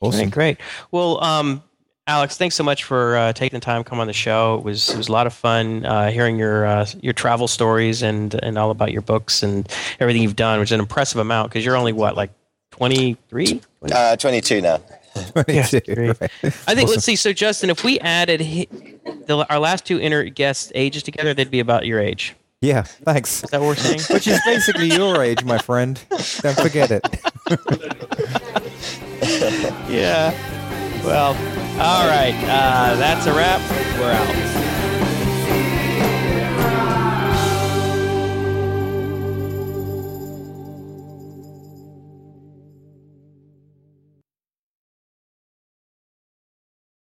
Awesome. 0.00 0.20
Okay, 0.20 0.30
great. 0.30 0.58
Well, 0.90 1.22
um, 1.22 1.62
Alex, 2.06 2.38
thanks 2.38 2.54
so 2.54 2.64
much 2.64 2.84
for 2.84 3.16
uh, 3.16 3.32
taking 3.32 3.56
the 3.58 3.64
time 3.64 3.84
to 3.84 3.88
come 3.88 4.00
on 4.00 4.06
the 4.06 4.12
show. 4.12 4.56
It 4.56 4.64
was 4.64 4.88
it 4.88 4.96
was 4.96 5.08
a 5.08 5.12
lot 5.12 5.26
of 5.26 5.34
fun 5.34 5.84
uh, 5.84 6.10
hearing 6.10 6.38
your 6.38 6.64
uh, 6.64 6.86
your 7.00 7.12
travel 7.12 7.48
stories 7.48 8.02
and 8.02 8.34
and 8.42 8.56
all 8.56 8.70
about 8.70 8.92
your 8.92 9.02
books 9.02 9.42
and 9.42 9.68
everything 10.00 10.22
you've 10.22 10.36
done, 10.36 10.58
which 10.60 10.68
is 10.68 10.72
an 10.72 10.80
impressive 10.80 11.18
amount 11.18 11.50
because 11.50 11.64
you're 11.64 11.76
only 11.76 11.92
what 11.92 12.16
like 12.16 12.30
23. 12.72 13.60
Uh, 13.92 14.16
22 14.16 14.60
now. 14.60 14.80
22, 15.32 15.80
great. 15.80 16.20
right. 16.20 16.30
I 16.42 16.48
think. 16.48 16.68
Awesome. 16.68 16.88
Let's 16.90 17.04
see. 17.04 17.16
So, 17.16 17.32
Justin, 17.32 17.70
if 17.70 17.82
we 17.84 17.98
added 18.00 18.40
the, 18.40 19.46
our 19.50 19.58
last 19.58 19.86
two 19.86 20.00
inner 20.00 20.24
guests' 20.24 20.72
ages 20.74 21.02
together, 21.02 21.34
they'd 21.34 21.50
be 21.50 21.60
about 21.60 21.86
your 21.86 22.00
age. 22.00 22.34
Yeah, 22.60 22.82
thanks. 22.82 23.44
Is 23.44 23.50
that 23.50 23.60
what 23.60 23.68
we're 23.68 23.74
saying? 23.76 24.00
Which 24.10 24.26
is 24.26 24.40
basically 24.44 24.90
your 24.90 25.22
age, 25.28 25.44
my 25.44 25.58
friend. 25.58 26.00
Don't 26.10 26.58
forget 26.58 26.90
it. 26.90 27.06
yeah. 29.88 30.32
Well, 31.04 31.28
all 31.80 32.08
right. 32.08 32.34
Uh, 32.44 32.96
that's 32.96 33.26
a 33.26 33.32
wrap. 33.32 33.60
We're 34.00 34.10
out. 34.10 34.77